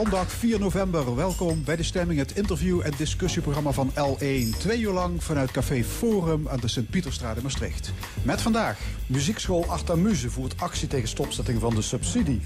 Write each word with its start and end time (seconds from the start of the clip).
Zondag 0.00 0.32
4 0.32 0.58
november, 0.58 1.16
welkom 1.16 1.64
bij 1.64 1.76
de 1.76 1.82
stemming, 1.82 2.18
het 2.18 2.36
interview- 2.36 2.80
en 2.80 2.92
discussieprogramma 2.96 3.70
van 3.72 3.90
L1. 3.90 4.58
Twee 4.58 4.80
uur 4.80 4.92
lang 4.92 5.24
vanuit 5.24 5.50
Café 5.50 5.84
Forum 5.84 6.48
aan 6.48 6.60
de 6.60 6.68
Sint-Pieterstraat 6.68 7.36
in 7.36 7.42
Maastricht. 7.42 7.92
Met 8.22 8.40
vandaag. 8.40 8.78
Muziekschool 9.06 9.64
Artamuse 9.68 10.30
voert 10.30 10.60
actie 10.60 10.88
tegen 10.88 11.08
stopzetting 11.08 11.60
van 11.60 11.74
de 11.74 11.82
subsidie. 11.82 12.40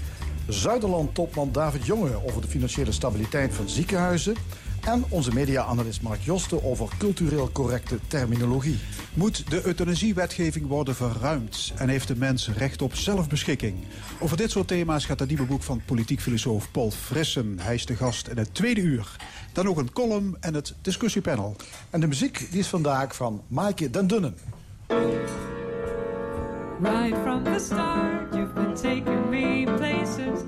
Zuiderland-topman 0.47 1.51
David 1.51 1.85
Jonge 1.85 2.25
over 2.25 2.41
de 2.41 2.47
financiële 2.47 2.91
stabiliteit 2.91 3.53
van 3.53 3.69
ziekenhuizen. 3.69 4.35
En 4.85 5.03
onze 5.09 5.33
media-analyst 5.33 6.01
Mark 6.01 6.21
Josten 6.21 6.63
over 6.63 6.87
cultureel 6.97 7.49
correcte 7.51 7.99
terminologie. 8.07 8.79
Moet 9.13 9.49
de 9.49 9.65
euthanasiewetgeving 9.65 10.67
worden 10.67 10.95
verruimd 10.95 11.73
en 11.77 11.89
heeft 11.89 12.07
de 12.07 12.15
mens 12.15 12.49
recht 12.49 12.81
op 12.81 12.95
zelfbeschikking? 12.95 13.75
Over 14.19 14.37
dit 14.37 14.51
soort 14.51 14.67
thema's 14.67 15.05
gaat 15.05 15.19
het 15.19 15.27
nieuwe 15.27 15.45
boek 15.45 15.63
van 15.63 15.81
politiek 15.85 16.21
filosoof 16.21 16.71
Paul 16.71 16.91
Frissen. 16.91 17.59
Hij 17.59 17.73
is 17.73 17.85
de 17.85 17.95
gast 17.95 18.27
in 18.27 18.37
het 18.37 18.53
tweede 18.53 18.81
uur. 18.81 19.15
Dan 19.53 19.67
ook 19.67 19.77
een 19.77 19.93
column 19.93 20.37
en 20.39 20.53
het 20.53 20.73
discussiepanel. 20.81 21.55
En 21.89 21.99
de 21.99 22.07
muziek 22.07 22.47
die 22.51 22.59
is 22.59 22.67
vandaag 22.67 23.15
van 23.15 23.41
Maaike 23.47 23.89
den 23.89 24.07
Dunnen. 24.07 24.35
Right 26.81 27.15
from 27.23 27.43
the 27.43 27.59
start, 27.59 28.33
you've 28.33 28.53
been 28.53 28.73
taking 28.73 29.29
me 29.29 29.63
places, 29.77 30.41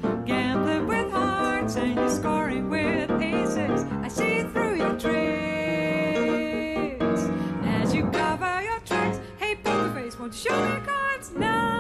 show 10.34 10.60
me 10.60 10.82
now? 11.40 11.78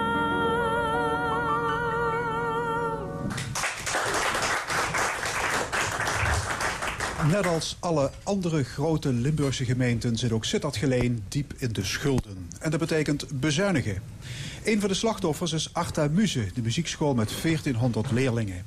Net 7.31 7.47
als 7.47 7.77
alle 7.79 8.11
andere 8.23 8.63
grote 8.63 9.13
Limburgse 9.13 9.65
gemeenten 9.65 10.17
zit 10.17 10.31
ook 10.31 10.45
Sittard 10.45 10.77
Geleen 10.77 11.23
diep 11.27 11.53
in 11.57 11.73
de 11.73 11.83
schulden. 11.83 12.49
En 12.59 12.71
dat 12.71 12.79
betekent 12.79 13.39
bezuinigen. 13.39 14.01
Een 14.63 14.79
van 14.79 14.89
de 14.89 14.95
slachtoffers 14.95 15.53
is 15.53 15.73
Arta 15.73 16.07
Muse, 16.11 16.45
de 16.53 16.61
muziekschool 16.61 17.13
met 17.13 17.31
1400 17.41 18.11
leerlingen. 18.11 18.65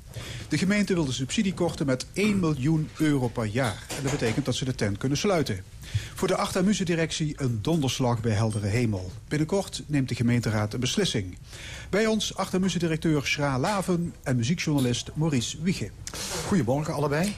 De 0.48 0.58
gemeente 0.58 0.94
wil 0.94 1.04
de 1.04 1.12
subsidie 1.12 1.54
korten 1.54 1.86
met 1.86 2.06
1 2.12 2.40
miljoen 2.40 2.88
euro 2.98 3.28
per 3.28 3.44
jaar. 3.44 3.86
En 3.96 4.02
dat 4.02 4.10
betekent 4.10 4.44
dat 4.44 4.54
ze 4.54 4.64
de 4.64 4.74
tent 4.74 4.98
kunnen 4.98 5.18
sluiten. 5.18 5.64
Voor 6.14 6.28
de 6.28 6.36
Arta 6.36 6.62
Muse 6.62 6.84
directie 6.84 7.34
een 7.36 7.58
donderslag 7.62 8.20
bij 8.20 8.32
heldere 8.32 8.66
hemel. 8.66 9.12
Binnenkort 9.28 9.82
neemt 9.86 10.08
de 10.08 10.14
gemeenteraad 10.14 10.74
een 10.74 10.80
beslissing. 10.80 11.38
Bij 11.90 12.06
ons 12.06 12.36
Arta 12.36 12.58
Muse 12.58 12.78
directeur 12.78 13.26
Schra 13.26 13.58
Laven 13.58 14.14
en 14.22 14.36
muziekjournalist 14.36 15.10
Maurice 15.14 15.62
Wiege. 15.62 15.90
Goedemorgen 16.46 16.94
allebei. 16.94 17.34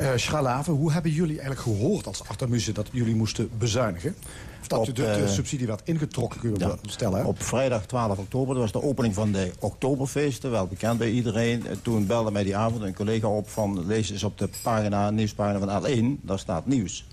Uh, 0.00 0.08
Schralaven, 0.16 0.72
hoe 0.72 0.92
hebben 0.92 1.10
jullie 1.12 1.40
eigenlijk 1.40 1.60
gehoord 1.60 2.06
als 2.06 2.28
Artamuse 2.28 2.72
dat 2.72 2.88
jullie 2.92 3.14
moesten 3.14 3.50
bezuinigen? 3.58 4.14
Of 4.60 4.66
dat 4.68 4.78
Op, 4.78 4.86
de, 4.86 4.92
de 4.92 5.06
eh, 5.06 5.28
subsidie 5.28 5.66
werd 5.66 5.80
ingetrokken, 5.84 6.40
kun 6.40 6.52
je 6.52 6.58
Ja. 6.58 6.66
wel 6.66 6.78
stellen. 6.86 7.18
hè? 7.20 7.24
Op 7.26 7.42
vrijdag 7.42 7.86
12 7.86 8.18
oktober, 8.18 8.54
dat 8.54 8.62
was 8.62 8.82
de 8.82 8.88
opening 8.88 9.14
van 9.14 9.32
de 9.32 9.50
Oktoberfeesten, 9.58 10.50
wel 10.50 10.66
bekend 10.66 10.98
bij 10.98 11.10
iedereen. 11.10 11.66
En 11.66 11.82
Toen 11.82 12.06
belde 12.06 12.30
mij 12.30 12.42
die 12.42 12.56
avond 12.56 12.82
een 12.82 12.94
collega 12.94 13.26
op 13.28 13.48
van 13.48 13.86
lees 13.86 14.10
eens 14.10 14.24
op 14.24 14.38
de 14.38 14.48
pagina, 14.62 15.10
nieuwspagina 15.10 15.58
van 15.66 15.84
L1, 15.84 16.20
daar 16.24 16.38
staat 16.38 16.66
nieuws. 16.66 17.04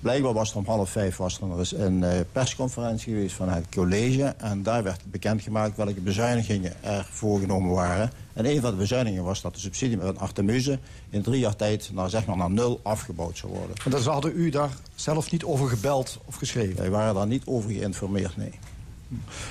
Blijkbaar 0.00 0.32
was 0.32 0.50
er 0.50 0.56
om 0.56 0.66
half 0.66 0.90
vijf 0.90 1.16
was 1.16 1.40
er 1.40 1.56
dus 1.56 1.72
een 1.72 2.04
eh, 2.04 2.20
persconferentie 2.32 3.12
geweest 3.14 3.34
van 3.34 3.48
het 3.48 3.64
college. 3.70 4.24
En 4.24 4.62
daar 4.62 4.82
werd 4.82 5.00
bekendgemaakt 5.10 5.76
welke 5.76 6.00
bezuinigingen 6.00 6.72
er 6.82 7.08
voorgenomen 7.10 7.74
waren. 7.74 8.10
En 8.32 8.46
een 8.46 8.60
van 8.60 8.70
de 8.70 8.76
bezuinigingen 8.76 9.24
was 9.24 9.40
dat 9.40 9.54
de 9.54 9.60
subsidie 9.60 9.98
van 9.98 10.18
Artemuse 10.18 10.78
in 11.10 11.22
drie 11.22 11.40
jaar 11.40 11.56
tijd 11.56 11.90
naar, 11.92 12.10
zeg 12.10 12.26
maar, 12.26 12.36
naar 12.36 12.50
nul 12.50 12.80
afgebouwd 12.82 13.38
zou 13.38 13.52
worden. 13.52 13.76
En 13.84 13.90
dan 13.90 14.02
hadden 14.02 14.32
u 14.36 14.50
daar 14.50 14.70
zelf 14.94 15.30
niet 15.30 15.44
over 15.44 15.68
gebeld 15.68 16.18
of 16.24 16.34
geschreven. 16.34 16.76
Wij 16.76 16.90
waren 16.90 17.14
daar 17.14 17.26
niet 17.26 17.42
over 17.46 17.70
geïnformeerd, 17.70 18.36
nee. 18.36 18.52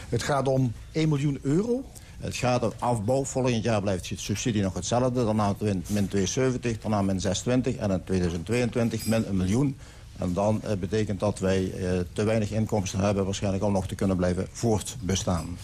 Het 0.09 0.23
gaat 0.23 0.47
om 0.47 0.73
1 0.91 1.09
miljoen 1.09 1.39
euro. 1.41 1.83
Het 2.19 2.35
gaat 2.35 2.63
om 2.63 2.71
afbouw. 2.79 3.23
Volgend 3.23 3.63
jaar 3.63 3.81
blijft 3.81 4.09
de 4.09 4.17
subsidie 4.17 4.61
nog 4.61 4.73
hetzelfde. 4.73 5.25
Daarna 5.25 5.55
min- 5.59 5.83
min 5.87 6.07
270, 6.07 6.79
daarna 6.81 7.01
min 7.01 7.19
26 7.19 7.75
en 7.75 7.91
in 7.91 8.03
2022 8.03 9.05
min 9.05 9.27
een 9.27 9.37
miljoen. 9.37 9.77
En 10.17 10.33
dan 10.33 10.61
eh, 10.63 10.77
betekent 10.77 11.19
dat 11.19 11.39
wij 11.39 11.71
eh, 11.71 11.99
te 12.13 12.23
weinig 12.23 12.51
inkomsten 12.51 12.99
hebben... 12.99 13.25
waarschijnlijk 13.25 13.63
om 13.63 13.71
nog 13.71 13.87
te 13.87 13.95
kunnen 13.95 14.17
blijven 14.17 14.47
voortbestaan. 14.51 15.57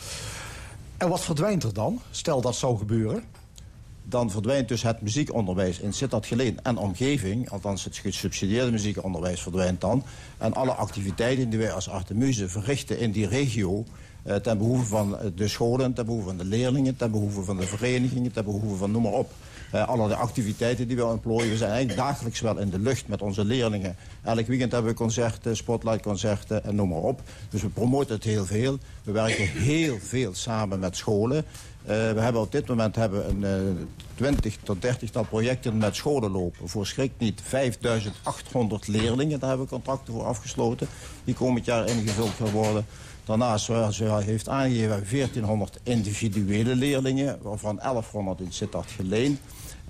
En 0.97 1.09
wat 1.09 1.21
verdwijnt 1.21 1.63
er 1.63 1.73
dan? 1.73 2.01
Stel 2.11 2.41
dat 2.41 2.55
zou 2.55 2.77
gebeuren. 2.77 3.23
Dan 4.03 4.31
verdwijnt 4.31 4.67
dus 4.67 4.83
het 4.83 5.01
muziekonderwijs 5.01 5.79
in 5.79 5.93
Sittard 5.93 6.25
Geleen 6.25 6.59
en 6.63 6.77
omgeving. 6.77 7.49
Althans, 7.49 7.83
het 7.83 7.97
gesubsidieerde 7.97 8.71
muziekonderwijs 8.71 9.41
verdwijnt 9.41 9.81
dan. 9.81 10.03
En 10.37 10.53
alle 10.53 10.71
activiteiten 10.71 11.49
die 11.49 11.59
wij 11.59 11.71
als 11.71 11.89
Artemuse 11.89 12.49
verrichten 12.49 12.99
in 12.99 13.11
die 13.11 13.27
regio... 13.27 13.85
eh, 14.23 14.35
ten 14.35 14.57
behoeve 14.57 14.85
van 14.85 15.17
de 15.35 15.47
scholen, 15.47 15.93
ten 15.93 16.05
behoeve 16.05 16.27
van 16.27 16.37
de 16.37 16.45
leerlingen... 16.45 16.95
ten 16.95 17.11
behoeve 17.11 17.43
van 17.43 17.57
de 17.57 17.67
verenigingen, 17.67 18.31
ten 18.31 18.43
behoeve 18.43 18.75
van 18.75 18.91
noem 18.91 19.01
maar 19.01 19.11
op. 19.11 19.31
Eh, 19.73 19.87
allerlei 19.87 20.19
activiteiten 20.19 20.87
die 20.87 20.97
we 20.97 21.05
ontplooien. 21.05 21.49
We 21.49 21.57
zijn 21.57 21.71
eigenlijk 21.71 21.99
dagelijks 21.99 22.39
wel 22.41 22.57
in 22.57 22.69
de 22.69 22.79
lucht 22.79 23.07
met 23.07 23.21
onze 23.21 23.45
leerlingen. 23.45 23.95
Elk 24.23 24.47
weekend 24.47 24.71
hebben 24.71 24.91
we 24.91 24.97
concerten, 24.97 25.55
spotlightconcerten 25.55 26.63
en 26.63 26.75
noem 26.75 26.89
maar 26.89 26.97
op. 26.97 27.21
Dus 27.49 27.61
we 27.61 27.69
promoten 27.69 28.15
het 28.15 28.23
heel 28.23 28.45
veel. 28.45 28.77
We 29.03 29.11
werken 29.11 29.47
heel 29.47 29.97
veel 29.99 30.33
samen 30.33 30.79
met 30.79 30.95
scholen. 30.95 31.37
Eh, 31.37 31.45
we 31.85 32.19
hebben 32.19 32.41
op 32.41 32.51
dit 32.51 32.67
moment 32.67 32.95
hebben 32.95 33.29
een 33.29 33.43
eh, 33.43 33.85
20 34.15 34.57
tot 34.63 34.81
30 34.81 35.09
tal 35.09 35.23
projecten 35.23 35.77
met 35.77 35.95
scholen 35.95 36.31
lopen. 36.31 36.69
Voor 36.69 36.85
schrik 36.85 37.11
niet 37.17 37.41
5800 37.43 38.87
leerlingen. 38.87 39.39
Daar 39.39 39.49
hebben 39.49 39.67
we 39.67 39.73
contracten 39.73 40.13
voor 40.13 40.23
afgesloten. 40.23 40.87
Die 41.23 41.35
komend 41.35 41.65
jaar 41.65 41.87
ingevuld 41.87 42.31
gaan 42.31 42.51
worden. 42.51 42.85
Daarnaast, 43.25 43.65
zoals 43.65 43.99
u 43.99 44.05
heeft 44.05 44.49
aangegeven, 44.49 44.89
hebben 44.89 45.09
we 45.09 45.15
1400 45.15 45.79
individuele 45.83 46.75
leerlingen. 46.75 47.37
Waarvan 47.41 47.75
1100 47.75 48.39
in 48.39 48.51
Sittard 48.51 48.91
Geleen. 48.91 49.39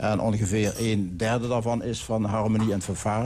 En 0.03 0.19
ongeveer 0.19 0.73
een 0.77 1.17
derde 1.17 1.47
daarvan 1.47 1.83
is 1.83 2.03
van 2.03 2.25
Harmonie 2.25 2.73
en 2.73 2.81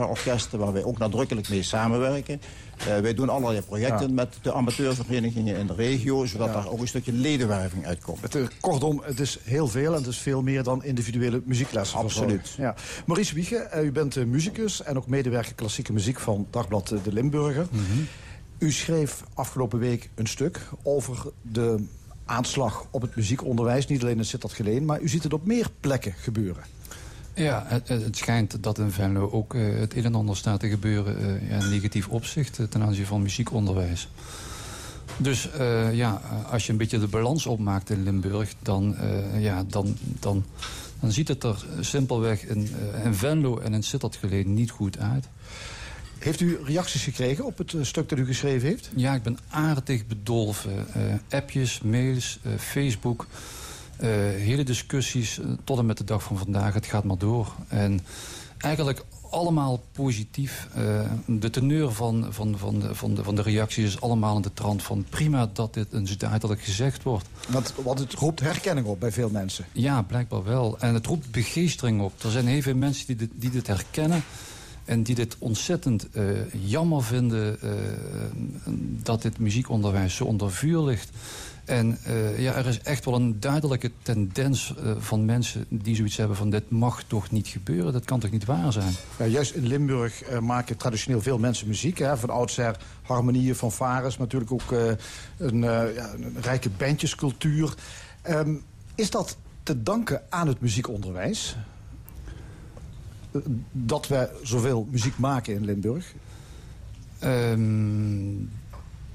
Orkesten... 0.08 0.58
waar 0.58 0.72
wij 0.72 0.84
ook 0.84 0.98
nadrukkelijk 0.98 1.48
mee 1.48 1.62
samenwerken. 1.62 2.40
Eh, 2.78 2.98
wij 2.98 3.14
doen 3.14 3.28
allerlei 3.28 3.62
projecten 3.62 4.08
Ja. 4.08 4.14
met 4.14 4.38
de 4.42 4.52
amateurverenigingen 4.52 5.56
in 5.56 5.66
de 5.66 5.74
regio... 5.74 6.26
zodat 6.26 6.52
daar 6.52 6.68
ook 6.68 6.80
een 6.80 6.88
stukje 6.88 7.12
ledenwerving 7.12 7.86
uitkomt. 7.86 8.20
Het, 8.20 8.34
eh, 8.34 8.42
kortom, 8.60 9.02
het 9.04 9.20
is 9.20 9.38
heel 9.44 9.68
veel 9.68 9.92
en 9.92 9.98
het 9.98 10.06
is 10.06 10.18
veel 10.18 10.42
meer 10.42 10.62
dan 10.62 10.84
individuele 10.84 11.42
muzieklessen. 11.44 11.98
Absoluut. 11.98 12.54
Ja. 12.56 12.74
Maurice 13.06 13.34
Wiege, 13.34 13.56
eh, 13.56 13.84
u 13.84 13.92
bent 13.92 14.26
muzikus 14.26 14.82
en 14.82 14.96
ook 14.96 15.06
medewerker 15.06 15.54
klassieke 15.54 15.92
muziek 15.92 16.20
van 16.20 16.46
Dagblad 16.50 16.88
De 16.88 17.12
Limburger. 17.12 17.66
U 18.58 18.72
schreef 18.72 19.22
afgelopen 19.34 19.78
week 19.78 20.10
een 20.14 20.26
stuk 20.26 20.60
over 20.82 21.18
de 21.42 21.84
aanslag 22.28 22.86
op 22.90 23.02
het 23.02 23.16
muziekonderwijs. 23.16 23.86
Niet 23.86 24.02
alleen 24.02 24.18
in 24.18 24.24
Sittard 24.24 24.52
Geleen, 24.52 24.84
maar 24.84 25.00
u 25.00 25.08
ziet 25.08 25.22
het 25.22 25.32
op 25.32 25.46
meer 25.46 25.66
plekken 25.80 26.14
gebeuren. 26.18 26.62
Ja, 27.34 27.64
het, 27.66 27.88
het 27.88 28.16
schijnt 28.16 28.62
dat 28.62 28.78
in 28.78 28.90
Venlo 28.90 29.30
ook 29.30 29.54
eh, 29.54 29.78
het 29.78 29.96
een 29.96 30.04
en 30.04 30.14
ander 30.14 30.36
staat 30.36 30.60
te 30.60 30.68
gebeuren 30.68 31.40
ja, 31.48 31.58
in 31.58 31.68
negatief 31.68 32.08
opzicht 32.08 32.58
eh, 32.58 32.66
ten 32.66 32.82
aanzien 32.82 33.06
van 33.06 33.22
muziekonderwijs. 33.22 34.08
Dus 35.16 35.48
ja, 35.92 36.20
als 36.50 36.66
je 36.66 36.72
een 36.72 36.78
beetje 36.78 36.98
de 36.98 37.06
balans 37.06 37.46
opmaakt 37.46 37.90
in 37.90 38.02
Limburg, 38.02 38.54
dan, 38.62 38.96
ja, 39.38 39.64
dan, 39.68 39.96
dan, 40.20 40.44
dan 41.00 41.12
ziet 41.12 41.28
het 41.28 41.44
er 41.44 41.66
simpelweg 41.80 42.44
in, 42.44 42.68
in 43.04 43.14
Venlo 43.14 43.58
en 43.58 43.74
in 43.74 43.82
Sittard 43.82 44.16
geleden 44.16 44.54
niet 44.54 44.70
goed 44.70 44.98
uit. 44.98 45.28
Heeft 46.18 46.40
u 46.40 46.58
reacties 46.64 47.02
gekregen 47.02 47.44
op 47.44 47.58
het 47.58 47.74
eh, 47.74 47.82
stuk 47.82 48.08
dat 48.08 48.18
u 48.18 48.26
geschreven 48.26 48.68
heeft? 48.68 48.90
Ja, 48.94 49.14
ik 49.14 49.22
ben 49.22 49.38
aardig 49.48 50.06
bedolven. 50.06 50.86
Eh, 50.94 51.02
appjes, 51.38 51.80
mails, 51.80 52.38
eh, 52.42 52.52
Facebook. 52.58 53.26
hele 54.36 54.64
discussies 54.64 55.40
tot 55.64 55.78
en 55.78 55.86
met 55.86 55.98
de 55.98 56.04
dag 56.04 56.22
van 56.22 56.38
vandaag. 56.38 56.74
Het 56.74 56.86
gaat 56.86 57.04
maar 57.04 57.18
door. 57.18 57.54
En 57.68 58.00
eigenlijk 58.58 59.04
allemaal 59.30 59.82
positief. 59.92 60.68
De 61.26 61.50
teneur 61.50 61.92
van, 61.92 62.26
van, 62.30 62.58
van, 62.58 62.80
de, 62.80 62.94
van, 62.94 63.14
de, 63.14 63.24
van 63.24 63.34
de 63.34 63.42
reacties 63.42 63.84
is 63.84 64.00
allemaal 64.00 64.36
in 64.36 64.42
de 64.42 64.52
trant 64.54 64.82
van... 64.82 65.04
prima 65.08 65.50
dat 65.52 65.74
dit 65.74 65.92
eens 65.92 66.16
duidelijk 66.16 66.62
gezegd 66.62 67.02
wordt. 67.02 67.26
Want, 67.48 67.74
want 67.82 67.98
het 67.98 68.12
roept 68.12 68.40
herkenning 68.40 68.86
op 68.86 69.00
bij 69.00 69.12
veel 69.12 69.30
mensen. 69.30 69.64
Ja, 69.72 70.02
blijkbaar 70.02 70.44
wel. 70.44 70.78
En 70.78 70.94
het 70.94 71.06
roept 71.06 71.30
begeestering 71.30 72.00
op. 72.00 72.22
Er 72.22 72.30
zijn 72.30 72.46
heel 72.46 72.62
veel 72.62 72.76
mensen 72.76 73.06
die 73.06 73.16
dit, 73.16 73.30
die 73.34 73.50
dit 73.50 73.66
herkennen... 73.66 74.22
en 74.88 75.02
die 75.02 75.14
dit 75.14 75.36
ontzettend 75.38 76.10
eh, 76.10 76.24
jammer 76.52 77.02
vinden... 77.02 77.60
eh, 77.60 77.70
dat 79.02 79.22
dit 79.22 79.38
muziekonderwijs 79.38 80.14
zo 80.14 80.24
onder 80.24 80.52
vuur 80.52 80.80
ligt. 80.82 81.10
En 81.64 81.98
eh, 82.02 82.40
ja, 82.40 82.54
er 82.54 82.66
is 82.66 82.80
echt 82.80 83.04
wel 83.04 83.14
een 83.14 83.40
duidelijke 83.40 83.90
tendens 84.02 84.74
van 84.98 85.24
mensen 85.24 85.64
die 85.68 85.96
zoiets 85.96 86.16
hebben 86.16 86.36
van 86.36 86.50
dit 86.50 86.70
mag 86.70 87.02
toch 87.02 87.30
niet 87.30 87.46
gebeuren, 87.48 87.92
dat 87.92 88.04
kan 88.04 88.20
toch 88.20 88.30
niet 88.30 88.44
waar 88.44 88.72
zijn. 88.72 88.92
Ja, 89.18 89.24
juist 89.24 89.54
in 89.54 89.66
Limburg 89.66 90.40
maken 90.40 90.76
traditioneel 90.76 91.20
veel 91.20 91.38
mensen 91.38 91.66
muziek. 91.66 91.98
Hè? 91.98 92.16
Van 92.16 92.30
oudsher 92.30 92.76
harmonieën, 93.02 93.54
fanfares, 93.54 94.16
maar 94.16 94.26
natuurlijk 94.26 94.52
ook 94.52 94.70
een, 95.38 95.60
ja, 95.94 96.12
een 96.14 96.36
rijke 96.40 96.70
bandjescultuur. 96.70 97.74
Ehm, 98.22 98.54
is 98.94 99.10
dat 99.10 99.36
te 99.62 99.82
danken 99.82 100.22
aan 100.28 100.48
het 100.48 100.60
muziekonderwijs? 100.60 101.56
Eh, 103.30 103.40
Dat 103.72 104.08
we 104.08 104.30
zoveel 104.42 104.86
muziek 104.90 105.18
maken 105.18 105.54
in 105.54 105.64
Limburg? 105.64 106.14
Ehm, 107.18 108.34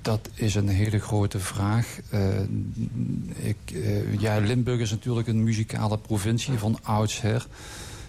dat 0.02 0.30
is 0.34 0.56
een 0.56 0.68
hele 0.68 1.00
grote 1.00 1.40
vraag. 1.40 2.00
Eh, 2.10 2.40
ik, 3.36 3.58
eh, 3.74 4.20
ja, 4.20 4.38
Limburg 4.38 4.80
is 4.80 4.92
natuurlijk 4.92 5.28
een 5.28 5.44
muzikale 5.44 5.98
provincie 5.98 6.58
van 6.58 6.78
oudsher. 6.84 7.48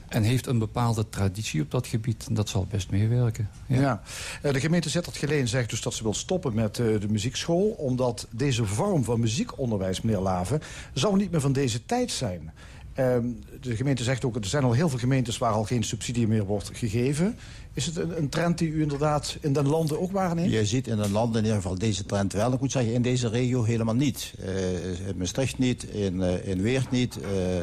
En 0.09 0.23
heeft 0.23 0.47
een 0.47 0.59
bepaalde 0.59 1.09
traditie 1.09 1.63
op 1.63 1.71
dat 1.71 1.87
gebied. 1.87 2.27
Dat 2.31 2.49
zal 2.49 2.67
best 2.71 2.91
meewerken. 2.91 3.49
Ja. 3.67 4.03
Ja. 4.43 4.53
De 4.53 4.61
gemeente 4.61 4.89
Zittert 4.89 5.17
Geleen 5.17 5.49
zegt 5.49 5.71
dus 5.71 5.83
dat 5.83 5.95
ze 5.95 6.03
wil 6.03 6.15
stoppen 6.15 6.55
met 6.55 6.75
de 6.75 7.07
muziekschool... 7.09 7.69
omdat 7.69 8.27
deze 8.31 8.65
vorm 8.65 9.05
van 9.05 9.21
muziekonderwijs, 9.21 10.01
meneer 10.01 10.21
Laven... 10.21 10.63
zou 10.93 11.17
niet 11.17 11.31
meer 11.31 11.41
van 11.41 11.53
deze 11.53 11.87
tijd 11.87 12.11
zijn. 12.11 12.53
Ehm, 12.95 13.27
de 13.61 13.77
gemeente 13.77 14.03
zegt 14.03 14.25
ook, 14.25 14.37
er 14.37 14.45
zijn 14.45 14.65
al 14.65 14.73
heel 14.73 14.89
veel 14.89 14.99
gemeentes... 14.99 15.39
waar 15.39 15.53
al 15.53 15.65
geen 15.65 15.83
subsidie 15.83 16.29
meer 16.29 16.45
wordt 16.45 16.71
gegeven. 16.73 17.37
Is 17.73 17.87
het 17.87 17.97
een, 17.97 18.29
trend 18.29 18.59
die 18.59 18.69
u 18.69 18.83
inderdaad 18.83 19.37
in 19.41 19.53
den 19.53 19.67
landen 19.67 20.01
ook 20.01 20.13
waarneemt? 20.13 20.53
Je 20.53 20.67
ziet 20.67 20.87
in 20.87 20.99
een 20.99 21.13
land 21.13 21.37
in 21.37 21.43
ieder 21.43 21.57
geval 21.57 21.79
deze 21.79 22.07
trend 22.07 22.33
wel. 22.33 22.53
Ik 22.53 22.61
moet 22.61 22.73
zeggen, 22.73 22.93
in 22.93 23.03
deze 23.03 23.29
regio 23.29 23.63
helemaal 23.63 23.95
niet. 23.95 24.35
Eh, 24.45 25.09
in 25.09 25.17
Maastricht 25.17 25.59
niet, 25.59 25.85
in, 25.85 26.23
eh, 26.23 26.49
in 26.49 26.63
Weert 26.63 26.91
niet. 26.91 27.19
eh, 27.21 27.59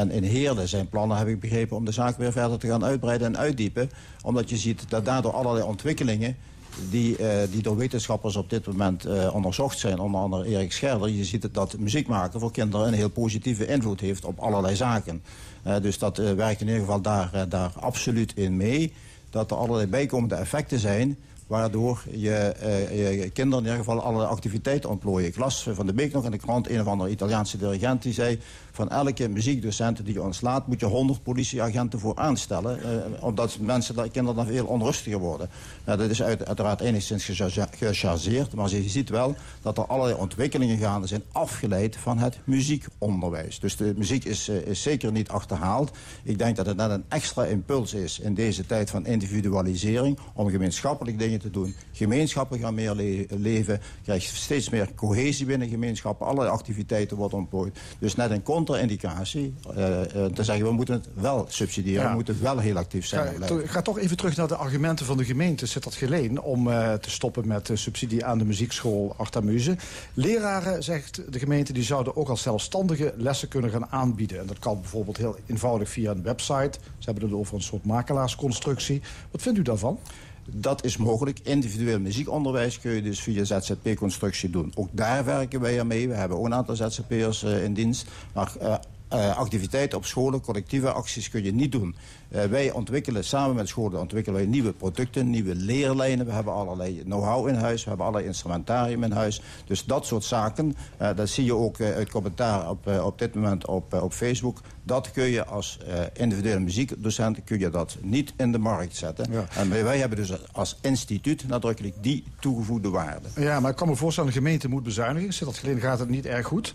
en 0.00 0.10
in 0.10 0.22
Heerlen 0.22 0.68
zijn 0.68 0.88
plannen, 0.88 1.16
heb 1.16 1.28
ik 1.28 1.40
begrepen, 1.40 1.76
om 1.76 1.84
de 1.84 1.92
zaak 1.92 2.18
weer 2.18 2.32
verder 2.32 2.58
te 2.58 2.66
gaan 2.66 2.84
uitbreiden 2.84 3.26
en 3.26 3.36
uitdiepen. 3.36 3.90
Omdat 4.22 4.50
je 4.50 4.56
ziet 4.56 4.84
dat 4.88 5.04
daardoor 5.04 5.32
allerlei 5.32 5.64
ontwikkelingen... 5.64 6.36
Die, 6.90 7.16
eh, 7.16 7.50
die 7.50 7.62
door 7.62 7.76
wetenschappers 7.76 8.36
op 8.36 8.50
dit 8.50 8.66
moment 8.66 9.04
eh, 9.04 9.34
onderzocht 9.34 9.78
zijn, 9.78 9.98
onder 9.98 10.20
andere 10.20 10.46
Erik 10.46 10.72
Scherder. 10.72 11.08
Je 11.08 11.24
ziet 11.24 11.48
dat 11.52 11.78
muziek 11.78 12.08
maken 12.08 12.40
voor 12.40 12.52
kinderen 12.52 12.86
een 12.86 12.92
heel 12.92 13.08
positieve 13.08 13.66
invloed 13.66 14.00
heeft 14.00 14.24
op 14.24 14.38
allerlei 14.38 14.76
zaken. 14.76 15.22
Eh, 15.62 15.80
dus 15.80 15.98
dat 15.98 16.16
werkt 16.16 16.60
in 16.60 16.66
ieder 16.66 16.82
geval 16.82 17.00
daar, 17.00 17.46
daar 17.48 17.72
absoluut 17.80 18.32
in 18.34 18.56
mee. 18.56 18.92
Dat 19.30 19.50
er 19.50 19.56
allerlei 19.56 19.86
bijkomende 19.86 20.34
effecten 20.34 20.78
zijn 20.78 21.16
waardoor 21.46 22.02
je, 22.10 22.34
eh, 22.34 23.20
je 23.22 23.30
kinderen 23.30 23.64
in 23.64 23.70
ieder 23.70 23.84
geval 23.84 24.02
allerlei 24.02 24.30
activiteiten 24.30 24.90
ontplooien. 24.90 25.28
Ik 25.28 25.36
las 25.36 25.68
van 25.72 25.86
de 25.86 25.92
week 25.94 26.12
nog 26.12 26.24
in 26.24 26.30
de 26.30 26.38
krant 26.38 26.70
een 26.70 26.80
of 26.80 26.86
andere 26.86 27.10
Italiaanse 27.10 27.58
dirigent 27.58 28.02
die 28.02 28.12
zei... 28.12 28.38
van 28.72 28.90
elke 28.90 29.28
muziekdocent 29.28 30.04
die 30.04 30.14
je 30.14 30.22
ontslaat 30.22 30.66
moet 30.66 30.80
je 30.80 30.86
100 30.86 31.22
politieagenten 31.22 31.98
voor 31.98 32.16
aanstellen. 32.16 32.82
eh, 32.82 33.22
omdat 33.24 33.58
mensen, 33.60 33.94
kinderen 33.94 34.34
dan 34.34 34.46
veel 34.46 34.66
onrustiger 34.66 35.18
worden. 35.18 35.48
Nou, 35.84 35.98
dat 35.98 36.10
is 36.10 36.22
uit, 36.22 36.46
uiteraard 36.46 36.80
enigszins 36.80 37.24
gecharge- 37.24 37.68
gechargeerd. 37.76 38.54
Maar 38.54 38.70
je 38.70 38.88
ziet 38.88 39.08
wel 39.08 39.34
dat 39.62 39.78
er 39.78 39.86
allerlei 39.86 40.18
ontwikkelingen 40.18 40.78
gaande 40.78 41.06
zijn 41.06 41.22
afgeleid 41.32 41.96
van 41.96 42.18
het 42.18 42.38
muziekonderwijs. 42.44 43.60
Dus 43.60 43.76
de 43.76 43.94
muziek 43.96 44.24
is, 44.24 44.48
eh, 44.48 44.56
is 44.56 44.82
zeker 44.82 45.12
niet 45.12 45.28
achterhaald. 45.28 45.90
Ik 46.22 46.38
denk 46.38 46.56
dat 46.56 46.66
het 46.66 46.76
net 46.76 46.90
een 46.90 47.04
extra 47.08 47.44
impuls 47.44 47.94
is 47.94 48.18
in 48.18 48.34
deze 48.34 48.66
tijd 48.66 48.90
van 48.90 49.06
individualisering... 49.06 50.18
om 50.34 50.50
gemeenschappelijk 50.50 51.18
dingen 51.18 51.35
te 51.38 51.50
doen. 51.50 51.74
Gemeenschappen 51.92 52.58
gaan 52.58 52.74
meer 52.74 52.94
le- 52.94 53.26
leven. 53.28 53.74
Je 53.74 54.02
krijgt 54.02 54.36
steeds 54.36 54.70
meer 54.70 54.94
cohesie 54.94 55.46
binnen 55.46 55.68
gemeenschappen. 55.68 56.26
Allerlei 56.26 56.50
activiteiten 56.50 57.16
worden 57.16 57.38
ontplooid. 57.38 57.78
Dus 57.98 58.14
net 58.14 58.30
een 58.30 58.42
contra-indicatie 58.42 59.54
eh, 59.74 60.00
eh, 60.24 60.32
te 60.32 60.44
zeggen... 60.44 60.64
we 60.66 60.72
moeten 60.72 60.94
het 60.94 61.08
wel 61.14 61.46
subsidiëren. 61.48 62.02
Ja. 62.02 62.08
We 62.08 62.14
moeten 62.14 62.42
wel 62.42 62.58
heel 62.58 62.76
actief 62.76 63.06
zijn. 63.06 63.36
Ga, 63.40 63.46
to- 63.46 63.62
ga 63.64 63.82
toch 63.82 63.98
even 63.98 64.16
terug 64.16 64.36
naar 64.36 64.48
de 64.48 64.56
argumenten 64.56 65.06
van 65.06 65.16
de 65.16 65.24
gemeente 65.24 65.66
Sittard 65.66 65.94
Geleen... 65.94 66.40
om 66.40 66.70
eh, 66.70 66.92
te 66.92 67.10
stoppen 67.10 67.46
met 67.46 67.70
subsidie 67.74 68.24
aan 68.24 68.38
de 68.38 68.44
muziekschool 68.44 69.14
Artamuse. 69.16 69.76
Leraren, 70.14 70.82
zegt 70.82 71.32
de 71.32 71.38
gemeente, 71.38 71.72
die 71.72 71.82
zouden 71.82 72.16
ook 72.16 72.28
als 72.28 72.42
zelfstandige 72.42 73.14
lessen 73.16 73.48
kunnen 73.48 73.70
gaan 73.70 73.86
aanbieden. 73.86 74.40
En 74.40 74.46
dat 74.46 74.58
kan 74.58 74.80
bijvoorbeeld 74.80 75.16
heel 75.16 75.36
eenvoudig 75.46 75.88
via 75.88 76.10
een 76.10 76.22
website. 76.22 76.78
Ze 76.98 77.04
hebben 77.10 77.24
het 77.24 77.32
over 77.32 77.54
een 77.54 77.62
soort 77.62 77.84
makelaarsconstructie. 77.84 79.00
Wat 79.30 79.42
vindt 79.42 79.58
u 79.58 79.62
daarvan? 79.62 79.98
Dat 80.52 80.84
is 80.84 80.96
mogelijk. 80.96 81.38
Individueel 81.42 82.00
muziekonderwijs 82.00 82.80
kun 82.80 82.92
je 82.92 83.02
dus 83.02 83.20
via 83.20 83.44
ZZP-constructie 83.44 84.50
doen. 84.50 84.72
Ook 84.74 84.88
daar 84.92 85.24
werken 85.24 85.60
wij 85.60 85.80
aan 85.80 85.86
mee. 85.86 86.08
We 86.08 86.14
hebben 86.14 86.38
ook 86.38 86.44
een 86.44 86.54
aantal 86.54 86.76
ZZP'ers 86.76 87.42
eh, 87.42 87.64
in 87.64 87.74
dienst. 87.74 88.06
Maar 88.32 88.52
eh, 89.08 89.26
eh, 89.26 89.36
activiteiten 89.36 89.98
op 89.98 90.04
scholen, 90.04 90.40
collectieve 90.40 90.92
acties 90.92 91.30
kun 91.30 91.44
je 91.44 91.52
niet 91.52 91.72
doen. 91.72 91.96
Eh, 92.28 92.44
wij 92.44 92.70
ontwikkelen 92.70 93.24
samen 93.24 93.56
met 93.56 93.68
scholen 93.68 94.00
ontwikkelen 94.00 94.40
wij 94.40 94.48
nieuwe 94.48 94.72
producten, 94.72 95.30
nieuwe 95.30 95.54
leerlijnen. 95.54 96.26
We 96.26 96.32
hebben 96.32 96.52
allerlei 96.52 97.02
know-how 97.02 97.48
in 97.48 97.54
huis, 97.54 97.82
we 97.82 97.88
hebben 97.88 98.06
allerlei 98.06 98.28
instrumentarium 98.28 99.02
in 99.02 99.12
huis. 99.12 99.42
Dus 99.64 99.84
dat 99.84 100.06
soort 100.06 100.24
zaken, 100.24 100.76
eh, 100.96 101.08
dat 101.16 101.28
zie 101.28 101.44
je 101.44 101.54
ook 101.54 101.80
uit 101.80 102.10
commentaar 102.10 102.70
op, 102.70 102.86
op 102.86 103.18
dit 103.18 103.34
moment 103.34 103.66
op, 103.66 103.94
op 103.94 104.12
Facebook. 104.12 104.60
Dat 104.82 105.10
kun 105.10 105.24
je 105.24 105.44
als 105.44 105.78
individuele 106.12 106.60
muziekdocent 106.60 107.44
kun 107.44 107.58
je 107.58 107.70
dat 107.70 107.96
niet 108.00 108.32
in 108.36 108.52
de 108.52 108.58
markt 108.58 108.96
zetten. 108.96 109.32
Ja. 109.32 109.44
En 109.56 109.70
wij, 109.70 109.84
wij 109.84 109.98
hebben 109.98 110.18
dus 110.18 110.52
als 110.52 110.78
instituut 110.80 111.48
nadrukkelijk 111.48 111.94
die 112.00 112.24
toegevoegde 112.40 112.88
waarde. 112.88 113.28
Ja, 113.36 113.60
maar 113.60 113.70
ik 113.70 113.76
kan 113.76 113.88
me 113.88 113.96
voorstellen, 113.96 114.30
de 114.30 114.36
gemeente 114.36 114.68
moet 114.68 114.82
bezuinigen. 114.82 115.32
Sittard 115.32 115.58
Geleen 115.58 115.80
gaat 115.80 115.98
het 115.98 116.08
niet 116.08 116.26
erg 116.26 116.46
goed. 116.46 116.74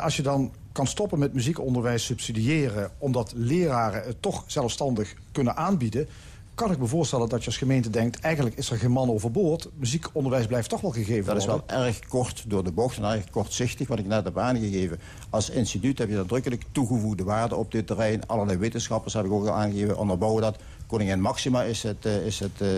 Als 0.00 0.16
je 0.16 0.22
dan 0.22 0.52
kan 0.72 0.86
stoppen 0.86 1.18
met 1.18 1.34
muziekonderwijs 1.34 2.04
subsidiëren... 2.04 2.90
omdat 2.98 3.32
leraren 3.36 4.02
het 4.02 4.22
toch 4.22 4.44
zelfstandig 4.46 5.14
kunnen 5.32 5.56
aanbieden... 5.56 6.08
kan 6.54 6.70
ik 6.70 6.78
me 6.78 6.86
voorstellen 6.86 7.28
dat 7.28 7.40
je 7.40 7.46
als 7.46 7.56
gemeente 7.56 7.90
denkt... 7.90 8.20
eigenlijk 8.20 8.56
is 8.56 8.70
er 8.70 8.78
geen 8.78 8.90
man 8.90 9.10
overboord. 9.10 9.68
Muziekonderwijs 9.74 10.46
blijft 10.46 10.68
toch 10.68 10.80
wel 10.80 10.90
gegeven 10.90 11.24
Dat 11.24 11.36
is 11.36 11.46
wel 11.46 11.62
erg 11.66 11.98
kort 11.98 12.44
door 12.46 12.64
de 12.64 12.72
bocht 12.72 12.96
en 12.96 13.04
erg 13.04 13.30
kortzichtig, 13.30 13.88
wat 13.88 13.98
ik 13.98 14.06
net 14.06 14.24
heb 14.24 14.38
aangegeven. 14.38 14.98
Als 15.30 15.50
instituut 15.50 15.98
heb 15.98 16.08
je 16.08 16.14
nadrukkelijk 16.14 16.64
toegevoegde 16.72 17.24
waarde 17.24 17.56
op 17.56 17.72
dit 17.72 17.86
terrein. 17.86 18.26
Allerlei 18.26 18.58
wetenschappers 18.58 19.14
heb 19.14 19.24
ik 19.24 19.32
ook 19.32 19.46
al 19.46 19.54
aangegeven, 19.54 19.98
onderbouwen 19.98 20.42
dat. 20.42 20.56
Koningin 20.92 21.20
Maxima 21.20 21.62
is, 21.62 21.82
het, 21.82 22.06
eh, 22.06 22.26
is, 22.26 22.38
het, 22.40 22.60
eh, 22.60 22.68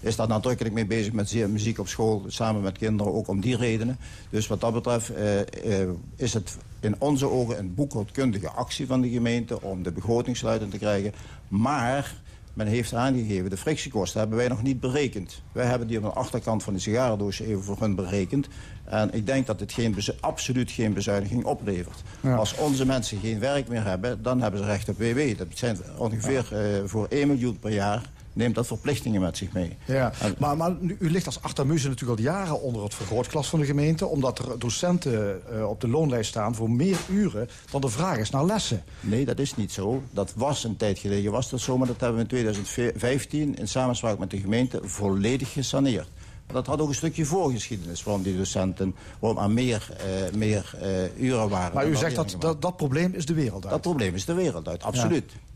is 0.00 0.16
daar 0.16 0.28
nadrukkelijk 0.28 0.74
mee 0.74 0.86
bezig 0.86 1.12
met 1.12 1.48
muziek 1.48 1.78
op 1.78 1.88
school, 1.88 2.24
samen 2.26 2.62
met 2.62 2.78
kinderen, 2.78 3.14
ook 3.14 3.28
om 3.28 3.40
die 3.40 3.56
redenen. 3.56 3.98
Dus 4.30 4.46
wat 4.46 4.60
dat 4.60 4.72
betreft 4.72 5.10
eh, 5.10 5.80
is 6.16 6.34
het 6.34 6.56
in 6.80 6.94
onze 6.98 7.30
ogen 7.30 7.58
een 7.58 7.74
boekhoudkundige 7.74 8.50
actie 8.50 8.86
van 8.86 9.00
de 9.00 9.08
gemeente 9.08 9.62
om 9.62 9.82
de 9.82 9.92
begroting 9.92 10.36
sluitend 10.36 10.70
te 10.70 10.78
krijgen. 10.78 11.12
Maar 11.48 12.14
men 12.58 12.66
heeft 12.66 12.94
aangegeven, 12.94 13.50
de 13.50 13.56
frictiekosten 13.56 14.20
hebben 14.20 14.38
wij 14.38 14.48
nog 14.48 14.62
niet 14.62 14.80
berekend. 14.80 15.42
Wij 15.52 15.66
hebben 15.66 15.88
die 15.88 15.96
op 15.96 16.02
de 16.02 16.10
achterkant 16.10 16.62
van 16.62 16.72
de 16.72 16.78
sigarendoosje 16.78 17.46
even 17.46 17.62
voor 17.62 17.76
hun 17.80 17.94
berekend. 17.94 18.48
En 18.84 19.14
ik 19.14 19.26
denk 19.26 19.46
dat 19.46 19.60
het 19.60 19.72
geen 19.72 19.96
absoluut 20.20 20.70
geen 20.70 20.92
bezuiniging 20.92 21.44
oplevert. 21.44 22.02
Ja. 22.20 22.34
Als 22.34 22.54
onze 22.54 22.86
mensen 22.86 23.18
geen 23.18 23.38
werk 23.38 23.68
meer 23.68 23.84
hebben, 23.84 24.22
dan 24.22 24.40
hebben 24.40 24.60
ze 24.60 24.66
recht 24.66 24.88
op 24.88 24.98
WW. 24.98 25.38
Dat 25.38 25.46
zijn 25.54 25.78
ongeveer 25.96 26.48
eh, 26.52 26.84
voor 26.84 27.06
1 27.08 27.28
miljoen 27.28 27.58
per 27.58 27.72
jaar 27.72 28.10
neemt 28.32 28.54
dat 28.54 28.66
verplichtingen 28.66 29.20
met 29.20 29.36
zich 29.36 29.52
mee. 29.52 29.76
Ja, 29.84 30.12
maar, 30.38 30.76
u 30.98 31.10
ligt 31.10 31.26
als 31.26 31.42
Artamuse 31.42 31.88
natuurlijk 31.88 32.18
al 32.18 32.24
jaren 32.24 32.60
onder 32.60 32.82
het 32.82 32.94
vergrootglas 32.94 33.48
van 33.48 33.58
de 33.58 33.66
gemeente... 33.66 34.06
omdat 34.06 34.38
er 34.38 34.58
docenten 34.58 35.42
eh, 35.52 35.68
op 35.68 35.80
de 35.80 35.88
loonlijst 35.88 36.30
staan 36.30 36.54
voor 36.54 36.70
meer 36.70 36.98
uren 37.10 37.48
dan 37.70 37.80
de 37.80 37.88
vraag 37.88 38.18
is 38.18 38.30
naar 38.30 38.44
lessen. 38.44 38.82
Nee, 39.00 39.24
dat 39.24 39.38
is 39.38 39.56
niet 39.56 39.72
zo. 39.72 40.02
Dat 40.10 40.32
was 40.36 40.64
een 40.64 40.76
tijd 40.76 40.98
geleden, 40.98 41.32
was 41.32 41.50
dat 41.50 41.60
zo, 41.60 41.78
maar 41.78 41.86
dat 41.86 42.00
hebben 42.00 42.16
we 42.16 42.22
in 42.22 42.28
2015 42.28 43.56
in 43.56 43.68
samenspraak 43.68 44.18
met 44.18 44.30
de 44.30 44.40
gemeente 44.40 44.80
volledig 44.82 45.52
gesaneerd. 45.52 46.08
Maar 46.48 46.56
dat 46.56 46.66
had 46.66 46.80
ook 46.80 46.88
een 46.88 46.94
stukje 46.94 47.24
voorgeschiedenis 47.24 48.02
waarom 48.02 48.22
die 48.22 48.36
docenten 48.36 48.94
waarom 49.18 49.42
er 49.42 49.50
meer, 49.50 49.88
eh, 49.96 50.36
meer 50.36 50.74
eh, 50.80 51.22
uren 51.24 51.48
waren. 51.48 51.74
Maar 51.74 51.88
u 51.88 51.96
zegt 51.96 52.16
dat, 52.16 52.36
dat 52.38 52.62
dat 52.62 52.76
probleem 52.76 53.14
is 53.14 53.26
de 53.26 53.34
wereld 53.34 53.62
uit. 53.62 53.72
Dat 53.72 53.80
probleem 53.80 54.14
is 54.14 54.24
de 54.24 54.34
wereld 54.34 54.68
uit, 54.68 54.82
absoluut. 54.82 55.32
Ja. 55.32 55.47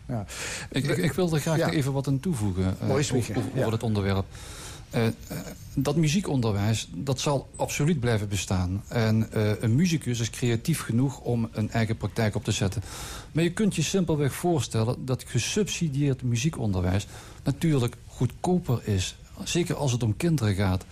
Ik, 0.70 0.84
ik, 0.84 0.96
ik 0.96 1.12
wil 1.12 1.34
er 1.34 1.40
graag 1.40 1.56
Ja. 1.58 1.70
even 1.70 1.92
wat 1.92 2.06
aan 2.06 2.20
toevoegen 2.20 2.76
Maurice 2.86 3.16
over, 3.16 3.42
ja. 3.54 3.70
het 3.70 3.82
onderwerp. 3.82 4.24
Eh, 4.90 5.06
eh, 5.06 5.12
dat 5.74 5.96
muziekonderwijs, 5.96 6.88
dat 6.94 7.20
zal 7.20 7.48
absoluut 7.56 8.00
blijven 8.00 8.28
bestaan. 8.28 8.82
En 8.88 9.26
een 9.64 9.74
muzikus 9.74 10.20
is 10.20 10.30
creatief 10.30 10.80
genoeg 10.80 11.20
om 11.20 11.48
een 11.52 11.70
eigen 11.70 11.96
praktijk 11.96 12.34
op 12.34 12.44
te 12.44 12.52
zetten. 12.52 12.82
Maar 13.32 13.44
je 13.44 13.52
kunt 13.52 13.76
je 13.76 13.82
simpelweg 13.82 14.32
voorstellen 14.34 15.04
dat 15.04 15.24
gesubsidieerd 15.26 16.22
muziekonderwijs 16.22 17.06
natuurlijk 17.44 17.96
goedkoper 18.06 18.80
is. 18.84 19.16
Zeker 19.44 19.74
als 19.74 19.92
het 19.92 20.02
om 20.02 20.16
kinderen 20.16 20.54
gaat. 20.54 20.84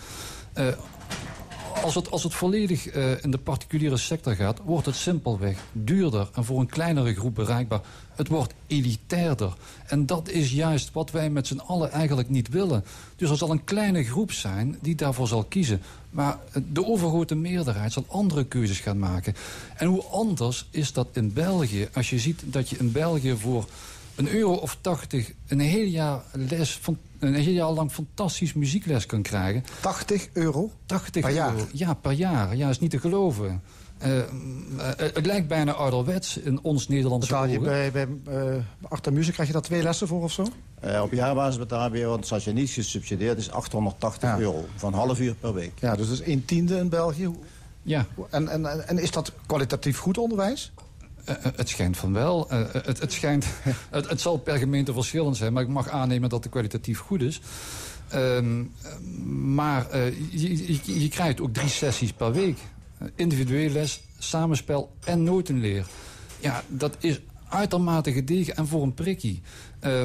Als 1.82 1.94
het, 1.94 2.10
als 2.10 2.22
het 2.22 2.34
volledig 2.34 2.86
eh, 2.86 3.24
in 3.24 3.30
de 3.30 3.38
particuliere 3.38 3.96
sector 3.96 4.34
gaat, 4.34 4.60
wordt 4.64 4.86
het 4.86 4.94
simpelweg 4.94 5.58
duurder 5.72 6.28
en 6.34 6.44
voor 6.44 6.60
een 6.60 6.66
kleinere 6.66 7.14
groep 7.14 7.34
bereikbaar. 7.34 7.80
Het 8.14 8.28
wordt 8.28 8.54
elitairder. 8.66 9.52
En 9.86 10.06
dat 10.06 10.28
is 10.28 10.52
juist 10.52 10.92
wat 10.92 11.10
wij 11.10 11.30
met 11.30 11.46
z'n 11.46 11.58
allen 11.58 11.90
eigenlijk 11.90 12.28
niet 12.28 12.48
willen. 12.48 12.84
Dus 13.16 13.30
er 13.30 13.36
zal 13.36 13.50
een 13.50 13.64
kleine 13.64 14.04
groep 14.04 14.32
zijn 14.32 14.78
die 14.80 14.94
daarvoor 14.94 15.28
zal 15.28 15.44
kiezen. 15.44 15.82
Maar 16.10 16.38
de 16.72 16.86
overgrote 16.86 17.34
meerderheid 17.34 17.92
zal 17.92 18.04
andere 18.08 18.44
keuzes 18.44 18.80
gaan 18.80 18.98
maken. 18.98 19.34
En 19.76 19.86
hoe 19.86 20.04
anders 20.04 20.66
is 20.70 20.92
dat 20.92 21.08
in 21.12 21.32
België? 21.32 21.88
Als 21.92 22.10
je 22.10 22.18
ziet 22.18 22.42
dat 22.44 22.68
je 22.68 22.76
in 22.76 22.92
België 22.92 23.36
voor 23.36 23.68
een 24.14 24.28
euro 24.28 24.52
of 24.52 24.78
tachtig 24.80 25.32
een 25.46 25.60
heel 25.60 25.86
jaar 25.86 26.22
les 26.32 26.78
van 26.80 26.98
een 27.20 27.34
heel 27.34 27.52
jaar 27.52 27.70
lang 27.70 27.92
fantastisch 27.92 28.52
muziekles 28.52 29.06
kan 29.06 29.22
krijgen. 29.22 29.64
80 29.80 30.28
euro? 30.32 30.70
80 30.86 31.22
Per 31.22 31.32
jaar? 31.34 31.52
euro. 31.54 31.66
Ja, 31.72 31.94
per 31.94 32.12
jaar. 32.12 32.56
Ja, 32.56 32.68
is 32.68 32.78
niet 32.78 32.90
te 32.90 32.98
geloven. 32.98 33.62
Eh, 33.98 34.18
eh, 34.18 34.24
het 34.96 35.26
lijkt 35.26 35.48
bijna 35.48 35.72
ouderwets 35.72 36.36
in 36.36 36.62
ons 36.62 36.88
Nederlandse 36.88 37.28
Betaal 37.28 37.46
je 37.46 37.58
ogen. 37.58 37.90
bij, 37.90 37.90
bij 37.92 38.08
eh 38.46 38.54
Achter 38.88 39.12
Muziek, 39.12 39.32
krijg 39.32 39.48
je 39.48 39.54
daar 39.54 39.62
twee 39.64 39.82
lessen 39.82 40.06
voor 40.08 40.22
of 40.22 40.32
zo? 40.32 40.46
Eh, 40.80 41.02
op 41.02 41.12
jaarbasis 41.12 41.58
betaal 41.58 41.94
je, 41.94 42.04
want 42.06 42.32
als 42.32 42.44
je 42.44 42.52
niet 42.52 42.70
gesubsidieerd 42.70 43.38
is, 43.38 43.50
880 43.50 44.28
Ja. 44.28 44.38
euro. 44.38 44.64
Van 44.76 44.92
half 44.94 45.20
uur 45.20 45.34
per 45.34 45.54
week. 45.54 45.72
Ja, 45.80 45.96
dus 45.96 46.08
dat 46.08 46.20
is 46.20 46.26
een 46.26 46.44
tiende 46.44 46.76
in 46.76 46.88
België. 46.88 47.30
Ja, 47.82 48.06
En, 48.30 48.48
en, 48.48 48.88
en 48.88 48.98
is 48.98 49.10
dat 49.10 49.32
kwalitatief 49.46 49.98
goed 49.98 50.18
onderwijs? 50.18 50.72
Eh, 51.24 51.34
eh, 51.44 51.52
het 51.56 51.68
schijnt 51.68 51.96
van 51.96 52.12
wel. 52.12 52.50
Eh, 52.50 52.60
het, 52.72 53.00
het, 53.00 53.12
schijnt, 53.12 53.46
het, 53.90 54.08
het 54.08 54.20
zal 54.20 54.36
per 54.36 54.58
gemeente 54.58 54.92
verschillend 54.92 55.36
zijn, 55.36 55.52
maar 55.52 55.62
ik 55.62 55.68
mag 55.68 55.88
aannemen 55.88 56.28
dat 56.28 56.42
het 56.42 56.52
kwalitatief 56.52 56.98
goed 56.98 57.22
is. 57.22 57.40
Ehm, 58.08 58.60
eh, 58.82 58.92
maar 59.34 59.86
je, 60.30 61.00
je, 61.00 61.08
krijgt 61.08 61.40
ook 61.40 61.54
drie 61.54 61.68
sessies 61.68 62.12
per 62.12 62.32
week. 62.32 62.58
Individueel 63.14 63.70
les, 63.70 64.00
samenspel 64.18 64.92
en 65.04 65.22
notenleer. 65.22 65.86
Ja, 66.40 66.62
dat 66.68 66.96
is 66.98 67.20
uitermate 67.48 68.12
gedegen 68.12 68.56
en 68.56 68.66
voor 68.66 68.82
een 68.82 68.94
prikkie. 68.94 69.42
Eh, 69.80 70.04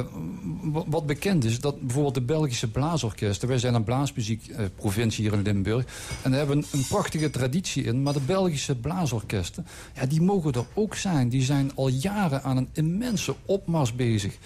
wat 0.86 1.06
bekend 1.06 1.44
is, 1.44 1.60
dat 1.60 1.80
bijvoorbeeld 1.80 2.14
de 2.14 2.20
Belgische 2.20 2.70
blaasorkesten... 2.70 3.48
wij 3.48 3.58
zijn 3.58 3.74
een 3.74 3.84
blaasmuziekprovincie 3.84 5.24
hier 5.24 5.32
in 5.38 5.42
Limburg... 5.42 5.84
en 6.22 6.30
daar 6.30 6.38
hebben 6.38 6.60
we 6.60 6.66
een 6.72 6.86
prachtige 6.88 7.30
traditie 7.30 7.84
in... 7.84 8.02
maar 8.02 8.12
de 8.12 8.20
Belgische 8.20 8.74
blaasorkesten, 8.74 9.66
ja, 9.94 10.06
die 10.06 10.20
mogen 10.22 10.52
er 10.52 10.64
ook 10.74 10.94
zijn. 10.94 11.28
Die 11.28 11.42
zijn 11.42 11.70
al 11.74 11.88
jaren 11.88 12.42
aan 12.42 12.56
een 12.56 12.68
immense 12.72 13.34
opmars 13.44 13.94
bezig. 13.94 14.36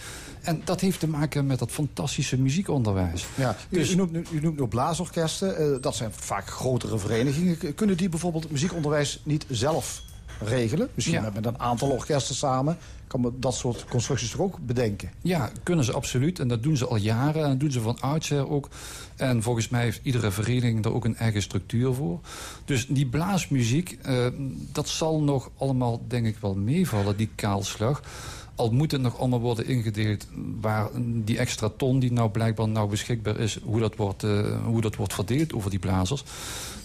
En 0.40 0.62
dat 0.64 0.80
heeft 0.80 1.00
te 1.00 1.08
maken 1.08 1.46
met 1.46 1.58
dat 1.58 1.70
fantastische 1.70 2.38
muziekonderwijs. 2.38 3.26
Ja, 3.34 3.56
u, 3.70 3.76
Dus- 3.78 3.90
u, 3.92 3.94
noemt, 3.94 4.12
nu- 4.12 4.24
u 4.32 4.40
noemt 4.40 4.58
nu 4.60 4.66
blaasorkesten. 4.66 5.56
eh, 5.56 5.82
dat 5.82 5.96
zijn 5.96 6.12
vaak 6.12 6.46
grotere 6.50 6.98
verenigingen. 6.98 7.74
Kunnen 7.74 7.96
die 7.96 8.08
bijvoorbeeld 8.08 8.42
het 8.42 8.52
muziekonderwijs 8.52 9.20
niet 9.24 9.44
zelf 9.48 10.02
regelen? 10.44 10.88
Misschien 10.94 11.22
Ja. 11.22 11.30
met 11.34 11.46
een 11.46 11.58
aantal 11.60 11.90
orkesten 11.90 12.34
samen. 12.34 12.76
Kan 13.06 13.20
me 13.20 13.30
dat 13.38 13.54
soort 13.54 13.84
constructies 13.84 14.30
toch 14.30 14.40
ook 14.40 14.58
bedenken? 14.66 15.10
Ja, 15.22 15.50
kunnen 15.62 15.84
ze 15.84 15.92
absoluut. 15.92 16.38
En 16.38 16.48
dat 16.48 16.62
doen 16.62 16.76
ze 16.76 16.86
al 16.86 16.96
jaren. 16.96 17.42
En 17.42 17.48
dat 17.48 17.60
doen 17.60 17.70
ze 17.72 17.80
van 17.80 18.00
oudsher 18.00 18.50
ook. 18.50 18.68
En 19.16 19.42
volgens 19.42 19.68
mij 19.68 19.82
heeft 19.82 20.00
iedere 20.02 20.30
vereniging 20.30 20.82
daar 20.82 20.92
ook 20.92 21.04
een 21.04 21.16
eigen 21.16 21.42
structuur 21.42 21.94
voor. 21.94 22.20
Dus 22.64 22.86
die 22.88 23.06
blaasmuziek, 23.06 23.98
eh, 24.02 24.26
dat 24.72 24.88
zal 24.88 25.20
nog 25.20 25.50
allemaal, 25.56 26.00
denk 26.08 26.26
ik, 26.26 26.36
wel 26.40 26.54
meevallen, 26.54 27.16
die 27.16 27.30
kaalslag. 27.34 28.02
Al 28.54 28.70
moet 28.70 28.90
het 28.92 29.00
nog 29.00 29.18
allemaal 29.18 29.40
worden 29.40 29.66
ingedeeld 29.66 30.26
waar 30.60 30.88
die 31.04 31.38
extra 31.38 31.68
ton 31.76 31.98
die 31.98 32.12
nou 32.12 32.30
blijkbaar 32.30 32.68
nou 32.68 32.88
beschikbaar 32.90 33.38
is, 33.38 33.58
hoe 33.64 33.80
dat 33.80 33.96
wordt, 33.96 34.22
eh, 34.22 34.64
hoe 34.64 34.80
dat 34.80 34.96
wordt 34.96 35.14
verdeeld 35.14 35.52
over 35.52 35.70
die 35.70 35.78
blazers. 35.78 36.24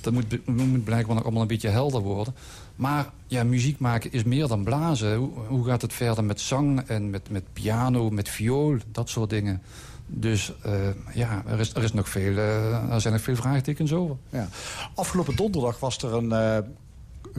Dat 0.01 0.13
moet 0.45 0.83
blijkbaar 0.83 1.15
nog 1.15 1.23
allemaal 1.23 1.41
een 1.41 1.47
beetje 1.47 1.69
helder 1.69 2.01
worden. 2.01 2.33
Maar 2.75 3.09
ja, 3.27 3.43
muziek 3.43 3.79
maken 3.79 4.11
is 4.11 4.23
meer 4.23 4.47
dan 4.47 4.63
blazen. 4.63 5.15
Hoe, 5.15 5.29
hoe 5.47 5.65
gaat 5.65 5.81
het 5.81 5.93
verder 5.93 6.23
met 6.23 6.41
zang 6.41 6.81
en 6.81 7.09
met, 7.09 7.29
met 7.29 7.43
piano, 7.53 8.09
met 8.09 8.29
viool, 8.29 8.77
dat 8.91 9.09
soort 9.09 9.29
dingen. 9.29 9.61
Dus 10.07 10.53
eh, 10.61 10.71
ja, 11.13 11.43
er, 11.47 11.59
is, 11.59 11.73
er, 11.73 11.83
is 11.83 11.93
nog 11.93 12.09
veel, 12.09 12.37
eh, 12.37 12.91
er 12.93 13.01
zijn 13.01 13.13
nog 13.13 13.23
veel 13.23 13.35
vraagtekens 13.35 13.93
over. 13.93 14.15
Ja. 14.29 14.47
Afgelopen 14.95 15.35
donderdag 15.35 15.79
was 15.79 15.97
er 15.97 16.13
een 16.13 16.31
eh, 16.31 16.57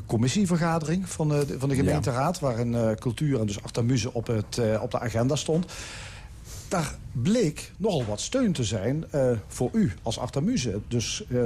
commissievergadering 0.07 1.09
van, 1.09 1.35
eh, 1.35 1.38
de- 1.47 1.59
van 1.59 1.69
de 1.69 1.75
gemeenteraad... 1.75 2.40
waarin 2.40 2.97
cultuur 2.99 3.40
en 3.40 3.47
dus 3.47 3.62
Artamuze 3.62 4.12
op, 4.14 4.26
het, 4.26 4.61
op 4.81 4.90
de 4.90 5.00
agenda 5.00 5.37
stond. 5.37 5.66
Daar 6.76 6.95
bleek 7.12 7.73
nogal 7.76 8.04
wat 8.04 8.21
steun 8.21 8.52
te 8.52 8.64
zijn 8.64 9.04
eh, 9.11 9.30
voor 9.47 9.71
u 9.73 9.92
als 10.02 10.18
Artamuze. 10.18 10.80
Dus 10.88 11.23
eh, 11.28 11.37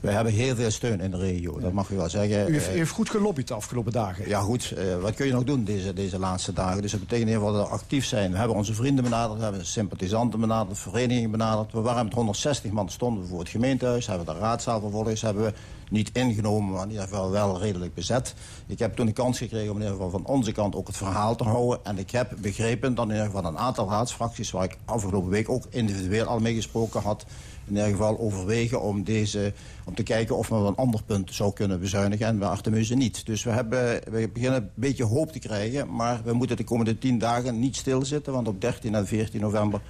We 0.00 0.10
hebben 0.10 0.32
heel 0.32 0.54
veel 0.54 0.70
steun 0.70 1.00
in 1.00 1.10
de 1.10 1.16
regio, 1.16 1.60
dat 1.60 1.72
mag 1.72 1.88
je 1.88 1.96
wel 1.96 2.08
zeggen. 2.08 2.48
u 2.48 2.52
heeft, 2.52 2.68
Eh, 2.68 2.74
u 2.74 2.78
heeft 2.78 2.90
goed 2.90 3.10
gelobbyd 3.10 3.48
de 3.48 3.54
afgelopen 3.54 3.92
dagen. 3.92 4.28
Ja 4.28 4.40
goed, 4.40 4.74
wat 5.00 5.14
kun 5.14 5.26
je 5.26 5.32
nog 5.32 5.44
doen 5.44 5.64
deze, 5.64 5.92
deze 5.92 6.18
laatste 6.18 6.52
dagen? 6.52 6.82
Dus 6.82 6.90
dat 6.90 7.00
betekent 7.00 7.30
geval 7.30 7.52
dat 7.52 7.68
we 7.68 7.74
actief 7.74 8.04
zijn. 8.04 8.30
We 8.30 8.38
hebben 8.38 8.56
onze 8.56 8.74
vrienden 8.74 9.04
benaderd, 9.04 9.38
we 9.38 9.44
hebben 9.44 9.66
sympathisanten 9.66 10.40
benaderd, 10.40 10.78
verenigingen 10.78 11.30
benaderd. 11.30 11.72
We 11.72 11.80
waren 11.80 12.04
met 12.04 12.14
160 12.14 12.70
man 12.70 12.90
stonden 12.90 13.22
we 13.22 13.28
voor 13.28 13.38
het 13.38 13.48
gemeentehuis, 13.48 14.06
hebben 14.06 14.26
de 14.26 14.40
raadzaal 14.40 14.80
vervolgens 14.80 15.22
hebben 15.22 15.44
we 15.44 15.52
niet 15.90 16.10
ingenomen, 16.12 16.72
maar 16.72 16.82
in 16.82 16.90
ieder 16.90 17.04
geval 17.08 17.30
wel 17.30 17.60
redelijk 17.60 17.94
bezet. 17.94 18.34
Ik 18.66 18.78
heb 18.78 18.96
toen 18.96 19.06
de 19.06 19.12
kans 19.12 19.38
gekregen 19.38 19.70
om 19.70 19.76
in 19.76 19.82
ieder 19.82 19.96
geval 19.96 20.10
van 20.10 20.26
onze 20.26 20.52
kant 20.52 20.74
ook 20.74 20.86
het 20.86 20.96
verhaal 20.96 21.36
te 21.36 21.44
houden. 21.44 21.84
En 21.84 21.98
ik 21.98 22.10
heb 22.10 22.32
begrepen 22.38 22.94
dat 22.94 23.04
in 23.04 23.10
ieder 23.10 23.26
geval 23.26 23.44
een 23.44 23.58
aantal 23.58 23.88
raadsfracties, 23.88 24.50
waar 24.50 24.64
ik 24.64 24.78
afgelopen 24.84 25.30
week 25.30 25.48
ook 25.48 25.64
individueel 25.70 26.26
al 26.26 26.38
mee 26.38 26.54
gesproken 26.54 27.00
had, 27.00 27.26
in 27.66 27.74
ieder 27.74 27.90
geval 27.90 28.18
overwegen 28.18 28.82
om, 28.82 29.04
deze, 29.04 29.52
om 29.84 29.94
te 29.94 30.02
kijken 30.02 30.36
of 30.36 30.50
men 30.50 30.60
een 30.60 30.76
ander 30.76 31.02
punt 31.02 31.34
zou 31.34 31.52
kunnen 31.52 31.80
bezuinigen 31.80 32.26
en 32.26 32.38
bij 32.38 32.48
Artemuze 32.48 32.94
niet. 32.94 33.26
Dus 33.26 33.44
we, 33.44 33.50
hebben, 33.50 34.00
we 34.10 34.30
beginnen 34.32 34.62
een 34.62 34.70
beetje 34.74 35.04
hoop 35.04 35.32
te 35.32 35.38
krijgen, 35.38 35.94
maar 35.94 36.20
we 36.24 36.32
moeten 36.32 36.56
de 36.56 36.64
komende 36.64 36.98
tien 36.98 37.18
dagen 37.18 37.58
niet 37.58 37.76
stilzitten, 37.76 38.32
want 38.32 38.48
op 38.48 38.60
13 38.60 38.94
en 38.94 39.06
14 39.06 39.40
november 39.40 39.80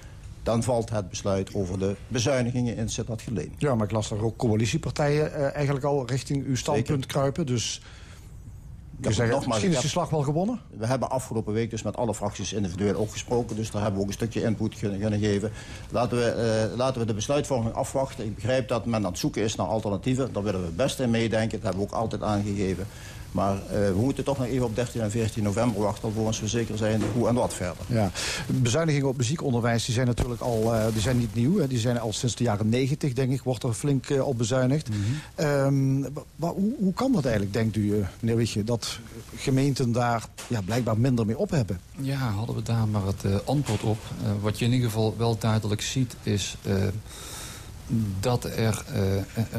dan 0.47 0.63
valt 0.63 0.91
het 0.91 1.09
besluit 1.09 1.55
over 1.55 1.79
de 1.79 1.97
bezuinigingen 2.09 2.77
in 2.77 2.89
Sittard 2.89 3.23
Geleen. 3.23 3.55
Ja, 3.59 3.75
maar 3.75 3.87
ik 3.87 3.93
las 3.93 4.11
er 4.11 4.25
ook 4.25 4.37
coalitiepartijen 4.37 5.35
eh, 5.35 5.55
eigenlijk 5.55 5.85
al 5.85 6.07
richting 6.07 6.47
uw 6.47 6.57
standpunt 6.57 7.07
kruipen. 7.07 7.47
Dus 7.47 7.81
zeggen, 9.01 9.29
nogmaals, 9.29 9.47
misschien 9.47 9.71
is 9.73 9.81
de 9.81 9.89
slag 9.89 10.11
wel 10.11 10.23
gewonnen. 10.23 10.61
We 10.79 10.87
hebben 10.87 11.11
afgelopen 11.11 11.53
week 11.53 11.71
dus 11.71 11.83
met 11.83 11.97
alle 11.97 12.15
fracties 12.15 12.53
individueel 12.53 12.95
ook 12.95 13.11
gesproken. 13.11 13.57
Dus 13.57 13.71
daar 13.71 13.83
hebben 13.83 13.99
we 13.99 14.05
ook 14.07 14.11
een 14.13 14.19
stukje 14.19 14.43
input 14.43 14.79
kunnen, 14.79 15.01
kunnen 15.01 15.21
geven. 15.21 15.51
Laten 15.91 16.19
we, 16.19 16.25
eh, 16.25 16.77
laten 16.77 17.01
we 17.01 17.07
de 17.07 17.15
besluitvorming 17.15 17.75
afwachten. 17.75 18.25
Ik 18.25 18.35
begrijp 18.35 18.69
dat 18.69 18.87
men 18.87 19.05
aan 19.05 19.11
het 19.11 19.19
zoeken 19.19 19.43
is 19.43 19.55
naar 19.55 19.67
alternatieven. 19.67 20.33
Daar 20.33 20.43
willen 20.43 20.65
we 20.65 20.71
best 20.71 21.01
in 21.01 21.11
meedenken. 21.11 21.61
Dat 21.61 21.63
hebben 21.63 21.81
we 21.81 21.95
ook 21.95 22.01
altijd 22.01 22.23
aangegeven. 22.23 22.87
Maar 23.37 23.55
eh, 23.55 23.79
we 23.89 23.99
moeten 24.01 24.25
toch 24.25 24.39
nog 24.39 24.47
even 24.47 24.67
op 24.67 24.75
13 24.75 25.01
en 25.01 25.11
14 25.11 25.43
november 25.43 25.83
wachten... 25.83 26.05
alvorens 26.05 26.41
we 26.41 26.49
zeker 26.49 26.77
zijn 26.79 27.03
hoe 27.15 27.29
en 27.29 27.35
wat 27.35 27.55
verder. 27.55 27.77
Ja. 27.87 28.11
Bezuinigingen 28.47 29.09
op 29.09 29.17
muziekonderwijs 29.17 29.85
die 29.85 29.95
zijn 29.95 30.07
natuurlijk 30.07 30.41
al 30.41 30.75
eh, 30.75 30.87
die 30.93 31.01
zijn 31.01 31.19
niet 31.19 31.35
nieuw. 31.35 31.59
Hè. 31.59 31.67
Die 31.67 31.79
zijn 31.79 31.99
al 32.01 32.13
sinds 32.13 32.35
de 32.35 32.45
jaren 32.45 32.69
negentig, 32.69 33.13
denk 33.13 33.33
ik, 33.33 33.43
wordt 33.43 33.63
er 33.63 33.73
flink 33.73 34.11
eh, 34.11 34.27
op 34.27 34.39
bezuinigd. 34.39 34.89
Ehm, 35.35 36.01
wa- 36.37 36.53
hoe, 36.53 36.75
hoe 36.79 36.93
kan 36.95 37.13
dat 37.13 37.25
eigenlijk, 37.25 37.55
denkt 37.55 37.77
u, 37.77 38.05
meneer 38.21 38.37
Wichtje, 38.37 38.65
dat 38.65 38.99
gemeenten 39.37 39.93
daar 39.93 40.25
ja, 40.47 40.61
blijkbaar 40.61 40.99
minder 40.99 41.27
mee 41.27 41.39
op 41.39 41.51
hebben? 41.51 41.81
Ja, 42.01 42.17
hadden 42.19 42.55
we 42.57 42.63
daar 42.63 42.89
maar 42.89 43.07
het 43.07 43.25
eh, 43.25 43.35
antwoord 43.45 43.83
op. 43.83 43.99
Eh, 44.25 44.31
wat 44.41 44.59
je 44.59 44.65
in 44.65 44.73
ieder 44.73 44.87
geval 44.89 45.15
wel 45.19 45.39
duidelijk 45.39 45.81
ziet 45.81 46.17
is 46.23 46.57
eh, 46.63 46.75
dat 48.21 48.45
er 48.45 48.85
eh, 48.93 49.03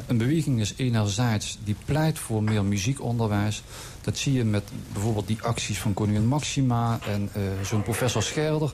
een 0.07 0.17
beweging 0.17 0.59
is 0.59 0.73
enerzijds 0.77 1.57
die 1.63 1.75
pleit 1.85 2.19
voor 2.19 2.43
meer 2.43 2.63
muziekonderwijs. 2.65 3.63
Dat 4.01 4.17
zie 4.17 4.33
je 4.33 4.43
met 4.43 4.63
bijvoorbeeld 4.93 5.27
die 5.27 5.41
acties 5.41 5.79
van 5.79 5.93
koningin 5.93 6.27
Maxima 6.27 6.99
en 7.07 7.29
eh, 7.33 7.41
zo'n 7.63 7.83
professor 7.83 8.23
Scherder 8.23 8.73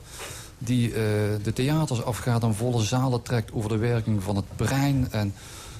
die 0.58 0.88
eh, 0.88 0.94
de 1.42 1.52
theaters 1.54 2.02
afgaat 2.04 2.42
en 2.42 2.54
volle 2.54 2.82
zalen 2.82 3.22
trekt 3.22 3.52
over 3.52 3.68
de 3.68 3.76
werking 3.76 4.22
van 4.22 4.36
het 4.36 4.56
brein. 4.56 5.08
En, 5.10 5.34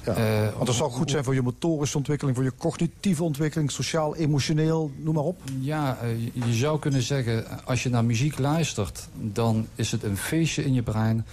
Ja. 0.05 0.13
eh, 0.15 0.53
Want 0.53 0.65
dat 0.65 0.75
zou 0.75 0.91
goed 0.91 1.09
zijn 1.09 1.23
voor 1.23 1.33
je 1.33 1.41
motorische 1.41 1.97
ontwikkeling, 1.97 2.35
voor 2.35 2.45
je 2.45 2.53
cognitieve 2.57 3.23
ontwikkeling, 3.23 3.71
sociaal, 3.71 4.15
emotioneel, 4.15 4.91
noem 4.97 5.13
maar 5.13 5.23
op. 5.23 5.41
Ja, 5.59 5.97
eh, 6.01 6.09
je 6.47 6.53
zou 6.53 6.79
kunnen 6.79 7.01
zeggen, 7.01 7.65
als 7.65 7.83
je 7.83 7.89
naar 7.89 8.05
muziek 8.05 8.37
luistert, 8.37 9.07
dan 9.13 9.67
is 9.75 9.91
het 9.91 10.03
een 10.03 10.17
feestje 10.17 10.65
in 10.65 10.73
je 10.73 10.81
brein. 10.83 11.25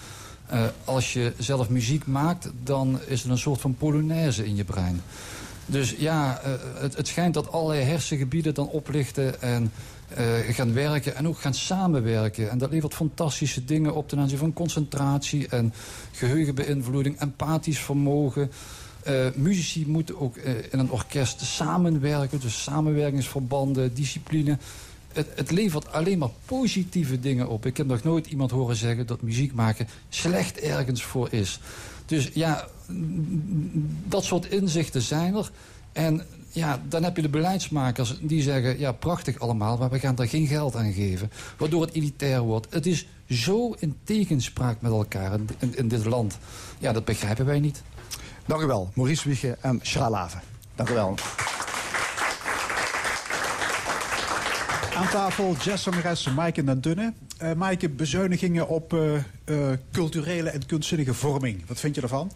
Eh, 0.52 0.64
als 0.84 1.12
je 1.12 1.32
zelf 1.38 1.68
muziek 1.68 2.06
maakt, 2.06 2.50
dan 2.62 3.00
is 3.06 3.22
het 3.22 3.30
een 3.30 3.38
soort 3.38 3.60
van 3.60 3.74
polonaise 3.74 4.46
in 4.46 4.56
je 4.56 4.64
brein. 4.64 5.00
Dus 5.66 5.94
ja, 5.98 6.40
eh, 6.40 6.52
het, 6.74 6.96
het 6.96 7.08
schijnt 7.08 7.34
dat 7.34 7.52
allerlei 7.52 7.82
hersengebieden 7.84 8.54
dan 8.54 8.68
oplichten 8.68 9.42
en 9.42 9.72
eh, 10.08 10.24
gaan 10.48 10.72
werken 10.72 11.16
en 11.16 11.28
ook 11.28 11.38
gaan 11.38 11.54
samenwerken. 11.54 12.50
En 12.50 12.58
dat 12.58 12.70
levert 12.70 12.94
fantastische 12.94 13.64
dingen 13.64 13.94
op 13.94 14.08
ten 14.08 14.18
aanzien 14.18 14.38
van 14.38 14.52
concentratie 14.52 15.48
en 15.48 15.72
geheugenbeïnvloeding, 16.12 17.20
empathisch 17.20 17.78
vermogen. 17.78 18.50
Eh 19.02 19.26
muzici 19.34 19.86
moeten 19.86 20.20
ook 20.20 20.36
in 20.70 20.78
een 20.78 20.90
orkest 20.90 21.40
samenwerken, 21.40 22.40
dus 22.40 22.62
samenwerkingsverbanden, 22.62 23.94
discipline. 23.94 24.58
Het, 25.14 25.28
het 25.34 25.50
levert 25.50 25.92
alleen 25.92 26.18
maar 26.18 26.30
positieve 26.44 27.20
dingen 27.20 27.48
op. 27.48 27.66
Ik 27.66 27.76
heb 27.76 27.86
nog 27.86 28.02
nooit 28.02 28.26
iemand 28.26 28.50
horen 28.50 28.76
zeggen 28.76 29.06
dat 29.06 29.22
muziek 29.22 29.52
maken 29.52 29.88
slecht 30.08 30.60
ergens 30.60 31.02
voor 31.02 31.28
is. 31.32 31.60
Dus 32.06 32.30
ja, 32.34 32.68
dat 34.04 34.24
soort 34.24 34.46
inzichten 34.46 35.02
zijn 35.02 35.34
er. 35.34 35.50
En 35.92 36.22
ja, 36.48 36.82
dan 36.88 37.02
heb 37.02 37.16
je 37.16 37.22
de 37.22 37.28
beleidsmakers 37.28 38.18
die 38.20 38.42
zeggen... 38.42 38.78
ja, 38.78 38.92
prachtig 38.92 39.38
allemaal, 39.38 39.76
maar 39.76 39.90
we 39.90 39.98
gaan 39.98 40.14
daar 40.14 40.28
geen 40.28 40.46
geld 40.46 40.76
aan 40.76 40.92
geven. 40.92 41.30
Waardoor 41.58 41.82
het 41.82 41.94
elitair 41.94 42.40
wordt. 42.40 42.66
Het 42.70 42.86
is 42.86 43.06
zo 43.28 43.74
in 43.78 43.96
tegenspraak 44.04 44.80
met 44.80 44.92
elkaar 44.92 45.32
in, 45.58 45.76
in, 45.76 45.88
dit 45.88 46.04
land. 46.04 46.38
Ja, 46.78 46.92
dat 46.92 47.04
begrijpen 47.04 47.46
wij 47.46 47.60
niet. 47.60 47.82
Dank 48.46 48.62
u 48.62 48.66
wel, 48.66 48.90
Maurice 48.94 49.28
Wiege 49.28 49.56
en 49.60 49.80
Lave. 49.94 50.38
Dank 50.74 50.88
u 50.88 50.94
wel. 50.94 51.14
Aan 55.02 55.08
tafel 55.08 55.56
jazzzangeres 55.56 56.32
Maaike 56.34 56.64
den 56.64 56.80
Dunne. 56.80 57.12
Eh 57.38 57.52
Maaike, 57.52 57.88
bezuinigingen 57.88 58.68
op 58.68 58.92
eh, 58.92 59.14
eh, 59.14 59.78
culturele 59.92 60.50
en 60.50 60.66
kunstzinnige 60.66 61.14
vorming. 61.14 61.66
Wat 61.66 61.80
vind 61.80 61.94
je 61.94 62.00
ervan? 62.00 62.32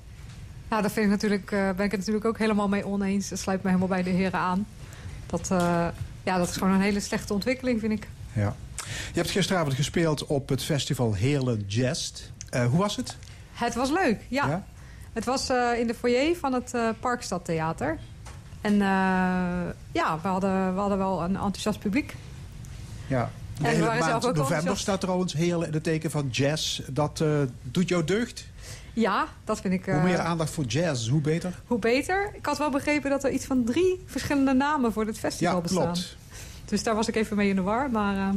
Ja, 0.70 0.80
daar 0.80 0.90
vind 0.90 1.04
ik 1.06 1.11
natuurlijk, 1.12 1.50
ben 1.50 1.85
ik 1.85 1.90
het 1.90 1.96
natuurlijk 1.96 2.25
ook 2.25 2.38
helemaal 2.38 2.68
mee 2.68 2.87
oneens. 2.87 3.28
Dat 3.28 3.38
sluit 3.38 3.62
me 3.62 3.68
helemaal 3.68 3.88
bij 3.88 4.02
de 4.02 4.11
heren 4.11 4.38
aan. 4.38 4.66
Dat, 5.26 5.49
ja, 6.23 6.38
dat 6.38 6.49
is 6.49 6.56
gewoon 6.56 6.73
een 6.73 6.80
hele 6.80 7.00
slechte 7.00 7.32
ontwikkeling, 7.32 7.80
vind 7.80 7.92
ik. 7.92 8.08
Ja. 8.32 8.56
Je 8.87 9.18
hebt 9.20 9.30
gisteravond 9.30 9.75
gespeeld 9.75 10.26
op 10.26 10.49
het 10.49 10.62
festival 10.62 11.14
Heerlen 11.14 11.64
Jazz. 11.66 12.12
Hoe 12.50 12.78
was 12.78 12.96
het? 12.96 13.16
Het 13.52 13.75
was 13.75 13.90
leuk, 13.90 14.20
ja. 14.28 14.49
Ja? 14.49 14.64
Het 15.12 15.25
was 15.25 15.50
in 15.78 15.87
de 15.87 15.94
foyer 15.94 16.37
van 16.37 16.52
het 16.52 16.75
Parkstad 17.00 17.44
Theater. 17.44 17.99
En 18.61 18.76
ja, 19.92 20.18
we 20.23 20.28
hadden, 20.28 20.75
we 20.75 20.80
hadden 20.80 20.99
wel 20.99 21.23
een 21.23 21.37
enthousiast 21.37 21.78
publiek. 21.78 22.14
Ja. 23.06 23.30
De 23.60 23.68
hele 23.68 23.84
waren 23.84 24.08
maand 24.08 24.26
ook 24.26 24.36
november 24.36 24.78
staat 24.78 25.00
trouwens 25.00 25.32
Heerlen 25.32 25.66
in 25.66 25.72
het 25.72 25.82
teken 25.82 26.10
van 26.10 26.28
jazz. 26.30 26.80
Dat 26.90 27.20
eh, 27.20 27.28
doet 27.62 27.88
jou 27.88 28.04
deugd. 28.04 28.46
Ja, 28.92 29.26
dat 29.44 29.60
vind 29.60 29.75
ik... 29.75 29.86
eh, 29.86 29.94
Hoe 29.94 30.02
meer 30.02 30.18
aandacht 30.18 30.50
voor 30.50 30.64
jazz, 30.64 31.08
hoe 31.08 31.20
beter. 31.20 31.60
hoe 31.66 31.78
beter. 31.78 32.30
Ik 32.34 32.46
had 32.46 32.58
wel 32.58 32.70
begrepen 32.70 33.10
dat 33.10 33.25
er 33.25 33.30
iets 33.30 33.44
van 33.44 33.64
drie 33.64 34.02
verschillende 34.06 34.52
namen 34.52 34.92
voor 34.92 35.04
dit 35.04 35.18
festival 35.18 35.54
Ja, 35.54 35.60
bestaan. 35.60 35.82
klopt. 35.84 36.16
Dus 36.64 36.82
daar 36.82 36.94
was 36.94 37.08
ik 37.08 37.16
even 37.16 37.36
mee 37.36 37.48
in 37.48 37.56
de 37.56 37.62
war. 37.62 37.90
Maar 37.90 38.16
eh, 38.16 38.28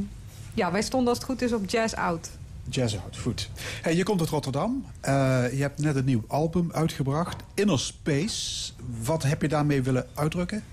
ja, 0.54 0.72
wij 0.72 0.82
stonden 0.82 1.10
als 1.10 1.18
het 1.18 1.28
goed 1.28 1.42
is 1.42 1.54
op 1.54 1.70
Jazz 1.70 1.94
Out. 1.94 2.30
Jazz 2.70 2.96
out, 3.04 3.18
goed. 3.18 3.50
Hey, 3.82 3.96
je 3.96 4.04
komt 4.04 4.20
uit 4.20 4.30
Rotterdam. 4.30 4.86
Eh, 5.02 5.14
je 5.52 5.62
hebt 5.62 5.80
net 5.80 5.96
een 5.96 6.06
nieuw 6.06 6.24
album 6.28 6.70
uitgebracht, 6.74 7.36
Inner 7.54 7.80
Space. 7.80 8.72
Wat 9.04 9.24
heb 9.24 9.42
je 9.42 9.48
daarmee 9.48 9.82
willen 9.84 10.08
uitdrukken? 10.14 10.64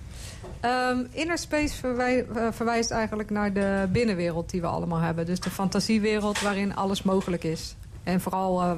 Ehm, 0.66 1.04
Inner 1.10 1.38
Space 1.38 1.88
eh, 1.88 2.46
verwijst 2.50 2.90
eigenlijk 2.90 3.30
naar 3.30 3.52
de 3.52 3.88
binnenwereld 3.92 4.50
die 4.50 4.60
we 4.60 4.66
allemaal 4.66 4.98
hebben. 5.00 5.26
Dus 5.26 5.40
de 5.40 5.50
fantasiewereld 5.50 6.40
waarin 6.40 6.76
alles 6.76 7.02
mogelijk 7.02 7.44
is. 7.44 7.76
En 8.02 8.20
vooral 8.20 8.62
eh, 8.62 8.72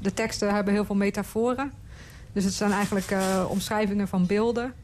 de 0.00 0.14
teksten 0.14 0.54
hebben 0.54 0.72
heel 0.72 0.84
veel 0.84 0.94
metaforen. 0.94 1.72
Dus 2.32 2.44
het 2.44 2.52
zijn 2.52 2.72
eigenlijk 2.72 3.10
eh, 3.10 3.44
omschrijvingen 3.48 4.08
van 4.08 4.26
beelden. 4.26 4.74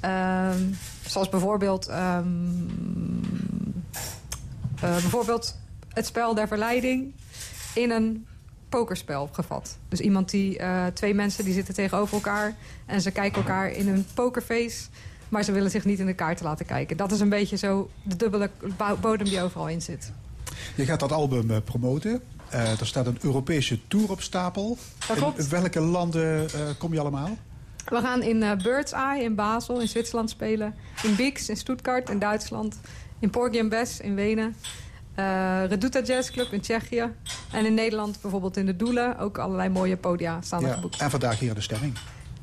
Ehm, 0.00 0.62
zoals 1.06 1.28
bijvoorbeeld, 1.28 1.86
ehm, 1.86 2.26
eh, 4.74 4.80
bijvoorbeeld 4.80 5.58
het 5.88 6.06
spel 6.06 6.34
der 6.34 6.48
verleiding 6.48 7.12
in 7.74 7.90
een 7.90 8.26
pokerspel 8.68 9.28
gevat. 9.32 9.78
Dus 9.88 10.00
iemand 10.00 10.30
die, 10.30 10.60
twee 10.92 11.14
mensen 11.14 11.44
die 11.44 11.54
zitten 11.54 11.74
tegenover 11.74 12.14
elkaar 12.14 12.56
en 12.86 13.00
ze 13.00 13.10
kijken 13.10 13.42
elkaar 13.42 13.70
in 13.70 13.88
een 13.88 14.06
pokerface, 14.14 14.88
maar 15.28 15.42
ze 15.44 15.52
willen 15.52 15.70
zich 15.70 15.84
niet 15.84 15.98
in 15.98 16.06
de 16.06 16.14
kaarten 16.14 16.44
laten 16.44 16.66
kijken. 16.66 16.96
Dat 16.96 17.12
is 17.12 17.20
een 17.20 17.28
beetje 17.28 17.56
zo 17.56 17.90
de 18.02 18.16
dubbele 18.16 18.50
bo- 18.76 18.96
bodem 19.00 19.26
die 19.28 19.42
overal 19.42 19.68
in 19.68 19.82
zit. 19.82 20.12
Je 20.74 20.84
gaat 20.84 21.00
dat 21.00 21.12
album 21.12 21.50
eh, 21.50 21.56
promoten. 21.64 22.20
Eh, 22.48 22.80
er 22.80 22.86
staat 22.86 23.06
een 23.06 23.18
Europese 23.20 23.78
tour 23.88 24.10
op 24.10 24.20
stapel. 24.22 24.78
In 25.36 25.48
welke 25.48 25.80
landen 25.80 26.50
eh, 26.50 26.60
kom 26.78 26.92
je 26.92 27.00
allemaal? 27.00 27.36
We 27.84 28.00
gaan 28.00 28.22
in 28.22 28.42
eh, 28.42 28.56
Bird's 28.62 28.92
Eye 28.92 29.22
in 29.22 29.34
Basel 29.34 29.80
in 29.80 29.88
Zwitserland 29.88 30.30
spelen. 30.30 30.74
In 31.02 31.16
Beeks 31.16 31.48
in 31.48 31.56
Stuttgart 31.56 32.10
in 32.10 32.18
Duitsland. 32.18 32.78
In 33.18 33.30
Porgy 33.30 33.60
and 33.60 33.68
Bess 33.68 34.00
in 34.00 34.14
Wenen. 34.14 34.54
eh 35.14 35.60
Reduta 35.68 36.02
Jazz 36.02 36.30
Club 36.30 36.52
in 36.52 36.60
Tsjechië. 36.60 37.10
En 37.52 37.66
in 37.66 37.74
Nederland 37.74 38.20
bijvoorbeeld 38.20 38.56
in 38.56 38.66
de 38.66 38.76
Doelen. 38.76 39.18
Ook 39.18 39.38
allerlei 39.38 39.68
mooie 39.68 39.96
podia 39.96 40.40
staan 40.40 40.62
er 40.62 40.68
Ja. 40.68 40.74
geboekt. 40.74 41.00
En 41.00 41.10
vandaag 41.10 41.38
hier 41.38 41.48
in 41.48 41.54
de 41.54 41.60
stemming. 41.60 41.94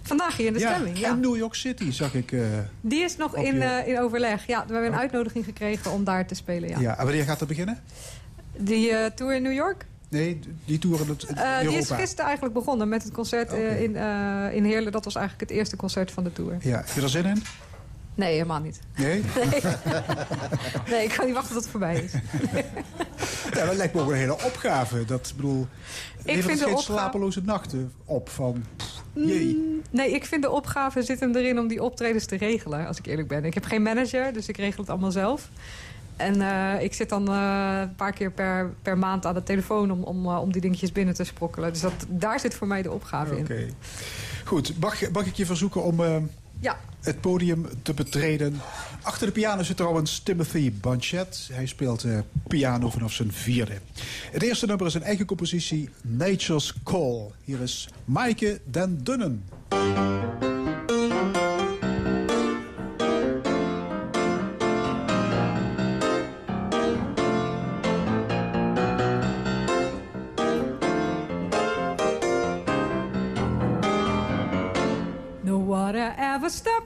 Vandaag 0.05 0.37
hier 0.37 0.45
in 0.47 0.53
de 0.53 0.59
stemming, 0.59 0.97
ja. 0.99 1.09
En 1.09 1.19
New 1.19 1.35
York 1.37 1.55
City 1.55 1.91
zag 1.91 2.13
ik. 2.13 2.31
eh, 2.31 2.39
Die 2.81 2.99
is 3.03 3.17
nog 3.17 3.35
in, 3.35 3.55
je- 3.55 3.63
eh, 3.63 3.87
in 3.87 3.99
overleg. 3.99 4.47
Ja, 4.47 4.65
we 4.67 4.71
hebben 4.73 4.89
een 4.89 4.95
Oh. 4.95 4.99
uitnodiging 5.01 5.45
gekregen 5.45 5.91
om 5.91 6.03
daar 6.03 6.25
te 6.27 6.35
spelen, 6.35 6.69
ja. 6.69 6.79
ja. 6.79 6.97
En 6.97 7.05
wanneer 7.05 7.23
gaat 7.23 7.39
dat 7.39 7.47
beginnen? 7.47 7.79
Die 8.57 8.91
eh, 8.91 9.05
tour 9.11 9.35
in 9.35 9.41
New 9.41 9.53
York? 9.53 9.85
Nee, 10.09 10.39
die 10.65 10.77
tour 10.79 11.01
in 11.01 11.07
het 11.09 11.23
in 11.23 11.35
Eh, 11.35 11.59
die 11.59 11.67
is 11.67 11.73
Europa. 11.75 11.95
gisteren 11.95 12.25
eigenlijk 12.25 12.53
begonnen 12.55 12.89
met 12.89 13.03
het 13.03 13.11
concert 13.13 13.51
in, 13.53 13.95
in 14.53 14.63
Heerlen. 14.63 14.91
Dat 14.91 15.03
was 15.05 15.15
eigenlijk 15.15 15.49
het 15.49 15.59
eerste 15.59 15.75
concert 15.75 16.11
van 16.11 16.23
de 16.23 16.31
tour. 16.33 16.57
Ja, 16.61 16.77
heb 16.77 16.89
je 16.95 17.01
er 17.01 17.09
zin 17.09 17.25
in? 17.25 17.43
Nee, 18.15 18.31
helemaal 18.33 18.59
niet. 18.59 18.79
Nee? 18.97 19.21
Nee, 19.35 19.61
nee 20.89 21.03
ik 21.03 21.13
kan 21.17 21.25
niet 21.25 21.35
wachten 21.35 21.53
tot 21.53 21.63
het 21.63 21.71
voorbij 21.71 21.95
is. 21.95 22.11
Ja, 23.53 23.65
dat 23.65 23.75
lijkt 23.75 23.93
me 23.93 24.01
ook 24.01 24.09
een 24.09 24.15
hele 24.15 24.43
opgave. 24.43 25.05
Dat 25.05 25.33
bedoel, 25.35 25.67
levert 26.23 26.45
vind 26.45 26.59
het 26.59 26.67
geen 26.69 26.77
opgave- 26.77 26.99
slapeloze 26.99 27.41
nachten 27.43 27.91
op 28.05 28.29
van... 28.29 28.63
jee. 29.13 29.55
Mm, 29.55 29.81
Nee, 29.89 30.11
ik 30.11 30.25
vind 30.25 30.41
de 30.41 30.49
opgave 30.49 31.03
zit 31.03 31.19
hem 31.19 31.35
erin 31.35 31.59
om 31.59 31.67
die 31.67 31.83
optredens 31.83 32.25
te 32.25 32.35
regelen, 32.37 32.87
als 32.87 32.97
ik 32.97 33.05
eerlijk 33.05 33.27
ben. 33.27 33.45
Ik 33.45 33.53
heb 33.53 33.65
geen 33.65 33.81
manager, 33.81 34.33
dus 34.33 34.47
ik 34.47 34.57
regel 34.57 34.79
het 34.81 34.89
allemaal 34.89 35.11
zelf. 35.11 35.49
En 36.15 36.41
eh, 36.41 36.81
ik 36.83 36.93
zit 36.93 37.09
dan 37.09 37.27
eh, 37.27 37.79
een 37.81 37.95
paar 37.95 38.13
keer 38.13 38.31
per, 38.31 38.73
per 38.81 38.97
maand 38.97 39.25
aan 39.25 39.33
de 39.33 39.43
telefoon 39.43 39.91
om, 39.91 40.03
om, 40.03 40.25
eh, 40.25 40.41
om 40.41 40.51
die 40.51 40.61
dingetjes 40.61 40.91
binnen 40.91 41.13
te 41.13 41.23
sprokkelen. 41.23 41.71
Dus 41.73 41.81
dat, 41.81 42.05
daar 42.07 42.39
zit 42.39 42.53
voor 42.53 42.67
mij 42.67 42.81
de 42.81 42.91
opgave 42.91 43.35
Oké. 43.35 43.53
in. 43.53 43.73
Goed, 44.45 44.79
mag, 44.79 45.11
mag 45.11 45.25
ik 45.25 45.33
je 45.35 45.45
verzoeken 45.45 45.83
om 45.83 45.99
Ja, 46.59 46.79
het 47.01 47.21
podium 47.21 47.65
te 47.81 47.93
betreden? 47.93 48.61
Achter 49.01 49.27
de 49.27 49.33
piano 49.33 49.63
zit 49.63 49.77
trouwens 49.77 50.19
Timothy 50.19 50.71
Banchet. 50.81 51.49
Hij 51.51 51.65
speelt 51.65 52.03
eh, 52.03 52.19
piano 52.47 52.89
vanaf 52.89 53.13
zijn 53.13 53.31
vierde. 53.31 53.77
Het 54.31 54.41
eerste 54.41 54.65
nummer 54.65 54.85
is 54.85 54.93
een 54.93 55.03
eigen 55.03 55.25
compositie, 55.25 55.89
Nature's 56.01 56.73
Call. 56.83 57.31
Hier 57.43 57.61
is 57.61 57.89
Maaike 58.05 58.59
den 58.71 59.03
Dunnen. 59.03 59.43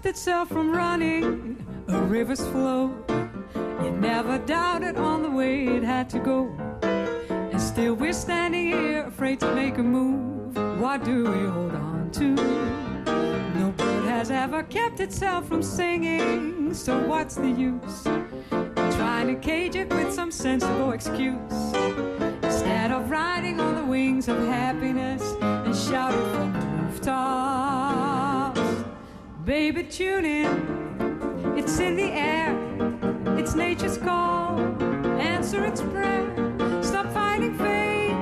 Itself 0.09 0.49
from 0.49 0.71
running 0.71 1.55
a 1.87 2.01
river's 2.01 2.43
flow. 2.47 2.91
It 3.85 3.91
never 3.91 4.39
doubted 4.39 4.97
on 4.97 5.21
the 5.21 5.29
way 5.29 5.67
it 5.67 5.83
had 5.83 6.09
to 6.09 6.19
go. 6.19 6.49
And 6.81 7.61
still 7.61 7.93
we're 7.93 8.11
standing 8.11 8.71
here 8.71 9.05
afraid 9.05 9.39
to 9.41 9.53
make 9.53 9.77
a 9.77 9.83
move. 9.83 10.57
What 10.81 11.03
do 11.03 11.29
we 11.31 11.45
hold 11.47 11.75
on 11.75 12.09
to? 12.13 12.27
No 13.59 13.71
bird 13.77 14.05
has 14.05 14.31
ever 14.31 14.63
kept 14.63 14.99
itself 14.99 15.47
from 15.47 15.61
singing. 15.61 16.73
So 16.73 17.07
what's 17.07 17.35
the 17.35 17.51
use? 17.51 18.01
Trying 18.97 19.27
to 19.27 19.35
cage 19.35 19.75
it 19.75 19.89
with 19.93 20.11
some 20.11 20.31
sensible 20.31 20.91
excuse. 20.91 21.53
Instead 22.41 22.91
of 22.91 23.11
riding 23.11 23.59
on 23.59 23.75
the 23.75 23.85
wings 23.85 24.27
of 24.27 24.39
happiness 24.39 25.21
and 25.39 25.75
shouting 25.75 26.33
from. 26.33 26.68
Baby, 29.49 29.81
tune 29.81 30.25
in. 30.25 31.55
It's 31.57 31.79
in 31.79 31.95
the 31.95 32.03
air. 32.03 32.55
It's 33.35 33.55
nature's 33.55 33.97
call. 33.97 34.59
Answer 35.19 35.65
its 35.65 35.81
prayer. 35.81 36.83
Stop 36.83 37.11
fighting 37.11 37.57
fate. 37.57 38.13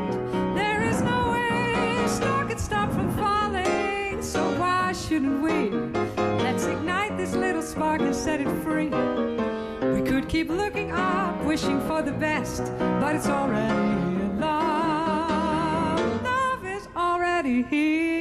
There 0.56 0.84
is 0.84 1.02
no 1.02 1.32
way. 1.32 2.08
Star 2.08 2.46
can 2.46 2.58
stop 2.58 2.94
from 2.94 3.13
falling. 3.18 4.22
So 4.22 4.40
why 4.58 4.94
shouldn't 4.94 5.42
we? 5.42 5.70
Let's 6.46 6.66
ignite 6.66 7.18
this 7.18 7.36
little 7.36 7.62
spark 7.62 8.00
and 8.00 8.16
set 8.16 8.40
it 8.40 8.50
free. 8.63 8.88
We 9.96 10.10
could 10.10 10.30
keep 10.30 10.48
looking 10.48 10.92
up, 10.94 11.44
wishing 11.44 11.82
for 11.88 12.02
the 12.02 12.13
best, 12.13 12.63
but 13.02 13.18
it's 13.18 13.28
already 13.28 14.16
here. 14.16 14.34
Love, 14.40 16.24
love 16.24 16.66
is 16.66 16.88
already 16.96 17.63
here. 17.63 18.16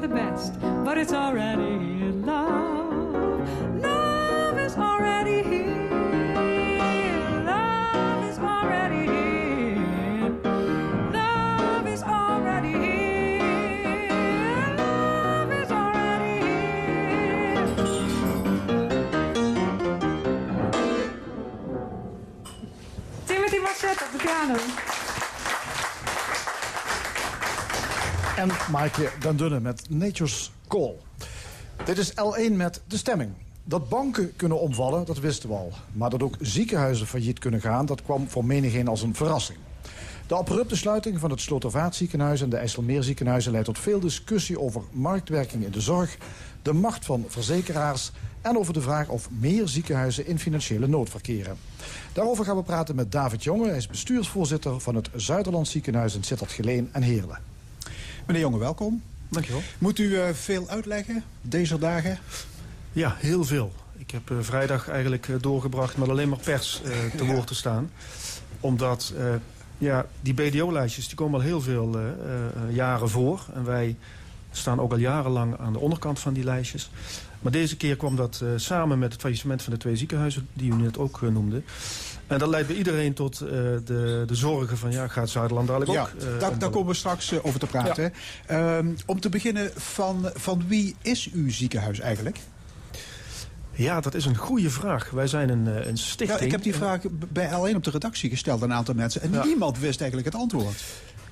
The 0.00 0.06
best, 0.06 0.77
Maaike 28.96 29.18
Den 29.20 29.36
Dunne 29.36 29.60
met 29.60 29.82
Nature's 29.88 30.52
Call. 30.68 30.94
Dit 31.84 31.98
is 31.98 32.12
L1 32.12 32.52
met 32.52 32.80
de 32.86 32.96
stemming. 32.96 33.30
Dat 33.64 33.88
banken 33.88 34.36
kunnen 34.36 34.60
omvallen, 34.60 35.06
dat 35.06 35.18
wisten 35.18 35.48
we 35.48 35.54
al. 35.54 35.72
Maar 35.92 36.10
dat 36.10 36.22
ook 36.22 36.36
ziekenhuizen 36.40 37.06
failliet 37.06 37.38
kunnen 37.38 37.60
gaan, 37.60 37.86
dat 37.86 38.02
kwam 38.02 38.28
voor 38.28 38.44
menigeen 38.44 38.88
als 38.88 39.02
een 39.02 39.14
verrassing. 39.14 39.58
De 40.26 40.34
abrupte 40.34 40.76
sluiting 40.76 41.20
van 41.20 41.30
het 41.30 41.40
Slotervaartziekenhuis 41.40 42.40
en 42.40 42.48
de 42.48 42.56
IJsselmeerziekenhuizen 42.56 43.52
leidt 43.52 43.66
tot 43.66 43.78
veel 43.78 44.00
discussie 44.00 44.60
over 44.60 44.82
marktwerking 44.90 45.64
in 45.64 45.70
de 45.70 45.80
zorg, 45.80 46.16
de 46.62 46.72
macht 46.72 47.04
van 47.04 47.24
verzekeraars 47.28 48.10
en 48.40 48.58
over 48.58 48.72
de 48.72 48.80
vraag 48.80 49.08
of 49.08 49.28
meer 49.30 49.68
ziekenhuizen 49.68 50.26
in 50.26 50.38
financiële 50.38 50.86
nood 50.86 51.10
verkeren. 51.10 51.56
Daarover 52.12 52.44
gaan 52.44 52.56
we 52.56 52.62
praten 52.62 52.94
met 52.94 53.12
David 53.12 53.44
Jonge. 53.44 53.68
Hij 53.68 53.76
is 53.76 53.86
bestuursvoorzitter 53.86 54.80
van 54.80 54.94
het 54.94 55.10
Zuiderland 55.14 55.68
Ziekenhuis 55.68 56.14
in 56.14 56.22
Sittard-Geleen 56.22 56.88
en 56.92 57.02
Heerlen. 57.02 57.56
Meneer 58.28 58.42
Jonge, 58.42 58.58
welkom. 58.58 59.02
Dankjewel. 59.28 59.62
Moet 59.78 59.98
u 59.98 60.20
eh, 60.20 60.28
veel 60.32 60.68
uitleggen 60.68 61.24
deze 61.42 61.78
dagen? 61.78 62.18
Ja, 62.92 63.16
heel 63.18 63.44
veel. 63.44 63.72
Ik 63.96 64.10
heb 64.10 64.30
eh, 64.30 64.36
vrijdag 64.40 64.88
eigenlijk 64.88 65.28
eh, 65.28 65.34
doorgebracht 65.40 65.96
met 65.96 66.08
alleen 66.08 66.28
maar 66.28 66.38
pers 66.38 66.80
te 67.16 67.26
woord 67.26 67.46
te 67.46 67.54
staan. 67.54 67.90
Omdat 68.60 69.12
ja, 69.78 70.06
die 70.20 70.34
BDO-lijstjes 70.34 71.06
die 71.06 71.16
komen 71.16 71.40
al 71.40 71.46
heel 71.46 71.60
veel 71.60 71.98
jaren 72.70 73.08
voor. 73.08 73.46
En 73.54 73.64
wij 73.64 73.96
staan 74.50 74.80
ook 74.80 74.92
al 74.92 74.98
jarenlang 74.98 75.58
aan 75.58 75.72
de 75.72 75.78
onderkant 75.78 76.18
van 76.18 76.32
die 76.32 76.44
lijstjes. 76.44 76.90
Maar 77.40 77.52
deze 77.52 77.76
keer 77.76 77.96
kwam 77.96 78.16
dat 78.16 78.40
eh, 78.42 78.48
samen 78.56 78.98
met 78.98 79.12
het 79.12 79.20
faillissement 79.20 79.62
van 79.62 79.72
de 79.72 79.78
twee 79.78 79.96
ziekenhuizen... 79.96 80.48
die 80.52 80.72
u 80.72 80.74
net 80.74 80.98
ook 80.98 81.22
eh, 81.22 81.28
noemde. 81.28 81.62
En 82.26 82.38
dat 82.38 82.48
leidt 82.48 82.66
bij 82.66 82.76
iedereen 82.76 83.14
tot 83.14 83.40
eh, 83.40 83.48
de, 83.84 84.22
de 84.26 84.34
zorgen 84.34 84.78
van... 84.78 84.90
ja, 84.90 85.08
gaat 85.08 85.28
Zuiderland 85.30 85.68
dadelijk 85.68 85.92
ja, 85.92 86.02
ook... 86.02 86.08
eh, 86.22 86.40
daar, 86.40 86.58
daar 86.58 86.70
komen 86.70 86.88
we 86.88 86.94
straks 86.94 87.42
over 87.42 87.60
te 87.60 87.66
praten. 87.66 88.12
Ehm, 88.46 88.86
om 89.06 89.20
te 89.20 89.28
beginnen, 89.28 89.70
van, 89.74 90.30
van 90.34 90.64
wie 90.68 90.96
is 91.02 91.30
uw 91.32 91.50
ziekenhuis 91.50 92.00
eigenlijk? 92.00 92.38
Ja, 93.72 94.00
dat 94.00 94.14
is 94.14 94.24
een 94.24 94.36
goede 94.36 94.70
vraag. 94.70 95.10
Wij 95.10 95.26
zijn 95.26 95.48
een, 95.48 95.88
een 95.88 95.98
stichting. 95.98 96.38
Ja, 96.38 96.44
ik 96.44 96.50
heb 96.50 96.62
die 96.62 96.74
vraag 96.74 97.00
bij 97.32 97.48
L1 97.50 97.74
op 97.76 97.84
de 97.84 97.90
redactie 97.90 98.30
gesteld 98.30 98.62
aan 98.62 98.70
een 98.70 98.76
aantal 98.76 98.94
mensen. 98.94 99.22
En 99.22 99.32
Ja. 99.32 99.44
niemand 99.44 99.78
wist 99.78 100.00
eigenlijk 100.00 100.32
het 100.32 100.40
antwoord. 100.42 100.84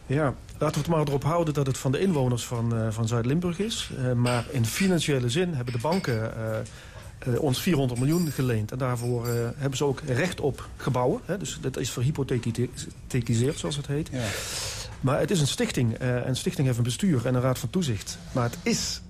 Ja, 0.07 0.35
laten 0.59 0.75
we 0.75 0.87
het 0.87 0.97
maar 0.97 1.07
erop 1.07 1.25
houden 1.25 1.55
dat 1.55 1.67
het 1.67 1.79
van 1.79 1.93
de 1.93 2.01
inwoners 2.01 2.45
van, 2.45 2.77
eh, 2.77 2.87
van 2.91 3.09
Zuid-Limburg 3.09 3.59
is. 3.59 3.91
Eh, 3.97 4.13
maar 4.13 4.45
in 4.51 4.67
financiële 4.67 5.29
zin 5.31 5.55
hebben 5.55 5.75
de 5.75 5.81
banken 5.81 6.33
eh, 6.37 7.41
ons 7.41 7.61
400 7.61 8.01
miljoen 8.01 8.31
geleend. 8.31 8.73
En 8.73 8.79
daarvoor 8.79 9.27
hebben 9.57 9.77
ze 9.77 9.85
ook 9.85 10.01
recht 10.07 10.41
op 10.41 10.69
gebouwen. 10.77 11.21
Hè? 11.25 11.39
Dus 11.39 11.59
dat 11.61 11.77
is 11.77 11.91
verhypothekiseerd, 11.91 13.59
zoals 13.59 13.77
het 13.77 13.87
heet. 13.87 14.09
Ja. 14.13 14.25
Maar 15.01 15.19
het 15.21 15.31
is 15.31 15.41
een 15.41 15.47
stichting. 15.47 15.95
en 15.95 16.29
een 16.29 16.37
stichting 16.37 16.67
heeft 16.67 16.79
een 16.79 16.85
bestuur 16.85 17.27
en 17.27 17.35
een 17.35 17.41
raad 17.41 17.59
van 17.59 17.71
toezicht. 17.71 18.19
Maar 18.33 18.45
het 18.45 18.59
is, 18.63 19.03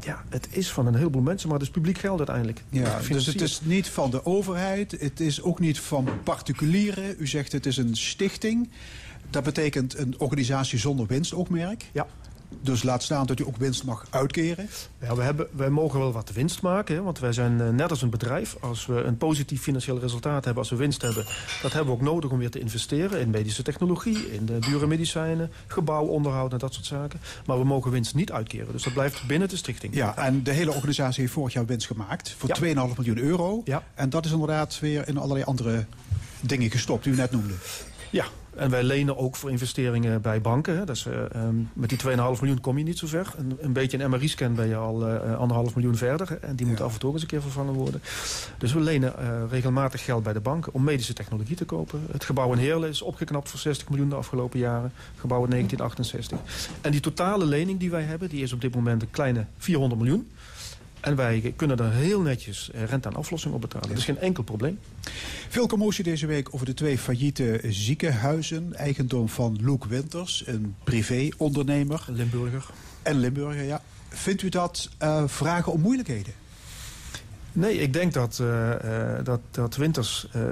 ja, 0.00 0.24
het 0.28 0.48
is 0.50 0.70
van 0.70 0.86
een 0.86 0.94
heleboel 0.94 1.22
mensen, 1.22 1.48
maar 1.48 1.58
het 1.58 1.66
is 1.66 1.72
publiek 1.72 1.98
geld 1.98 2.18
uiteindelijk. 2.18 2.62
Ja, 2.68 3.00
dus 3.08 3.26
het 3.26 3.40
is 3.40 3.60
niet 3.62 3.88
van 3.88 4.10
de 4.10 4.26
overheid, 4.26 4.96
het 5.00 5.20
is 5.20 5.42
ook 5.42 5.60
niet 5.60 5.80
van 5.80 6.08
particulieren. 6.24 7.14
U 7.18 7.26
zegt 7.26 7.52
het 7.52 7.66
is 7.66 7.76
een 7.76 7.96
stichting. 7.96 8.70
Dat 9.32 9.42
betekent 9.42 9.98
een 9.98 10.14
organisatie 10.18 10.78
zonder 10.78 11.06
winstoogmerk. 11.06 11.84
Ja. 11.92 12.06
Dus 12.60 12.82
laat 12.82 13.02
staan 13.02 13.26
dat 13.26 13.40
u 13.40 13.46
ook 13.46 13.56
winst 13.56 13.84
mag 13.84 14.06
uitkeren. 14.10 14.68
Ja, 15.00 15.14
we 15.14 15.22
hebben, 15.22 15.46
wij 15.52 15.70
mogen 15.70 15.98
wel 15.98 16.12
wat 16.12 16.32
winst 16.32 16.62
maken, 16.62 16.94
hè, 16.94 17.02
want 17.02 17.18
wij 17.18 17.32
zijn 17.32 17.60
eh, 17.60 17.68
net 17.68 17.90
als 17.90 18.02
een 18.02 18.10
bedrijf. 18.10 18.56
Als 18.60 18.86
we 18.86 19.02
een 19.02 19.16
positief 19.16 19.62
financieel 19.62 19.98
resultaat 19.98 20.44
hebben, 20.44 20.62
als 20.62 20.70
we 20.70 20.76
winst 20.76 21.02
hebben... 21.02 21.24
dat 21.62 21.72
hebben 21.72 21.94
we 21.94 22.00
ook 22.00 22.06
nodig 22.06 22.30
om 22.30 22.38
weer 22.38 22.50
te 22.50 22.58
investeren 22.58 23.20
in 23.20 23.30
medische 23.30 23.62
technologie... 23.62 24.32
in 24.32 24.46
de 24.46 24.58
dure 24.58 24.86
medicijnen, 24.86 25.50
gebouwonderhoud 25.66 26.52
en 26.52 26.58
dat 26.58 26.74
soort 26.74 26.86
zaken. 26.86 27.20
Maar 27.46 27.58
we 27.58 27.64
mogen 27.64 27.90
winst 27.90 28.14
niet 28.14 28.32
uitkeren, 28.32 28.72
dus 28.72 28.82
dat 28.82 28.92
blijft 28.92 29.26
binnen 29.26 29.48
de 29.48 29.56
stichting. 29.56 29.94
Ja, 29.94 30.16
en 30.16 30.42
de 30.42 30.52
hele 30.52 30.72
organisatie 30.72 31.20
heeft 31.20 31.32
vorig 31.34 31.52
jaar 31.52 31.66
winst 31.66 31.86
gemaakt 31.86 32.34
voor 32.38 32.48
Ja. 32.48 32.88
2,5 32.88 32.96
miljoen 32.96 33.18
euro. 33.18 33.62
Ja. 33.64 33.82
En 33.94 34.10
dat 34.10 34.24
is 34.24 34.32
inderdaad 34.32 34.78
weer 34.80 35.08
in 35.08 35.16
allerlei 35.18 35.44
andere 35.44 35.84
dingen 36.40 36.70
gestopt, 36.70 37.04
die 37.04 37.12
u 37.12 37.16
net 37.16 37.30
noemde. 37.30 37.54
Ja, 38.10 38.24
en 38.56 38.70
wij 38.70 38.82
lenen 38.82 39.16
ook 39.16 39.36
voor 39.36 39.50
investeringen 39.50 40.20
bij 40.20 40.40
banken. 40.40 40.76
Hè. 40.76 40.84
Dus, 40.84 41.06
met 41.72 41.88
die 41.88 41.98
2,5 41.98 42.40
miljoen 42.40 42.60
kom 42.60 42.78
je 42.78 42.84
niet 42.84 42.98
zo 42.98 43.06
ver. 43.06 43.32
Een, 43.36 43.56
een 43.60 43.72
beetje 43.72 44.02
een 44.02 44.10
MRI-scan 44.10 44.54
ben 44.54 44.68
je 44.68 44.76
al 44.76 45.06
eh, 45.08 45.38
anderhalf 45.38 45.74
miljoen 45.74 45.96
verder. 45.96 46.28
hè. 46.28 46.34
En 46.34 46.56
die 46.56 46.66
moet 46.66 46.78
Ja. 46.78 46.84
af 46.84 46.92
en 46.92 46.98
toe 47.00 47.12
eens 47.12 47.22
een 47.22 47.28
keer 47.28 47.42
vervangen 47.42 47.72
worden. 47.74 48.02
Dus 48.58 48.72
we 48.72 48.80
lenen 48.80 49.18
eh, 49.18 49.42
regelmatig 49.50 50.04
geld 50.04 50.22
bij 50.22 50.32
de 50.32 50.40
banken 50.40 50.74
om 50.74 50.84
medische 50.84 51.12
technologie 51.12 51.56
te 51.56 51.64
kopen. 51.64 52.06
Het 52.10 52.24
gebouw 52.24 52.52
in 52.52 52.58
Heerlen 52.58 52.88
is 52.88 53.02
opgeknapt 53.02 53.48
voor 53.48 53.58
60 53.58 53.88
miljoen 53.88 54.08
de 54.08 54.14
afgelopen 54.14 54.58
jaren. 54.58 54.92
Gebouw 55.16 55.44
in 55.44 55.50
1968. 55.50 56.38
En 56.80 56.90
die 56.90 57.00
totale 57.00 57.46
lening 57.46 57.78
die 57.78 57.90
wij 57.90 58.02
hebben, 58.02 58.28
die 58.28 58.42
is 58.42 58.52
op 58.52 58.60
dit 58.60 58.74
moment 58.74 59.02
een 59.02 59.10
kleine 59.10 59.44
400 59.58 60.00
miljoen. 60.00 60.30
En 61.02 61.16
wij 61.16 61.52
kunnen 61.56 61.78
er 61.78 61.92
heel 61.92 62.20
netjes 62.20 62.70
eh, 62.70 62.84
rente 62.84 63.08
en 63.08 63.14
aflossing 63.14 63.54
op 63.54 63.60
betalen. 63.60 63.88
Dat 63.88 63.98
is 63.98 64.04
geen 64.04 64.18
enkel 64.18 64.42
probleem. 64.42 64.78
Veel 65.48 65.66
commotie 65.66 66.04
deze 66.04 66.26
week 66.26 66.54
over 66.54 66.66
de 66.66 66.74
twee 66.74 66.98
failliete 66.98 67.60
ziekenhuizen. 67.68 68.74
Eigendom 68.74 69.28
van 69.28 69.58
Loek 69.62 69.84
Winters, 69.84 70.42
een 70.46 70.74
privé-ondernemer. 70.84 72.04
Limburger. 72.08 72.66
En 73.02 73.18
Limburger, 73.18 73.62
ja. 73.62 73.82
Vindt 74.08 74.42
u 74.42 74.48
dat 74.48 74.90
eh, 74.98 75.22
vragen 75.26 75.72
om 75.72 75.80
moeilijkheden? 75.80 76.32
Nee, 77.52 77.78
ik 77.78 77.92
denk 77.92 78.12
dat, 78.12 78.38
eh, 78.40 79.16
eh, 79.18 79.24
dat, 79.24 79.40
dat 79.50 79.76
Winters 79.76 80.26
eh, 80.32 80.42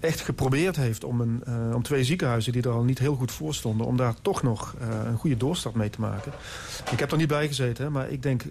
echt 0.00 0.20
geprobeerd 0.20 0.76
heeft 0.76 1.04
om, 1.04 1.20
een, 1.20 1.42
om 1.74 1.82
twee 1.82 2.04
ziekenhuizen 2.04 2.52
die 2.52 2.62
er 2.62 2.70
al 2.70 2.82
niet 2.82 2.98
heel 2.98 3.14
goed 3.14 3.32
voor 3.32 3.54
stonden, 3.54 3.86
om 3.86 3.96
daar 3.96 4.14
toch 4.22 4.42
nog 4.42 4.74
een 5.06 5.18
goede 5.18 5.36
doorstart 5.36 5.74
mee 5.74 5.90
te 5.90 6.00
maken. 6.00 6.32
Ik 6.90 6.98
heb 6.98 7.12
er 7.12 7.18
niet 7.18 7.28
bij 7.28 7.46
gezeten, 7.46 7.84
hè, 7.84 7.90
maar 7.90 8.10
ik 8.10 8.22
denk, 8.22 8.44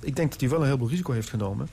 ik 0.00 0.16
denk 0.16 0.30
dat 0.30 0.40
hij 0.40 0.48
wel 0.48 0.58
een 0.58 0.64
heleboel 0.64 0.88
risico 0.88 1.12
heeft 1.12 1.28
genomen. 1.28 1.68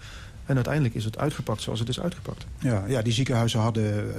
En 0.45 0.55
uiteindelijk 0.55 0.95
is 0.95 1.05
het 1.05 1.17
uitgepakt 1.17 1.61
zoals 1.61 1.79
het 1.79 1.89
is 1.89 1.99
uitgepakt. 1.99 2.45
Ja, 2.59 2.83
ja 2.87 3.01
die 3.01 3.13
ziekenhuizen 3.13 3.59
hadden 3.59 4.15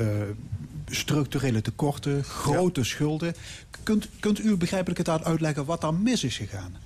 structurele 0.87 1.61
tekorten, 1.61 2.25
grote 2.25 2.85
schulden. 2.85 3.35
Kunt, 3.83 4.09
kunt 4.21 4.45
u 4.45 4.57
begrijpelijkertaal 4.57 5.25
uitleggen 5.25 5.65
wat 5.65 5.81
daar 5.81 5.95
mis 5.95 6.25
is 6.25 6.37
gegaan? 6.37 6.77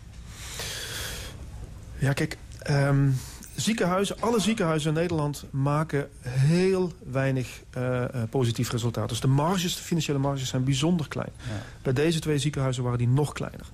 Ja, 1.98 2.12
kijk, 2.12 2.36
ehm, 2.58 3.08
ziekenhuizen, 3.56 4.16
alle 4.20 4.40
ziekenhuizen 4.40 4.88
in 4.88 4.94
Nederland 4.94 5.44
maken 5.50 6.08
heel 6.22 6.92
weinig 7.12 7.62
eh, 7.70 8.02
eh, 8.02 8.10
positief 8.30 8.70
resultaat. 8.70 9.08
Dus 9.08 9.20
de 9.20 9.26
marges, 9.26 9.76
de 9.76 9.82
financiële 9.82 10.18
marges 10.18 10.48
zijn 10.48 10.64
bijzonder 10.64 11.08
klein. 11.08 11.32
Bij 11.82 11.92
deze 11.92 12.18
twee 12.18 12.38
ziekenhuizen 12.38 12.82
waren 12.82 12.98
die 12.98 13.08
nog 13.08 13.32
kleiner. 13.32 13.66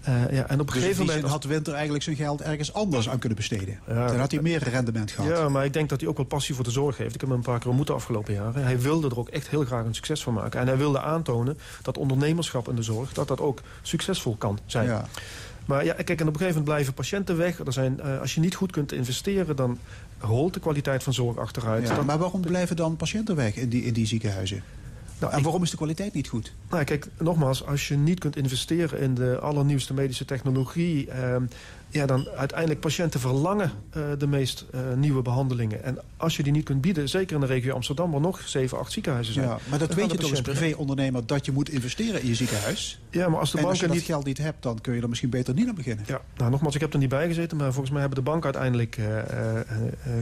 Eh, 0.00 0.30
ja, 0.30 0.48
en 0.48 0.60
op 0.60 0.66
een 0.66 0.74
Dus 0.74 0.82
gegeven 0.82 1.06
moment... 1.06 1.24
had 1.24 1.44
Winter 1.44 1.72
eigenlijk 1.72 2.04
zijn 2.04 2.16
geld 2.16 2.40
ergens 2.40 2.72
anders 2.72 3.08
aan 3.08 3.18
kunnen 3.18 3.36
besteden. 3.38 3.80
Ja, 3.86 4.06
Dan 4.06 4.18
had 4.18 4.30
hij 4.30 4.42
meer 4.42 4.62
rendement 4.68 5.10
gehad. 5.10 5.30
Ja, 5.30 5.48
maar 5.48 5.64
ik 5.64 5.72
denk 5.72 5.88
dat 5.88 6.00
hij 6.00 6.08
ook 6.08 6.16
wel 6.16 6.26
passie 6.26 6.54
voor 6.54 6.64
de 6.64 6.70
zorg 6.70 6.96
heeft. 6.96 7.14
Ik 7.14 7.20
heb 7.20 7.28
hem 7.28 7.38
een 7.38 7.44
paar 7.44 7.58
keer 7.58 7.68
ontmoet 7.68 7.86
de 7.86 7.92
afgelopen 7.92 8.34
jaren. 8.34 8.64
Hij 8.64 8.80
wilde 8.80 9.08
er 9.08 9.18
ook 9.18 9.28
echt 9.28 9.48
heel 9.48 9.64
graag 9.64 9.84
een 9.84 9.94
succes 9.94 10.22
van 10.22 10.34
maken. 10.34 10.60
En 10.60 10.66
hij 10.66 10.76
wilde 10.76 11.00
aantonen 11.00 11.58
dat 11.82 11.98
ondernemerschap 11.98 12.68
in 12.68 12.74
de 12.74 12.82
zorg... 12.82 13.12
dat 13.12 13.28
dat 13.28 13.40
ook 13.40 13.60
succesvol 13.82 14.36
kan 14.36 14.58
zijn. 14.66 14.86
Ja. 14.86 15.04
Maar 15.70 15.84
ja, 15.84 15.92
kijk, 15.92 16.08
en 16.08 16.14
op 16.14 16.18
een 16.20 16.40
gegeven 16.40 16.48
moment 16.48 16.64
blijven 16.64 16.94
patiënten 16.94 17.36
weg. 17.36 17.58
Er 17.58 17.72
zijn, 17.72 18.00
eh, 18.00 18.20
als 18.20 18.34
je 18.34 18.40
niet 18.40 18.54
goed 18.54 18.72
kunt 18.72 18.92
investeren... 18.92 19.56
dan 19.56 19.78
rolt 20.18 20.54
de 20.54 20.60
kwaliteit 20.60 21.02
van 21.02 21.12
zorg 21.12 21.36
achteruit. 21.36 21.88
Ja, 21.88 22.02
maar 22.02 22.18
waarom 22.18 22.40
blijven 22.40 22.76
dan 22.76 22.96
patiënten 22.96 23.36
weg 23.36 23.56
in 23.56 23.68
die, 23.68 23.82
in 23.82 23.92
die 23.92 24.06
ziekenhuizen? 24.06 24.62
nou, 25.18 25.32
En 25.32 25.42
waarom 25.42 25.62
is 25.62 25.70
de 25.70 25.76
kwaliteit 25.76 26.14
niet 26.14 26.28
goed? 26.28 26.52
Nou, 26.70 26.84
kijk, 26.84 27.06
nogmaals, 27.18 27.66
als 27.66 27.88
je 27.88 27.96
niet 27.96 28.18
kunt 28.18 28.36
investeren 28.36 29.00
in 29.00 29.14
de 29.14 29.38
allernieuwste 29.38 29.94
medische 29.94 30.24
technologie... 30.24 31.10
ehm, 31.10 31.42
ja, 31.90 32.06
dan 32.06 32.28
uiteindelijk 32.28 32.80
patiënten 32.80 33.20
verlangen 33.20 33.72
uh, 33.96 34.04
de 34.18 34.26
meest 34.26 34.64
uh, 34.74 34.80
nieuwe 34.96 35.22
behandelingen. 35.22 35.84
En 35.84 35.98
als 36.16 36.36
je 36.36 36.42
die 36.42 36.52
niet 36.52 36.64
kunt 36.64 36.80
bieden, 36.80 37.08
zeker 37.08 37.34
in 37.34 37.40
de 37.40 37.46
regio 37.46 37.74
Amsterdam... 37.74 38.10
waar 38.10 38.20
nog 38.20 38.40
7, 38.44 38.78
8 38.78 38.92
ziekenhuizen 38.92 39.34
zijn. 39.34 39.46
Ja, 39.46 39.58
maar 39.68 39.78
dat 39.78 39.94
weet 39.94 40.10
je 40.10 40.16
toch 40.16 40.30
als 40.30 40.40
privé-ondernemer... 40.40 41.26
dat 41.26 41.44
je 41.44 41.52
moet 41.52 41.68
investeren 41.68 42.22
in 42.22 42.28
je 42.28 42.34
ziekenhuis? 42.34 43.00
Ja, 43.10 43.28
maar 43.28 43.38
als 43.38 43.50
de 43.50 43.56
en 43.56 43.64
banken 43.64 43.80
als 43.80 43.80
je 43.80 43.86
niet... 43.86 44.06
dat 44.06 44.16
geld 44.16 44.24
niet 44.24 44.38
hebt, 44.38 44.62
dan 44.62 44.80
kun 44.80 44.94
je 44.94 45.02
er 45.02 45.08
misschien 45.08 45.30
beter 45.30 45.54
niet 45.54 45.68
aan 45.68 45.74
beginnen. 45.74 46.04
Ja, 46.08 46.20
nou 46.36 46.50
nogmaals, 46.50 46.74
ik 46.74 46.80
heb 46.80 46.92
er 46.92 46.98
niet 46.98 47.08
bij 47.08 47.26
gezeten... 47.26 47.56
maar 47.56 47.72
volgens 47.72 47.90
mij 47.90 48.00
hebben 48.00 48.18
de 48.18 48.30
banken 48.30 48.44
uiteindelijk 48.44 48.96
uh, 48.96 49.06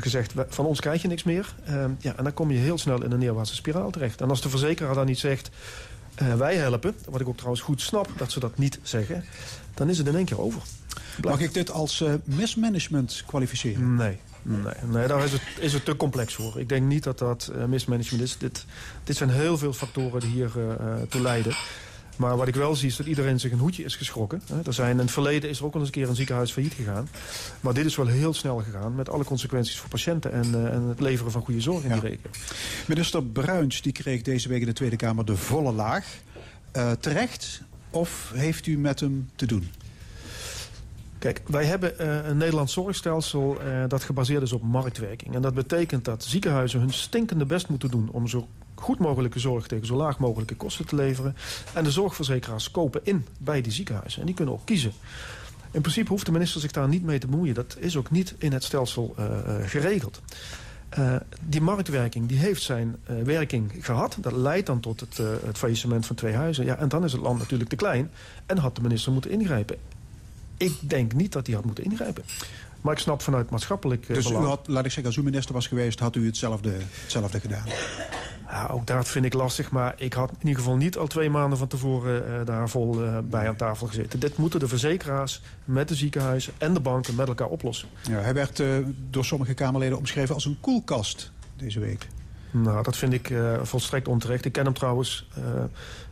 gezegd... 0.01 0.33
van 0.49 0.67
ons 0.67 0.81
krijg 0.81 1.03
je 1.03 1.09
niks 1.09 1.23
meer. 1.23 1.55
Ehm, 1.65 1.91
ja, 1.99 2.17
en 2.17 2.25
dan 2.25 2.35
kom 2.35 2.51
je 2.51 2.59
heel 2.59 2.79
snel 2.79 3.05
in 3.05 3.11
een 3.11 3.19
neerwaartse 3.19 3.55
spiraal 3.55 3.91
terecht. 3.91 4.21
En 4.21 4.29
als 4.29 4.43
de 4.43 4.49
verzekeraar 4.49 4.95
dan 4.95 5.07
niet 5.07 5.19
zegt... 5.19 5.51
wij 6.37 6.57
helpen, 6.57 6.95
wat 7.09 7.21
ik 7.21 7.29
ook 7.29 7.37
trouwens 7.37 7.63
goed 7.63 7.81
snap 7.81 8.09
dat 8.17 8.33
ze 8.33 8.41
dat 8.41 8.59
niet 8.59 8.79
zeggen... 8.83 9.25
dan 9.75 9.89
is 9.89 9.99
het 9.99 10.07
in 10.07 10.17
één 10.17 10.25
keer 10.25 10.41
over. 10.41 10.63
Mag 11.23 11.41
ik 11.41 11.55
dit 11.55 11.71
als 11.71 12.01
uh, 12.01 12.15
mismanagement 12.25 13.23
kwalificeren? 13.27 13.95
Nee. 13.95 14.19
Nee, 14.43 14.75
nee, 14.87 15.07
daar 15.07 15.25
is 15.25 15.33
het, 15.33 15.43
is 15.59 15.73
het 15.73 15.85
te 15.85 15.97
complex 15.97 16.35
voor. 16.35 16.61
Ik 16.61 16.69
denk 16.69 16.87
niet 16.87 17.03
dat 17.03 17.19
dat 17.19 17.51
uh, 17.57 17.65
mismanagement 17.65 18.23
is. 18.23 18.39
Dit, 18.39 18.65
dit 19.05 19.17
zijn 19.17 19.31
heel 19.31 19.59
veel 19.59 19.73
factoren 19.73 20.21
die 20.21 20.31
hier 20.31 20.51
uh, 20.57 20.95
toe 21.09 21.21
leiden. 21.21 21.57
Maar 22.19 22.37
wat 22.37 22.49
ik 22.49 22.55
wel 22.55 22.77
zie 22.77 22.89
is 22.89 22.97
dat 22.97 23.07
iedereen 23.07 23.41
zich 23.41 23.53
een 23.53 23.59
hoedje 23.59 23.85
is 23.85 23.97
geschrokken. 23.97 24.43
Er 24.67 24.73
zijn, 24.73 24.91
in 24.91 24.99
het 24.99 25.11
verleden 25.11 25.51
is 25.51 25.59
er 25.59 25.65
ook 25.65 25.75
al 25.75 25.81
eens 25.81 25.89
een 25.89 25.95
keer 25.95 26.09
een 26.09 26.17
ziekenhuis 26.17 26.53
failliet 26.53 26.73
gegaan. 26.73 27.09
Maar 27.61 27.75
dit 27.75 27.85
is 27.85 27.97
wel 27.97 28.07
heel 28.07 28.35
snel 28.35 28.57
gegaan 28.57 28.95
met 28.95 29.09
alle 29.09 29.25
consequenties 29.25 29.79
voor 29.79 29.89
patiënten... 29.89 30.33
en, 30.33 30.47
uh, 30.55 30.75
en 30.75 30.83
het 30.83 31.01
leveren 31.01 31.33
van 31.33 31.43
goede 31.43 31.61
zorg 31.61 31.83
in 31.83 31.89
ja. 31.89 31.95
die 31.95 32.11
regio. 32.11 32.31
Minister 32.87 33.25
Bruins 33.25 33.83
die 33.83 33.93
kreeg 33.93 34.23
deze 34.23 34.49
week 34.49 34.61
in 34.61 34.67
de 34.67 34.73
Tweede 34.73 34.97
Kamer 34.97 35.25
de 35.25 35.37
volle 35.37 35.73
laag. 35.73 36.07
Uh, 36.77 36.91
terecht 36.91 37.63
of 37.91 38.31
heeft 38.35 38.67
u 38.67 38.79
met 38.79 39.01
hem 39.01 39.29
te 39.37 39.47
doen? 39.47 39.71
Kijk, 41.19 41.43
wij 41.47 41.65
hebben 41.65 41.95
uh, 42.01 42.27
een 42.29 42.37
Nederlands 42.37 42.73
zorgstelsel 42.73 43.57
uh, 43.63 43.85
dat 43.89 44.03
gebaseerd 44.03 44.43
is 44.43 44.53
op 44.53 44.63
marktwerking. 44.63 45.35
En 45.35 45.43
dat 45.43 45.55
betekent 45.55 46.05
dat 46.05 46.25
ziekenhuizen 46.25 46.81
hun 46.81 46.93
stinkende 46.93 47.45
best 47.45 47.69
moeten 47.69 47.91
doen... 47.91 48.09
om 48.13 48.29
zo 48.29 48.49
goed 48.75 48.99
mogelijke 48.99 49.39
zorg 49.39 49.67
tegen 49.67 49.87
zo 49.87 49.97
laag 49.97 50.19
mogelijke 50.19 50.57
kosten 50.57 50.87
te 50.87 50.95
leveren. 50.95 51.37
En 51.75 51.85
de 51.85 51.91
zorgverzekeraars 51.91 52.71
kopen 52.71 53.01
in 53.05 53.27
bij 53.39 53.61
die 53.61 53.73
ziekenhuizen. 53.73 54.21
En 54.21 54.27
die 54.27 54.35
kunnen 54.35 54.55
ook 54.55 54.65
kiezen. 54.65 54.93
In 55.71 55.81
principe 55.81 56.11
hoeft 56.11 56.27
de 56.27 56.33
minister 56.33 56.61
zich 56.61 56.71
daar 56.71 56.89
niet 56.89 57.03
mee 57.03 57.19
te 57.19 57.27
bemoeien. 57.27 57.55
Dat 57.55 57.77
is 57.79 57.97
ook 57.97 58.11
niet 58.11 58.35
in 58.39 58.53
het 58.53 58.65
stelsel 58.65 59.15
uh, 59.19 59.27
geregeld. 59.63 60.21
Die 61.41 61.61
marktwerking 61.61 62.29
die 62.29 62.39
heeft 62.39 62.63
zijn 62.63 62.97
werking 63.25 63.73
gehad. 63.81 64.17
Dat 64.21 64.33
leidt 64.33 64.67
dan 64.67 64.81
tot 64.81 65.01
het, 65.01 65.17
het 65.45 65.59
faillissement 65.59 66.07
van 66.07 66.17
twee 66.17 66.35
huizen. 66.35 66.65
Ja, 66.65 66.77
en 66.77 66.89
dan 66.89 67.05
is 67.05 67.13
het 67.13 67.21
land 67.21 67.39
natuurlijk 67.39 67.71
te 67.71 67.77
klein. 67.77 68.11
En 68.47 68.59
had 68.59 68.77
de 68.77 68.83
minister 68.83 69.13
moeten 69.13 69.31
ingrijpen. 69.31 69.77
Ik 70.59 70.79
denk 70.81 71.13
niet 71.13 71.33
dat 71.33 71.47
hij 71.47 71.57
had 71.57 71.65
moeten 71.65 71.85
ingrijpen. 71.85 72.25
Maar 72.81 72.93
ik 72.93 72.99
snap 72.99 73.23
vanuit 73.23 73.51
maatschappelijk 73.51 74.07
dus 74.07 74.25
belang... 74.25 74.45
u 74.45 74.49
had, 74.49 74.69
laat 74.69 74.85
ik 74.85 74.91
zeggen, 74.91 75.07
als 75.07 75.17
u 75.17 75.23
minister 75.23 75.55
was 75.55 75.67
geweest... 75.67 75.99
had 75.99 76.17
u 76.17 76.27
hetzelfde, 76.27 76.73
hetzelfde 77.03 77.41
gedaan? 77.41 77.67
Ja, 78.49 78.67
ook 78.67 78.87
dat 78.87 79.09
vind 79.09 79.25
ik 79.25 79.33
lastig. 79.33 79.71
Maar 79.71 79.95
ik 79.97 80.13
had 80.13 80.31
in 80.31 80.37
ieder 80.47 80.63
geval 80.63 80.77
niet 80.77 80.97
al 80.97 81.07
twee 81.07 81.31
maanden 81.31 81.59
van 81.59 81.69
tevoren 81.69 82.25
uh, 82.29 82.47
daar 82.47 82.69
vol 82.69 83.05
uh, 83.05 83.19
bij 83.25 83.49
aan 83.49 83.57
tafel 83.57 83.87
gezeten. 83.87 84.21
Dit 84.21 84.37
moeten 84.37 84.61
de 84.61 84.69
verzekeraars 84.69 85.43
met 85.65 85.89
de 85.89 85.95
ziekenhuizen 85.95 86.53
en 86.59 86.75
de 86.75 86.81
banken 86.81 87.15
met 87.15 87.29
elkaar 87.29 87.49
oplossen. 87.49 87.89
Ja, 88.09 88.19
hij 88.19 88.35
werd 88.35 88.59
uh, 88.59 88.77
door 89.11 89.25
sommige 89.25 89.55
Kamerleden 89.55 89.99
omschreven 89.99 90.35
als 90.35 90.45
een 90.45 90.59
koelkast 90.61 91.33
deze 91.57 91.81
week. 91.81 92.07
Nou, 92.51 92.83
dat 92.83 92.97
vind 92.97 93.13
ik 93.13 93.33
volstrekt 93.63 94.09
onterecht. 94.09 94.45
Ik 94.45 94.53
ken 94.53 94.65
hem 94.65 94.75
trouwens... 94.75 95.29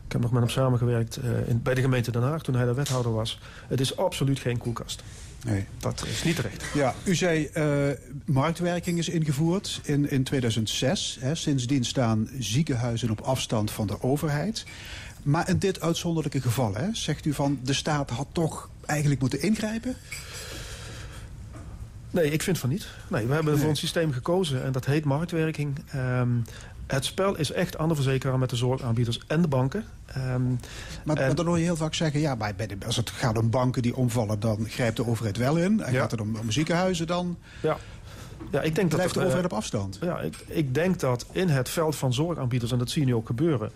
Ik 0.06 0.12
heb 0.12 0.20
nog 0.20 0.30
met 0.30 0.40
hem 0.40 0.50
samengewerkt 0.50 1.18
uh, 1.18 1.48
in, 1.48 1.62
bij 1.62 1.74
de 1.74 1.80
gemeente 1.80 2.10
Den 2.10 2.22
Haag 2.22 2.42
toen 2.42 2.54
hij 2.54 2.64
daar 2.64 2.74
wethouder 2.74 3.12
was. 3.12 3.40
Het 3.68 3.80
is 3.80 3.96
absoluut 3.96 4.38
geen 4.38 4.58
koelkast. 4.58 5.02
Nee. 5.44 5.66
Dat 5.78 6.04
is 6.06 6.22
niet 6.22 6.36
terecht. 6.36 6.64
Ja, 6.74 6.94
u 7.04 7.14
zei 7.14 7.50
uh, 7.54 7.90
marktwerking 8.24 8.98
is 8.98 9.08
ingevoerd 9.08 9.80
in, 9.82 10.10
in 10.10 10.24
2006. 10.24 11.16
Hè. 11.20 11.34
Sindsdien 11.34 11.84
staan 11.84 12.28
ziekenhuizen 12.38 13.10
op 13.10 13.20
afstand 13.20 13.70
van 13.70 13.86
de 13.86 14.02
overheid. 14.02 14.64
Maar 15.22 15.48
in 15.48 15.58
dit 15.58 15.80
uitzonderlijke 15.80 16.40
geval, 16.40 16.74
hè, 16.74 16.88
zegt 16.92 17.24
u 17.24 17.32
van 17.32 17.58
de 17.62 17.72
staat 17.72 18.10
had 18.10 18.26
toch 18.32 18.70
eigenlijk 18.84 19.20
moeten 19.20 19.42
ingrijpen? 19.42 19.96
Nee, 22.10 22.30
ik 22.30 22.42
vind 22.42 22.58
van 22.58 22.68
niet. 22.68 22.88
Nee, 23.08 23.26
we 23.26 23.34
hebben 23.34 23.52
nee. 23.52 23.60
voor 23.60 23.70
een 23.70 23.76
systeem 23.76 24.12
gekozen 24.12 24.64
en 24.64 24.72
dat 24.72 24.84
heet 24.84 25.04
marktwerking. 25.04 25.78
Um, 25.94 26.44
het 26.86 27.04
spel 27.04 27.36
is 27.36 27.52
echt 27.52 27.78
aan 27.78 27.88
de 27.88 27.94
verzekeraar 27.94 28.38
met 28.38 28.50
de 28.50 28.56
zorgaanbieders 28.56 29.20
en 29.26 29.42
de 29.42 29.48
banken. 29.48 29.84
Um, 30.16 30.60
maar, 31.04 31.16
en, 31.16 31.26
maar 31.26 31.34
dan 31.34 31.46
hoor 31.46 31.58
je 31.58 31.64
heel 31.64 31.76
vaak 31.76 31.94
zeggen... 31.94 32.20
ja, 32.20 32.36
bij 32.36 32.54
de, 32.56 32.76
als 32.86 32.96
het 32.96 33.10
gaat 33.10 33.38
om 33.38 33.50
banken 33.50 33.82
die 33.82 33.96
omvallen... 33.96 34.40
dan 34.40 34.66
grijpt 34.68 34.96
de 34.96 35.06
overheid 35.06 35.36
wel 35.36 35.56
in. 35.56 35.80
En 35.82 35.92
ja. 35.92 36.00
gaat 36.00 36.10
het 36.10 36.20
om, 36.20 36.36
om 36.36 36.50
ziekenhuizen 36.50 37.06
dan... 37.06 37.38
Ja. 37.62 37.76
Ja, 38.50 38.62
ik 38.62 38.74
denk 38.74 38.88
Blijft 38.88 39.14
dat, 39.14 39.22
de 39.22 39.28
overheid 39.28 39.46
uh, 39.46 39.50
op 39.50 39.56
afstand? 39.58 39.98
Ja, 40.00 40.20
ik, 40.20 40.36
ik 40.46 40.74
denk 40.74 41.00
dat 41.00 41.26
in 41.32 41.48
het 41.48 41.68
veld 41.68 41.96
van 41.96 42.14
zorgaanbieders... 42.14 42.72
en 42.72 42.78
dat 42.78 42.90
zie 42.90 43.00
je 43.00 43.06
nu 43.06 43.14
ook 43.14 43.26
gebeuren 43.26 43.72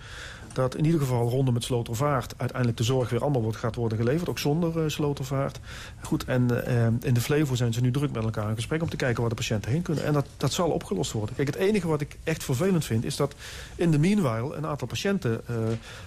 dat 0.55 0.77
in 0.77 0.85
ieder 0.85 1.01
geval 1.01 1.29
rondom 1.29 1.55
het 1.55 1.65
Slotervaart... 1.65 2.35
uiteindelijk 2.37 2.79
de 2.79 2.85
zorg 2.85 3.11
weer 3.11 3.21
allemaal 3.21 3.43
wordt, 3.43 3.57
gaat 3.57 3.75
worden 3.75 3.99
geleverd. 3.99 4.29
Ook 4.29 4.39
zonder 4.39 4.83
uh, 4.85 4.89
Slotervaart. 4.89 5.61
Goed, 6.01 6.25
en 6.25 6.49
uh, 6.53 6.87
in 7.09 7.15
de 7.15 7.21
Flevo 7.21 7.55
zijn 7.55 7.73
ze 7.73 7.81
nu 7.81 7.91
druk 7.91 8.13
met 8.13 8.25
elkaar 8.25 8.49
in 8.49 8.55
gesprek... 8.55 8.83
om 8.83 8.89
te 8.89 8.97
kijken 8.97 9.21
waar 9.21 9.31
de 9.31 9.37
patiënten 9.37 9.71
heen 9.71 9.83
kunnen. 9.83 10.05
En 10.05 10.13
dat, 10.13 10.27
dat 10.37 10.53
zal 10.53 10.71
opgelost 10.71 11.13
worden. 11.13 11.35
Kijk, 11.35 11.49
het 11.49 11.57
enige 11.57 11.89
wat 11.89 12.01
ik 12.01 12.19
echt 12.25 12.45
vervelend 12.45 12.85
vind... 12.85 13.05
is 13.05 13.17
dat 13.17 13.35
in 13.77 13.91
de 13.91 13.99
meanwhile 13.99 14.55
een 14.55 14.67
aantal 14.67 14.89
patiënten 14.89 15.41
uh, 15.51 15.57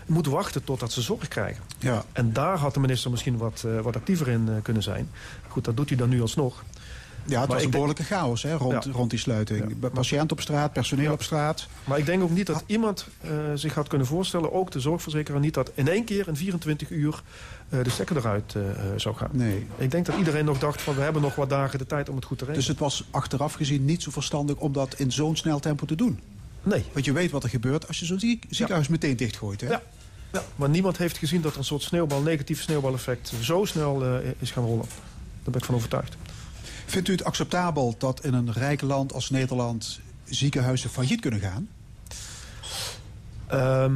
moeten 0.05 0.31
wachten 0.31 0.63
totdat 0.63 0.91
ze 0.91 1.01
zorg 1.01 1.27
krijgen. 1.27 1.63
Ja. 1.79 2.03
En 2.11 2.33
daar 2.33 2.57
had 2.57 2.73
de 2.73 2.79
minister 2.79 3.11
misschien 3.11 3.37
wat, 3.37 3.65
wat 3.81 3.95
actiever 3.95 4.27
in 4.27 4.49
kunnen 4.61 4.83
zijn. 4.83 5.09
Goed, 5.47 5.65
dat 5.65 5.77
doet 5.77 5.89
hij 5.89 5.97
dan 5.97 6.09
nu 6.09 6.21
alsnog. 6.21 6.63
Ja, 7.25 7.29
het 7.29 7.37
Maar 7.39 7.47
was 7.47 7.55
een 7.55 7.61
denk- 7.61 7.71
behoorlijke 7.71 8.03
chaos 8.03 8.43
hè, 8.43 8.53
rond, 8.55 8.83
Ja. 8.83 8.91
rond 8.91 9.09
die 9.09 9.19
sluiting. 9.19 9.75
Ja. 9.81 9.89
Patiënt 9.89 10.31
op 10.31 10.41
straat, 10.41 10.73
personeel 10.73 11.05
Ja. 11.05 11.11
op 11.11 11.23
straat. 11.23 11.67
Maar 11.83 11.97
ik 11.97 12.05
denk 12.05 12.23
ook 12.23 12.29
niet 12.29 12.45
dat 12.47 12.63
iemand 12.65 13.07
eh, 13.21 13.29
zich 13.55 13.73
had 13.73 13.87
kunnen 13.87 14.07
voorstellen... 14.07 14.53
ook 14.53 14.71
de 14.71 14.79
zorgverzekeraar 14.79 15.39
niet 15.39 15.53
dat 15.53 15.71
in 15.73 15.87
één 15.87 16.03
keer 16.03 16.27
in 16.27 16.35
24 16.35 16.89
uur... 16.89 17.21
eh, 17.69 17.83
de 17.83 17.89
stekker 17.89 18.17
eruit 18.17 18.55
eh, 18.55 18.61
zou 18.95 19.15
gaan. 19.15 19.29
Nee. 19.31 19.65
Ik 19.77 19.91
denk 19.91 20.05
dat 20.05 20.17
iedereen 20.17 20.45
nog 20.45 20.59
dacht 20.59 20.81
van... 20.81 20.95
we 20.95 21.01
hebben 21.01 21.21
nog 21.21 21.35
wat 21.35 21.49
dagen 21.49 21.79
de 21.79 21.85
tijd 21.85 22.09
om 22.09 22.15
het 22.15 22.25
goed 22.25 22.37
te 22.37 22.45
regelen. 22.45 22.65
Dus 22.65 22.75
het 22.75 22.83
was 22.83 23.03
achteraf 23.11 23.53
gezien 23.53 23.85
niet 23.85 24.03
zo 24.03 24.11
verstandig 24.11 24.55
om 24.55 24.73
dat 24.73 24.93
in 24.99 25.11
zo'n 25.11 25.35
snel 25.35 25.59
tempo 25.59 25.85
te 25.85 25.95
doen. 25.95 26.19
Nee. 26.63 26.83
Want 26.93 27.05
je 27.05 27.11
weet 27.13 27.31
wat 27.31 27.43
er 27.43 27.49
gebeurt 27.49 27.87
als 27.87 27.99
je 27.99 28.05
zo'n 28.05 28.19
ziek- 28.19 28.45
ziekenhuis 28.49 28.87
meteen 28.87 29.17
dichtgooit. 29.17 29.61
Hè? 29.61 29.67
Ja. 29.67 29.81
Ja, 30.31 30.43
maar 30.55 30.69
niemand 30.69 30.97
heeft 30.97 31.17
gezien 31.17 31.41
dat 31.41 31.51
er 31.51 31.57
een 31.57 31.63
soort 31.63 31.81
sneeuwbal, 31.81 32.21
negatief 32.21 32.61
sneeuwbaleffect... 32.61 33.33
zo 33.41 33.65
snel 33.65 34.03
is 34.39 34.51
gaan 34.51 34.63
rollen. 34.65 34.85
Daar 35.43 35.51
ben 35.51 35.55
ik 35.61 35.65
van 35.65 35.75
overtuigd. 35.75 36.15
Vindt 36.85 37.07
u 37.07 37.11
het 37.11 37.23
acceptabel 37.23 37.95
dat 37.97 38.23
in 38.23 38.33
een 38.33 38.51
rijk 38.51 38.81
land 38.81 39.13
als 39.13 39.29
Nederland 39.29 39.99
ziekenhuizen 40.23 40.89
failliet 40.89 41.21
kunnen 41.21 41.39
gaan? 41.39 41.69
Ehm, 43.47 43.93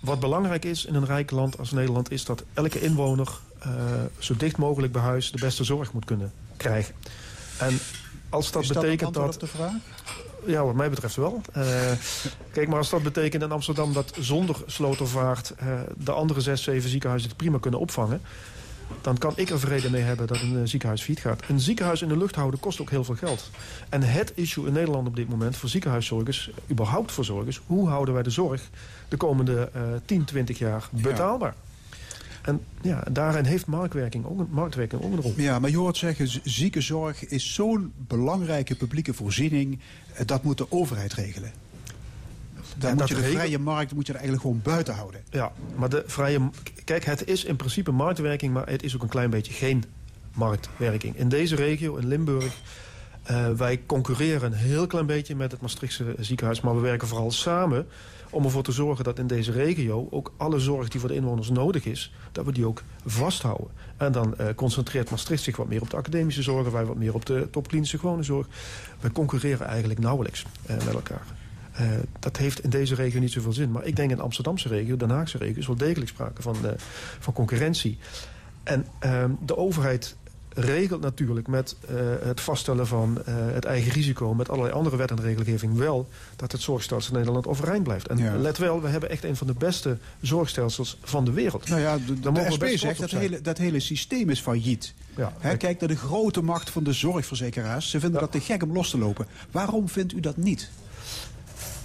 wat 0.00 0.20
belangrijk 0.20 0.64
is 0.64 0.84
in 0.84 0.94
een 0.94 1.04
rijk 1.04 1.30
land 1.30 1.58
als 1.58 1.70
Nederland... 1.70 2.10
is 2.10 2.24
dat 2.24 2.44
elke 2.54 2.80
inwoner 2.80 3.28
eh, 3.58 3.70
zo 4.18 4.36
dicht 4.36 4.56
mogelijk 4.56 4.92
bij 4.92 5.02
huis... 5.02 5.30
de 5.30 5.38
beste 5.38 5.64
zorg 5.64 5.92
moet 5.92 6.04
kunnen 6.04 6.32
krijgen. 6.56 6.94
En 7.58 7.78
als 8.28 8.50
dat 8.50 8.62
Is 8.62 8.68
dat 8.68 8.82
betekent 8.82 9.14
dat... 9.14 9.34
op 9.34 9.40
de 9.40 9.46
vraag? 9.46 9.72
Ja, 10.46 10.64
wat 10.64 10.74
mij 10.74 10.90
betreft 10.90 11.16
wel. 11.16 11.40
Eh, 11.52 11.62
kijk, 12.52 12.68
maar 12.68 12.78
als 12.78 12.90
dat 12.90 13.02
betekent 13.02 13.42
in 13.42 13.52
Amsterdam 13.52 13.92
dat 13.92 14.12
zonder 14.18 14.56
slotervaart... 14.66 15.50
eh, 15.50 15.80
de 15.96 16.12
andere 16.12 16.40
zes, 16.40 16.62
zeven 16.62 16.90
ziekenhuizen 16.90 17.28
het 17.28 17.38
prima 17.38 17.58
kunnen 17.58 17.80
opvangen... 17.80 18.20
dan 19.00 19.18
kan 19.18 19.32
ik 19.36 19.50
er 19.50 19.60
vrede 19.60 19.90
mee 19.90 20.02
hebben 20.02 20.26
dat 20.26 20.40
een 20.40 20.56
eh, 20.56 20.62
ziekenhuis 20.64 21.02
failliet 21.02 21.22
gaat. 21.22 21.42
Een 21.48 21.60
ziekenhuis 21.60 22.02
in 22.02 22.08
de 22.08 22.16
lucht 22.16 22.34
houden 22.34 22.60
kost 22.60 22.80
ook 22.80 22.90
heel 22.90 23.04
veel 23.04 23.14
geld. 23.14 23.50
En 23.88 24.02
het 24.02 24.32
issue 24.34 24.66
in 24.66 24.72
Nederland 24.72 25.06
op 25.06 25.16
dit 25.16 25.28
moment 25.28 25.56
voor 25.56 25.68
ziekenhuiszorgers... 25.68 26.50
überhaupt 26.70 27.12
voor 27.12 27.24
zorgers, 27.24 27.60
hoe 27.66 27.88
houden 27.88 28.14
wij 28.14 28.22
de 28.22 28.30
zorg 28.30 28.70
de 29.08 29.16
komende 29.16 29.70
eh 29.74 29.82
10, 30.04 30.24
20 30.24 30.58
jaar 30.58 30.88
betaalbaar? 30.90 31.54
En 32.42 32.60
ja, 32.82 33.04
daarin 33.10 33.44
heeft 33.44 33.66
marktwerking 33.66 34.24
ook 34.26 34.38
een, 34.38 34.46
marktwerking 34.50 35.02
ook 35.02 35.12
een 35.12 35.20
rol. 35.20 35.34
Ja, 35.36 35.58
maar 35.58 35.70
je 35.70 35.76
hoort 35.76 35.96
zeggen, 35.96 36.28
ziekenzorg 36.44 37.26
is 37.26 37.54
zo'n 37.54 37.92
belangrijke 37.96 38.74
publieke 38.74 39.14
voorziening. 39.14 39.78
eh, 40.14 40.26
Dat 40.26 40.42
moet 40.42 40.58
de 40.58 40.66
overheid 40.72 41.12
regelen. 41.12 41.52
Dan 42.80 42.96
moet 42.96 43.08
je 43.08 43.14
de 43.14 43.22
vrije 43.22 43.58
markt 43.58 43.94
moet 43.94 44.06
je 44.06 44.12
er 44.12 44.18
eigenlijk 44.18 44.48
gewoon 44.48 44.74
buiten 44.74 44.94
houden. 44.94 45.20
Ja, 45.30 45.52
maar 45.76 45.88
de 45.88 46.02
vrije... 46.06 46.50
Kijk, 46.84 47.04
het 47.04 47.26
is 47.26 47.44
in 47.44 47.56
principe 47.56 47.90
marktwerking, 47.90 48.52
maar 48.52 48.68
het 48.68 48.82
is 48.82 48.94
ook 48.94 49.02
een 49.02 49.08
klein 49.08 49.30
beetje 49.30 49.52
geen 49.52 49.84
marktwerking. 50.34 51.16
In 51.16 51.28
deze 51.28 51.56
regio, 51.56 51.96
in 51.96 52.06
Limburg, 52.06 52.54
eh, 53.22 53.50
wij 53.50 53.80
concurreren 53.86 54.52
een 54.52 54.58
heel 54.58 54.86
klein 54.86 55.06
beetje 55.06 55.36
met 55.36 55.50
het 55.52 55.60
Maastrichtse 55.60 56.14
ziekenhuis, 56.18 56.60
maar 56.60 56.74
we 56.74 56.80
werken 56.80 57.08
vooral 57.08 57.30
samen 57.30 57.86
om 58.30 58.44
ervoor 58.44 58.62
te 58.62 58.72
zorgen 58.72 59.04
dat 59.04 59.18
in 59.18 59.26
deze 59.26 59.52
regio 59.52 60.08
ook 60.10 60.32
alle 60.36 60.58
zorg 60.58 60.88
die 60.88 61.00
voor 61.00 61.08
de 61.08 61.14
inwoners 61.14 61.50
nodig 61.50 61.84
is, 61.84 62.12
dat 62.32 62.44
we 62.44 62.52
die 62.52 62.66
ook 62.66 62.82
vasthouden. 63.06 63.68
En 63.96 64.12
dan 64.12 64.38
eh, 64.38 64.46
concentreert 64.54 65.10
Maastricht 65.10 65.42
zich 65.42 65.56
wat 65.56 65.68
meer 65.68 65.80
op 65.80 65.90
de 65.90 65.96
academische 65.96 66.42
zorg, 66.42 66.70
wij 66.70 66.84
wat 66.84 66.96
meer 66.96 67.14
op 67.14 67.26
de 67.26 67.48
topklinische 67.50 67.98
gewone 67.98 68.22
zorg. 68.22 68.46
Wij 69.00 69.10
concurreren 69.10 69.66
eigenlijk 69.66 70.00
nauwelijks 70.00 70.44
eh, 70.66 70.76
met 70.76 70.94
elkaar. 70.94 71.22
Eh, 71.80 71.86
dat 72.18 72.36
heeft 72.36 72.64
in 72.64 72.70
deze 72.70 72.94
regio 72.94 73.20
niet 73.20 73.32
zoveel 73.32 73.52
zin. 73.52 73.70
Maar 73.70 73.84
ik 73.84 73.96
denk 73.96 74.10
in 74.10 74.16
de 74.16 74.22
Amsterdamse 74.22 74.68
regio, 74.68 74.96
Den 74.96 75.10
Haagse 75.10 75.38
regio... 75.38 75.58
is 75.58 75.66
wel 75.66 75.76
degelijk 75.76 76.10
sprake 76.10 76.42
van, 76.42 76.56
eh, 76.64 76.70
van 77.18 77.32
concurrentie. 77.32 77.98
En 78.62 78.86
ehm, 78.98 79.30
de 79.46 79.56
overheid 79.56 80.16
regelt 80.54 81.00
natuurlijk 81.00 81.46
met 81.46 81.76
eh, 81.88 81.94
het 82.22 82.40
vaststellen 82.40 82.86
van 82.86 83.22
het 83.24 83.64
eigen 83.64 83.92
risico... 83.92 84.34
met 84.34 84.48
allerlei 84.48 84.74
andere 84.74 84.96
wet 84.96 85.10
en 85.10 85.20
regelgeving 85.20 85.76
wel... 85.76 86.08
dat 86.36 86.52
het 86.52 86.60
zorgstelsel 86.60 87.12
in 87.12 87.18
Nederland 87.18 87.46
overeind 87.46 87.82
blijft. 87.82 88.08
En 88.08 88.18
Ja. 88.18 88.36
let 88.36 88.58
wel, 88.58 88.82
we 88.82 88.88
hebben 88.88 89.10
echt 89.10 89.24
een 89.24 89.36
van 89.36 89.46
de 89.46 89.54
beste 89.58 89.98
zorgstelsels 90.20 90.98
van 91.02 91.24
de 91.24 91.32
wereld. 91.32 91.68
Nou 91.68 91.80
ja, 91.80 91.98
de, 91.98 92.20
de 92.20 92.46
SP 92.54 92.60
best 92.60 92.78
zegt 92.78 93.00
dat 93.00 93.10
hele, 93.10 93.40
dat 93.40 93.58
hele 93.58 93.80
systeem 93.80 94.30
is 94.30 94.40
failliet. 94.40 94.94
Ja, 95.16 95.32
Hè, 95.38 95.56
kijk 95.56 95.80
naar 95.80 95.88
de 95.88 95.96
grote 95.96 96.42
macht 96.42 96.70
van 96.70 96.84
de 96.84 96.92
zorgverzekeraars. 96.92 97.90
Ze 97.90 98.00
vinden 98.00 98.20
dat 98.20 98.32
te 98.32 98.40
gek 98.40 98.62
om 98.62 98.72
los 98.72 98.90
te 98.90 98.98
lopen. 98.98 99.26
Waarom 99.50 99.88
vindt 99.88 100.12
u 100.12 100.20
dat 100.20 100.36
niet? 100.36 100.70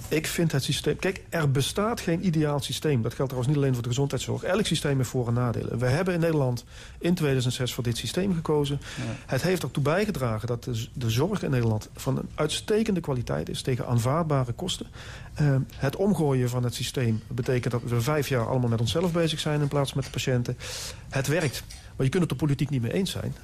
Ik 0.08 0.28
vind 0.28 0.52
het 0.52 0.63
systeem... 0.63 0.96
Kijk, 0.96 1.24
er 1.30 1.52
bestaat 1.52 2.00
geen 2.00 2.26
ideaal 2.26 2.60
systeem. 2.60 3.02
Dat 3.02 3.13
geldt 3.13 3.32
trouwens 3.32 3.48
niet 3.48 3.58
alleen 3.58 3.74
voor 3.74 3.84
de 3.84 3.89
gezondheidszorg. 3.89 4.44
Elk 4.44 4.65
systeem 4.65 4.98
heeft 4.98 5.10
voor- 5.10 5.28
en 5.28 5.34
nadelen. 5.34 5.78
We 5.78 5.86
hebben 5.86 6.13
in 6.13 6.20
Nederland 6.20 6.65
in 7.00 7.13
2006 7.13 7.74
voor 7.74 7.84
dit 7.84 7.98
systeem 7.98 8.34
gekozen. 8.34 8.80
Het 9.26 9.41
heeft 9.41 9.63
ertoe 9.63 9.84
bijgedragen 9.84 10.48
dat 10.48 10.63
de, 10.63 10.88
de 10.94 11.10
zorg 11.10 11.44
in 11.44 11.50
Nederland... 11.50 11.89
van 11.96 12.18
een 12.18 12.30
uitstekende 12.36 13.00
kwaliteit 13.00 13.50
is 13.50 13.62
tegen 13.62 13.88
aanvaardbare 13.88 14.52
kosten. 14.52 14.88
Eh, 15.34 15.56
het 15.76 15.96
omgooien 15.96 16.50
van 16.50 16.63
het 16.63 16.74
systeem 16.74 17.22
betekent 17.28 17.72
dat 17.72 17.82
we 17.84 18.02
vijf 18.02 18.28
jaar 18.28 18.48
allemaal 18.48 18.70
met 18.70 18.82
onszelf 18.82 19.12
bezig 19.12 19.39
zijn... 19.39 19.62
in 19.62 19.68
plaats 19.68 19.91
van 19.91 19.98
met 19.98 20.06
de 20.06 20.13
patiënten. 20.13 20.58
Het 21.10 21.28
werkt. 21.28 21.63
Maar 21.96 22.06
je 22.06 22.12
kunt 22.12 22.24
het 22.24 22.32
er 22.32 22.38
politiek 22.38 22.70
niet 22.70 22.82
mee 22.82 22.94
eens 22.94 23.12
zijn. 23.12 23.36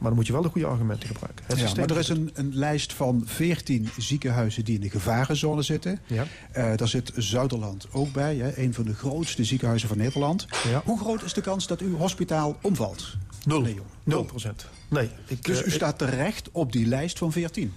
Maar 0.00 0.08
dan 0.08 0.18
moet 0.18 0.26
je 0.26 0.32
wel 0.32 0.42
de 0.42 0.48
goede 0.48 0.66
argumenten 0.66 1.08
gebruiken. 1.08 1.44
Het 1.48 1.58
Ja, 1.58 1.72
maar 1.76 1.90
er 1.90 1.98
is 1.98 2.08
een, 2.08 2.30
een 2.34 2.54
lijst 2.54 2.92
van 2.92 3.22
14 3.26 3.88
ziekenhuizen 3.98 4.64
die 4.64 4.74
in 4.74 4.80
de 4.80 4.90
gevarenzone 4.90 5.62
zitten. 5.62 5.98
Ja. 6.06 6.24
Eh, 6.52 6.76
daar 6.76 6.88
zit 6.88 7.12
Zuiderland 7.16 7.86
ook 7.92 8.12
bij, 8.12 8.36
hè, 8.36 8.58
een 8.58 8.74
van 8.74 8.84
de 8.84 8.94
grootste 8.94 9.44
ziekenhuizen 9.44 9.88
van 9.88 9.98
Nederland. 9.98 10.46
Ja. 10.68 10.82
Hoe 10.84 10.98
groot 10.98 11.22
is 11.22 11.32
de 11.32 11.40
kans 11.40 11.66
dat 11.66 11.80
uw 11.80 11.96
hospitaal 11.96 12.56
omvalt? 12.62 13.16
Nul. 13.44 13.60
Nee. 13.60 13.78
Nul 14.04 14.24
procent. 14.24 14.66
Nee. 14.88 15.10
Ik, 15.26 15.44
Dus 15.44 15.58
eh, 15.58 15.64
u 15.64 15.68
ik- 15.68 15.74
staat 15.74 15.98
terecht 15.98 16.48
op 16.52 16.72
die 16.72 16.86
lijst 16.86 17.18
van 17.18 17.32
14. 17.32 17.72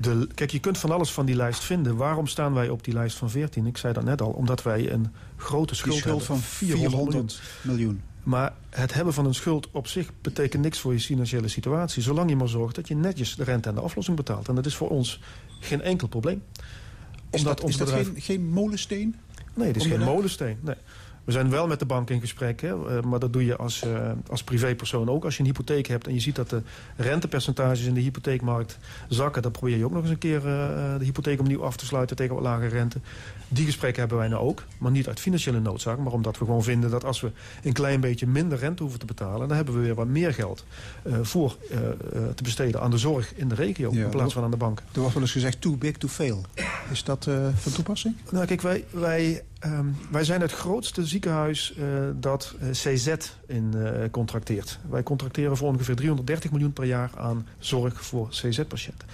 De, 0.00 0.28
kijk, 0.34 0.50
je 0.50 0.58
kunt 0.58 0.78
van 0.78 0.90
alles 0.90 1.10
van 1.12 1.26
die 1.26 1.36
lijst 1.36 1.64
vinden. 1.64 1.96
Waarom 1.96 2.26
staan 2.26 2.52
wij 2.54 2.68
op 2.68 2.84
die 2.84 2.94
lijst 2.94 3.16
van 3.16 3.30
14? 3.30 3.66
Ik 3.66 3.76
zei 3.76 3.92
dat 3.92 4.04
net 4.04 4.22
al. 4.22 4.30
Omdat 4.30 4.62
wij 4.62 4.92
een 4.92 5.08
grote 5.36 5.74
schuld, 5.74 5.96
schuld 5.96 6.18
hebben. 6.18 6.26
van 6.26 6.38
400 6.40 7.40
miljoen. 7.62 8.00
Maar 8.22 8.52
het 8.70 8.94
hebben 8.94 9.14
van 9.14 9.26
een 9.26 9.34
schuld 9.34 9.68
op 9.70 9.86
zich 9.86 10.10
betekent 10.20 10.62
niks 10.62 10.78
voor 10.78 10.92
je 10.92 11.00
financiële 11.00 11.48
situatie. 11.48 12.02
Zolang 12.02 12.30
je 12.30 12.36
maar 12.36 12.48
zorgt 12.48 12.74
dat 12.74 12.88
je 12.88 12.94
netjes 12.94 13.34
de 13.36 13.44
rente 13.44 13.68
en 13.68 13.74
de 13.74 13.80
aflossing 13.80 14.16
betaalt. 14.16 14.48
En 14.48 14.54
dat 14.54 14.66
is 14.66 14.74
voor 14.74 14.88
ons 14.88 15.20
geen 15.60 15.80
enkel 15.82 16.08
probleem. 16.08 16.42
Is 17.30 17.42
dat, 17.42 17.60
ons 17.60 17.70
is 17.70 17.76
dat 17.76 17.86
bedrijf- 17.86 18.06
geen, 18.12 18.20
geen 18.20 18.48
molensteen? 18.48 19.16
Nee, 19.54 19.66
het 19.66 19.76
is 19.76 19.86
geen 19.86 20.00
molensteen. 20.00 20.58
Nee. 20.60 20.74
We 21.24 21.32
zijn 21.32 21.50
wel 21.50 21.66
met 21.66 21.78
de 21.78 21.86
bank 21.86 22.10
in 22.10 22.20
gesprek, 22.20 22.60
hè, 22.60 22.68
eh, 22.68 23.02
maar 23.02 23.18
dat 23.18 23.32
doe 23.32 23.44
je 23.44 23.56
als, 23.56 23.82
eh, 23.82 24.10
als 24.28 24.44
privépersoon 24.44 25.08
ook. 25.08 25.24
Als 25.24 25.34
je 25.34 25.40
een 25.40 25.46
hypotheek 25.46 25.86
hebt 25.86 26.06
en 26.06 26.14
je 26.14 26.20
ziet 26.20 26.36
dat 26.36 26.50
de 26.50 26.62
rentepercentages 26.96 27.84
in 27.84 27.94
de 27.94 28.00
hypotheekmarkt 28.00 28.78
zakken... 29.08 29.42
dan 29.42 29.50
probeer 29.50 29.76
je 29.76 29.84
ook 29.84 29.92
nog 29.92 30.02
eens 30.02 30.10
een 30.10 30.18
keer 30.18 30.36
eh, 30.36 30.98
de 30.98 31.04
hypotheek 31.04 31.40
opnieuw 31.40 31.64
af 31.64 31.76
te 31.76 31.86
sluiten 31.86 32.16
tegen 32.16 32.34
wat 32.34 32.42
lage 32.42 32.66
rente. 32.66 32.98
Die 33.48 33.64
gesprekken 33.64 34.00
hebben 34.00 34.18
wij 34.18 34.28
nou 34.28 34.42
ook, 34.42 34.64
maar 34.78 34.90
niet 34.90 35.08
uit 35.08 35.20
financiële 35.20 35.60
noodzaak... 35.60 35.98
maar 35.98 36.12
omdat 36.12 36.38
we 36.38 36.44
gewoon 36.44 36.62
vinden 36.62 36.90
dat 36.90 37.04
als 37.04 37.20
we 37.20 37.30
een 37.62 37.72
klein 37.72 38.00
beetje 38.00 38.26
minder 38.26 38.58
rente 38.58 38.82
hoeven 38.82 39.00
te 39.00 39.06
betalen... 39.06 39.48
dan 39.48 39.56
hebben 39.56 39.74
we 39.74 39.80
weer 39.80 39.94
wat 39.94 40.06
meer 40.06 40.34
geld 40.34 40.64
voor 41.22 41.56
te 42.34 42.42
besteden 42.42 42.80
aan 42.80 42.90
de 42.90 42.98
zorg 42.98 43.34
in 43.34 43.48
de 43.48 43.54
regio... 43.54 43.92
Ja, 43.92 44.04
in 44.04 44.10
plaats 44.10 44.32
van 44.32 44.44
aan 44.44 44.50
de 44.50 44.56
bank. 44.56 44.82
Er 44.92 45.00
wordt 45.00 45.14
wel 45.14 45.22
eens 45.22 45.32
gezegd 45.32 45.60
too 45.60 45.76
big 45.76 45.96
to 45.96 46.08
fail. 46.08 46.44
Is 46.90 47.04
dat 47.04 47.28
van 47.54 47.72
toepassing? 47.72 48.16
Nou, 48.30 48.46
kijk, 48.46 48.60
wij, 48.60 48.84
wij, 48.90 49.42
ehm, 49.62 49.86
wij 50.10 50.24
zijn 50.24 50.40
het 50.40 50.52
grootste 50.52 51.06
ziekenhuis 51.06 51.74
eh, 51.74 51.84
dat 52.14 52.54
eh, 52.60 52.70
CZ 52.70 53.14
in 53.46 53.74
eh, 53.74 54.10
contracteert. 54.10 54.78
Wij 54.88 55.02
contracteren 55.02 55.56
voor 55.56 55.68
ongeveer 55.68 55.96
330 55.96 56.50
miljoen 56.50 56.72
per 56.72 56.84
jaar 56.84 57.10
aan 57.16 57.46
zorg 57.58 58.04
voor 58.04 58.28
CZ-patiënten. 58.28 59.08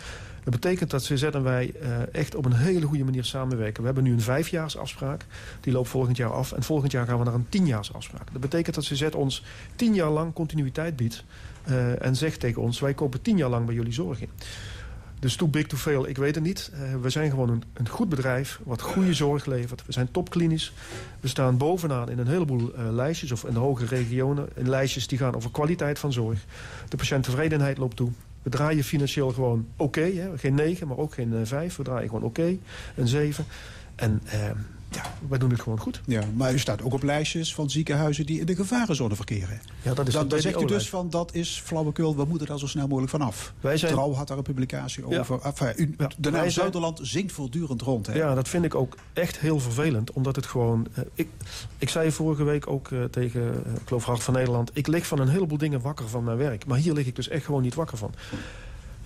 Dat 0.44 0.61
betekent 0.61 0.90
dat 0.90 1.02
CZ 1.02 1.22
en 1.22 1.42
wij 1.42 1.74
echt 2.12 2.34
op 2.34 2.44
een 2.44 2.52
hele 2.52 2.87
goede 2.87 3.04
manier 3.04 3.24
samenwerken. 3.24 3.80
We 3.80 3.87
hebben 3.87 4.04
nu 4.04 4.12
een 4.12 4.20
vijfjaarsafspraak. 4.20 5.24
Die 5.61 5.72
loopt 5.72 5.88
volgend 5.88 6.16
jaar 6.16 6.32
af. 6.32 6.52
En 6.52 6.62
volgend 6.62 6.92
jaar 6.92 7.06
gaan 7.06 7.18
we 7.18 7.24
naar 7.24 7.34
een 7.34 7.48
tienjaarsafspraak. 7.48 8.32
Dat 8.32 8.40
betekent 8.40 8.74
dat 8.74 8.84
CZ 8.84 9.02
ons 9.14 9.44
tien 9.76 9.94
jaar 9.94 10.11
lang 10.11 10.32
continuïteit 10.32 10.96
biedt. 10.96 11.24
en 11.98 12.16
zegt 12.16 12.40
tegen 12.40 12.62
ons, 12.62 12.80
wij 12.80 12.94
kopen 12.94 13.22
tien 13.22 13.37
jaar 13.37 13.48
lang 13.48 13.66
bij 13.66 13.74
jullie 13.74 13.92
zorg 13.92 14.20
in. 14.20 14.30
Dus 15.20 15.37
too 15.37 15.48
big 15.48 15.66
to 15.66 15.76
fail, 15.76 16.09
ik 16.09 16.16
weet 16.16 16.35
het 16.35 16.44
niet. 16.44 16.70
Eh, 16.72 16.81
we 17.00 17.11
zijn 17.11 17.31
gewoon 17.31 17.50
een, 17.50 17.62
een 17.72 17.88
goed 17.88 18.09
bedrijf 18.09 18.61
wat 18.64 18.81
goede 18.81 19.14
zorg 19.14 19.46
levert. 19.46 19.87
We 19.87 19.92
zijn 19.92 20.11
topklinisch. 20.11 20.72
We 21.20 21.28
staan 21.28 21.57
bovenaan 21.57 22.11
in 22.11 22.18
een 22.18 22.26
heleboel 22.26 22.74
eh, 22.74 22.90
lijstjes... 22.90 23.33
of 23.33 23.44
in 23.44 23.52
de 23.52 23.59
hoge 23.59 23.87
regionen, 23.87 24.48
in 24.54 24.68
lijstjes 24.68 25.07
die 25.07 25.18
gaan 25.18 25.35
over 25.35 25.50
kwaliteit 25.50 25.98
van 25.98 26.12
zorg. 26.12 26.44
De 26.88 26.96
patiënttevredenheid 26.96 27.78
loopt 27.78 27.96
toe. 27.96 28.11
We 28.42 28.50
draaien 28.50 28.85
financieel 28.85 29.33
gewoon 29.33 29.66
oké. 29.76 30.31
geen 30.37 30.54
9, 30.54 30.88
maar 30.88 30.96
ook 30.96 31.14
geen 31.14 31.46
5. 31.46 31.76
We 31.76 31.83
draaien 31.83 32.09
gewoon 32.09 32.24
oké. 32.24 32.57
Een 32.94 33.09
7. 33.09 33.44
En 33.94 34.20
eh, 34.24 34.50
ja, 34.90 35.03
wij 35.29 35.38
doen 35.38 35.51
het 35.51 35.61
gewoon 35.61 35.79
goed. 35.81 36.01
Ja, 36.07 36.22
maar 36.35 36.53
u 36.53 36.59
staat 36.59 36.83
ook 36.83 36.92
op 36.92 37.03
lijstjes 37.03 37.55
van 37.55 37.70
ziekenhuizen 37.70 38.27
die 38.27 38.40
in 38.40 38.46
de 38.46 38.55
gevarenzone 38.55 39.14
verkeren. 39.16 39.61
Ja, 39.83 39.94
dat 39.94 40.07
is 40.07 40.12
Dan, 40.14 40.31
zegt 40.37 40.61
u 40.62 40.64
dus 40.64 40.88
van 40.88 41.11
dat 41.11 41.35
is 41.35 41.61
flauwekul, 41.64 42.16
we 42.16 42.24
moeten 42.24 42.46
daar 42.46 42.59
zo 42.59 42.66
snel 42.66 42.87
mogelijk 42.87 43.11
vanaf. 43.11 43.53
Wij 43.61 43.77
zijn- 43.77 43.92
Trouw 43.92 44.12
had 44.12 44.29
daar 44.29 44.37
een 44.37 44.42
publicatie 44.42 45.09
Ja. 45.09 45.18
over. 45.18 45.40
Enfin, 45.42 45.72
u, 45.77 45.94
Ja, 45.98 46.07
de 46.18 46.31
naam 46.31 46.40
zijn- 46.40 46.51
Zuiderland 46.53 47.01
zingt 47.03 47.33
voortdurend 47.33 47.83
rond. 47.83 48.07
Hè? 48.07 48.14
Ja, 48.14 48.35
dat 48.35 48.48
vind 48.48 48.64
ik 48.64 48.74
ook 48.74 48.96
echt 49.12 49.38
heel 49.38 49.61
vervelend. 49.61 50.12
Omdat 50.12 50.37
het 50.37 50.46
gewoon... 50.46 50.87
eh, 50.94 51.05
ik, 51.14 51.29
ik 51.79 51.88
zei 51.88 52.12
vorige 52.12 52.44
week 52.44 52.66
ook 52.66 52.90
eh, 52.90 53.05
tegen, 53.05 53.64
eh, 53.66 53.72
geloof 53.85 54.05
Hart 54.05 54.22
van 54.22 54.35
Nederland... 54.35 54.70
ik 54.74 54.87
lig 54.87 55.07
van 55.07 55.18
een 55.18 55.29
heleboel 55.29 55.59
dingen 55.59 55.81
wakker 55.81 56.09
van 56.09 56.24
mijn 56.24 56.37
werk. 56.37 56.66
Maar 56.66 56.79
hier 56.79 56.92
lig 56.92 57.07
ik 57.07 57.16
dus 57.16 57.29
echt 57.29 57.44
gewoon 57.44 57.62
niet 57.62 57.74
wakker 57.74 57.96
van. 57.98 58.14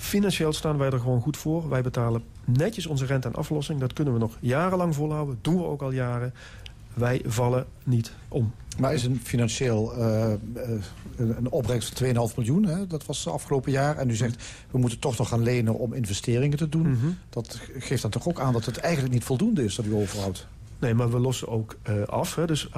Financieel 0.02 0.52
staan 0.52 0.78
wij 0.78 0.90
er 0.90 0.98
gewoon 0.98 1.20
goed 1.20 1.36
voor. 1.36 1.68
Wij 1.68 1.82
betalen 1.82 2.22
netjes 2.44 2.86
onze 2.86 3.06
rente 3.06 3.28
en 3.28 3.34
aflossing. 3.34 3.80
Dat 3.80 3.92
kunnen 3.92 4.12
we 4.12 4.18
nog 4.18 4.36
jarenlang 4.40 4.94
volhouden. 4.94 5.38
doen 5.40 5.56
we 5.56 5.64
ook 5.64 5.82
al 5.82 5.90
jaren. 5.90 6.34
Wij 6.94 7.22
vallen 7.26 7.66
niet 7.84 8.12
om. 8.28 8.52
Maar 8.78 8.94
is 8.94 9.04
een 9.04 9.20
financieel 9.22 9.94
eh, 9.94 10.32
eh, 10.32 10.38
een 11.16 11.50
opbrengst 11.50 11.98
van 11.98 12.28
2,5 12.30 12.34
miljoen, 12.36 12.64
hè? 12.64 12.86
dat 12.86 13.06
was 13.06 13.28
afgelopen 13.28 13.72
jaar. 13.72 13.96
En 13.96 14.10
u 14.10 14.14
zegt, 14.14 14.44
we 14.70 14.78
moeten 14.78 14.98
toch 14.98 15.18
nog 15.18 15.28
gaan 15.28 15.42
lenen 15.42 15.74
om 15.74 15.92
investeringen 15.92 16.58
te 16.58 16.68
doen. 16.68 16.90
Mhm. 16.90 17.06
Dat 17.30 17.60
geeft 17.78 18.02
dan 18.02 18.10
toch 18.10 18.28
ook 18.28 18.40
aan 18.40 18.52
dat 18.52 18.64
het 18.64 18.76
eigenlijk 18.76 19.14
niet 19.14 19.24
voldoende 19.24 19.64
is 19.64 19.74
dat 19.74 19.84
u 19.84 19.94
overhoudt. 19.94 20.46
Nee, 20.78 20.94
maar 20.94 21.10
we 21.10 21.18
lossen 21.18 21.48
ook 21.48 21.76
eh, 21.82 22.02
af. 22.02 22.34
Hè. 22.34 22.46
Dus 22.46 22.68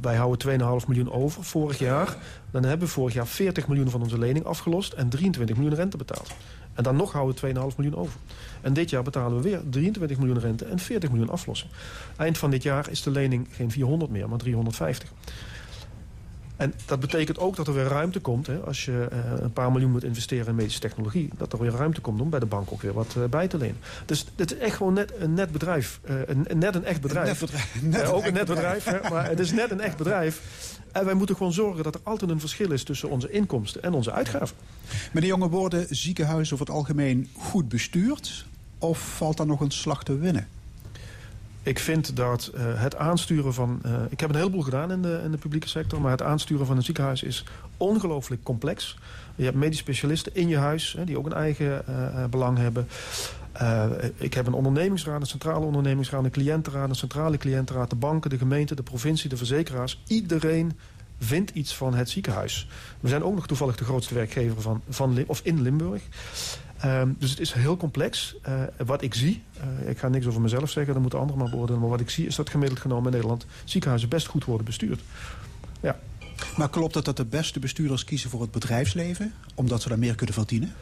wij 0.00 0.16
houden 0.16 0.60
2,5 0.80 0.86
miljoen 0.86 1.12
over 1.12 1.44
vorig 1.44 1.78
jaar. 1.78 2.16
Dan 2.50 2.64
hebben 2.64 2.86
we 2.86 2.92
vorig 2.92 3.14
jaar 3.14 3.26
40 3.26 3.68
miljoen 3.68 3.90
van 3.90 4.02
onze 4.02 4.18
lening 4.18 4.44
afgelost... 4.44 4.92
en 4.92 5.08
23 5.08 5.56
miljoen 5.56 5.74
rente 5.74 5.96
betaald. 5.96 6.30
En 6.74 6.82
dan 6.82 6.96
nog 6.96 7.12
houden 7.12 7.42
we 7.42 7.70
2,5 7.70 7.76
miljoen 7.76 7.96
over. 7.96 8.20
En 8.60 8.72
dit 8.72 8.90
jaar 8.90 9.02
betalen 9.02 9.36
we 9.36 9.42
weer 9.42 9.60
23 9.70 10.18
miljoen 10.18 10.38
rente 10.38 10.64
en 10.64 10.78
40 10.78 11.10
miljoen 11.10 11.30
aflossing. 11.30 11.70
Eind 12.16 12.38
van 12.38 12.50
dit 12.50 12.62
jaar 12.62 12.90
is 12.90 13.02
de 13.02 13.10
lening 13.10 13.48
geen 13.50 13.70
400 13.70 14.10
meer, 14.10 14.28
maar 14.28 14.38
350. 14.38 15.12
En 16.62 16.74
dat 16.86 17.00
betekent 17.00 17.38
ook 17.38 17.56
dat 17.56 17.66
er 17.66 17.74
weer 17.74 17.84
ruimte 17.86 18.20
komt... 18.20 18.46
Hè, 18.46 18.56
als 18.58 18.84
je 18.84 19.06
eh, 19.10 19.18
een 19.40 19.52
paar 19.52 19.72
miljoen 19.72 19.90
moet 19.90 20.04
investeren 20.04 20.46
in 20.46 20.54
medische 20.54 20.80
technologie... 20.80 21.30
dat 21.36 21.52
er 21.52 21.58
weer 21.58 21.70
ruimte 21.70 22.00
komt 22.00 22.20
om 22.20 22.30
bij 22.30 22.38
de 22.40 22.46
bank 22.46 22.72
ook 22.72 22.82
weer 22.82 22.92
wat 22.92 23.14
eh, 23.16 23.24
bij 23.24 23.48
te 23.48 23.58
lenen. 23.58 23.76
Dus 24.06 24.26
dit 24.34 24.52
is 24.52 24.58
echt 24.58 24.76
gewoon 24.76 24.92
net 24.92 25.12
een 25.18 25.34
net 25.34 25.52
bedrijf. 25.52 26.00
eh, 26.04 26.14
een, 26.26 26.44
een- 26.50 26.58
net 26.58 26.74
een 26.74 26.84
echt 26.84 27.00
bedrijf. 27.00 27.26
Net 27.28 27.38
bedrijf- 27.40 27.82
net 27.82 28.00
een 28.00 28.06
ook 28.06 28.24
een 28.26 28.32
net 28.32 28.46
bedrijf, 28.46 28.84
hè, 28.84 29.10
maar 29.10 29.28
het 29.28 29.40
is 29.40 29.52
net 29.52 29.70
een 29.70 29.80
echt 29.80 29.96
bedrijf. 29.96 30.40
En 30.92 31.04
wij 31.04 31.14
moeten 31.14 31.36
gewoon 31.36 31.52
zorgen 31.52 31.82
dat 31.82 31.94
er 31.94 32.00
altijd 32.04 32.30
een 32.30 32.40
verschil 32.40 32.70
is... 32.72 32.82
tussen 32.84 33.08
onze 33.10 33.30
inkomsten 33.30 33.82
en 33.82 33.92
onze 33.92 34.12
uitgaven. 34.12 34.56
Meneer 35.12 35.28
Jonge, 35.28 35.48
worden 35.48 35.86
ziekenhuizen 35.90 36.54
over 36.54 36.66
het 36.66 36.74
algemeen 36.74 37.28
goed 37.36 37.68
bestuurd? 37.68 38.46
Of 38.78 38.98
valt 39.16 39.36
daar 39.36 39.46
nog 39.46 39.60
een 39.60 39.70
slag 39.70 40.04
te 40.04 40.18
winnen? 40.18 40.48
Ik 41.62 41.78
vind 41.78 42.16
dat 42.16 42.50
eh, 42.54 42.62
het 42.80 42.96
aansturen 42.96 43.54
van... 43.54 43.80
eh, 43.82 43.92
ik 44.10 44.20
heb 44.20 44.30
een 44.30 44.36
heleboel 44.36 44.62
gedaan 44.62 44.92
in 44.92 45.02
de, 45.02 45.20
in 45.24 45.30
de 45.30 45.38
publieke 45.38 45.68
sector... 45.68 46.00
maar 46.00 46.10
het 46.10 46.22
aansturen 46.22 46.66
van 46.66 46.76
een 46.76 46.82
ziekenhuis 46.82 47.22
is 47.22 47.44
ongelooflijk 47.76 48.42
complex. 48.42 48.98
Je 49.34 49.44
hebt 49.44 49.56
medisch 49.56 49.78
specialisten 49.78 50.34
in 50.34 50.48
je 50.48 50.56
huis... 50.56 50.92
Hè, 50.92 51.04
die 51.04 51.18
ook 51.18 51.26
een 51.26 51.32
eigen 51.32 51.86
eh, 51.86 52.24
belang 52.24 52.58
hebben. 52.58 52.88
Ik 54.16 54.34
heb 54.34 54.46
een 54.46 54.52
ondernemingsraad, 54.52 55.20
een 55.20 55.26
centrale 55.26 55.64
ondernemingsraad... 55.64 56.24
een 56.24 56.30
cliëntenraad, 56.30 56.88
een 56.88 56.94
centrale 56.94 57.36
cliëntenraad... 57.36 57.90
de 57.90 57.96
banken, 57.96 58.30
de 58.30 58.38
gemeente, 58.38 58.74
de 58.74 58.82
provincie, 58.82 59.28
de 59.28 59.36
verzekeraars. 59.36 60.02
Iedereen 60.06 60.72
vindt 61.18 61.50
iets 61.50 61.74
van 61.76 61.94
het 61.94 62.10
ziekenhuis. 62.10 62.68
We 63.00 63.08
zijn 63.08 63.24
ook 63.24 63.34
nog 63.34 63.46
toevallig 63.46 63.76
de 63.76 63.84
grootste 63.84 64.14
werkgever 64.14 64.62
van, 64.62 64.82
van 64.88 65.24
of 65.26 65.40
in 65.44 65.62
Limburg. 65.62 66.02
Ehm, 66.82 67.08
dus 67.18 67.30
het 67.30 67.40
is 67.40 67.52
heel 67.52 67.76
complex. 67.76 68.36
Eh, 68.42 68.62
wat 68.86 69.02
ik 69.02 69.14
zie, 69.14 69.42
eh, 69.60 69.88
ik 69.90 69.98
ga 69.98 70.08
niks 70.08 70.26
over 70.26 70.40
mezelf 70.40 70.70
zeggen, 70.70 70.92
dat 70.92 71.02
moeten 71.02 71.20
anderen 71.20 71.40
maar 71.40 71.50
beoordelen. 71.50 71.80
Maar 71.80 71.90
wat 71.90 72.00
ik 72.00 72.10
zie 72.10 72.26
is 72.26 72.36
dat 72.36 72.50
gemiddeld 72.50 72.80
genomen 72.80 73.04
in 73.04 73.12
Nederland 73.12 73.46
ziekenhuizen 73.64 74.08
best 74.08 74.26
goed 74.26 74.44
worden 74.44 74.66
bestuurd. 74.66 75.00
Ja, 75.80 75.98
Maar 76.56 76.70
klopt 76.70 76.94
het 76.94 77.04
dat 77.04 77.16
de 77.16 77.24
beste 77.24 77.58
bestuurders 77.58 78.04
kiezen 78.04 78.30
voor 78.30 78.40
het 78.40 78.50
bedrijfsleven? 78.50 79.32
Omdat 79.54 79.82
ze 79.82 79.88
daar 79.88 79.98
meer 79.98 80.14
kunnen 80.14 80.34
verdienen? 80.34 80.72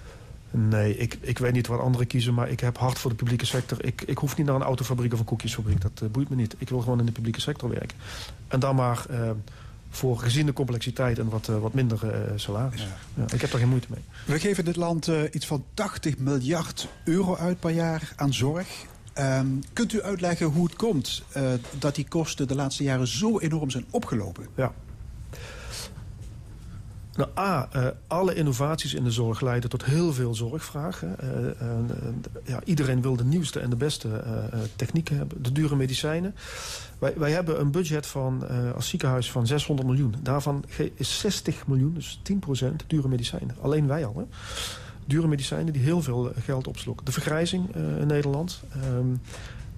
nee, 0.50 0.96
ik, 0.96 1.18
ik 1.20 1.38
weet 1.38 1.52
niet 1.52 1.66
wat 1.66 1.80
anderen 1.80 2.06
kiezen, 2.06 2.34
maar 2.34 2.50
ik 2.50 2.60
heb 2.60 2.78
hard 2.78 2.98
voor 2.98 3.10
de 3.10 3.16
publieke 3.16 3.46
sector. 3.46 3.84
Ik, 3.84 4.02
ik 4.02 4.18
hoef 4.18 4.36
niet 4.36 4.46
naar 4.46 4.54
een 4.54 4.62
autofabriek 4.62 5.12
of 5.12 5.18
een 5.18 5.24
koekjesfabriek, 5.24 5.80
dat 5.80 6.00
eh, 6.02 6.08
boeit 6.08 6.28
me 6.28 6.36
niet. 6.36 6.54
Ik 6.58 6.68
wil 6.68 6.80
gewoon 6.80 6.98
in 6.98 7.06
de 7.06 7.12
publieke 7.12 7.40
sector 7.40 7.68
werken. 7.68 7.96
En 8.48 8.60
dan 8.60 8.74
maar 8.74 9.06
eh, 9.10 9.30
voor 9.90 10.18
gezien 10.18 10.46
de 10.46 10.52
complexiteit 10.52 11.18
en 11.18 11.28
wat, 11.28 11.46
wat 11.46 11.74
minder 11.74 12.00
salaris. 12.36 12.86
Ja. 13.14 13.24
ik 13.32 13.40
heb 13.40 13.52
er 13.52 13.58
geen 13.58 13.68
moeite 13.68 13.86
mee. 13.90 14.00
We 14.26 14.40
geven 14.40 14.64
dit 14.64 14.76
land 14.76 15.10
iets 15.32 15.46
van 15.46 15.64
80 15.74 16.18
miljard 16.18 16.88
euro 17.04 17.36
uit 17.36 17.60
per 17.60 17.70
jaar 17.70 18.12
aan 18.16 18.34
zorg. 18.34 18.68
Ehm, 19.12 19.46
kunt 19.72 19.92
u 19.92 20.02
uitleggen 20.02 20.46
hoe 20.46 20.64
het 20.64 20.76
komt 20.76 21.22
dat 21.78 21.94
die 21.94 22.08
kosten 22.08 22.48
de 22.48 22.54
laatste 22.54 22.82
jaren 22.82 23.06
zo 23.06 23.38
enorm 23.38 23.70
zijn 23.70 23.84
opgelopen? 23.90 24.46
Ja, 24.56 24.72
nou, 27.20 27.48
A, 27.48 27.68
uh, 27.76 27.86
alle 28.06 28.34
innovaties 28.34 28.94
in 28.94 29.04
de 29.04 29.10
zorg 29.10 29.40
leiden 29.40 29.70
tot 29.70 29.84
heel 29.84 30.12
veel 30.12 30.34
zorgvragen. 30.34 31.16
Uh, 31.22 31.46
uh, 31.46 32.08
ja, 32.44 32.60
iedereen 32.64 33.02
wil 33.02 33.16
de 33.16 33.24
nieuwste 33.24 33.60
en 33.60 33.70
de 33.70 33.76
beste 33.76 34.08
technieken 34.76 35.16
hebben. 35.16 35.42
De 35.42 35.52
dure 35.52 35.76
medicijnen. 35.76 36.34
Wij, 36.98 37.12
wij 37.16 37.30
hebben 37.30 37.60
een 37.60 37.70
budget 37.70 38.06
van, 38.06 38.42
als 38.74 38.88
ziekenhuis 38.88 39.30
van 39.30 39.46
600 39.46 39.88
miljoen. 39.88 40.14
Daarvan 40.22 40.64
is 40.94 41.18
60 41.18 41.66
miljoen, 41.66 41.94
dus 41.94 42.20
10% 42.32 42.86
dure 42.86 43.08
medicijnen. 43.08 43.56
Alleen 43.60 43.86
wij 43.86 44.06
al. 44.06 44.14
Hè? 44.16 44.24
Dure 45.06 45.28
medicijnen 45.28 45.72
die 45.72 45.82
heel 45.82 46.02
veel 46.02 46.32
geld 46.44 46.66
opslokken. 46.66 47.06
De 47.06 47.12
vergrijzing 47.12 47.76
in 47.76 48.06
Nederland... 48.06 48.62
Um, 48.96 49.20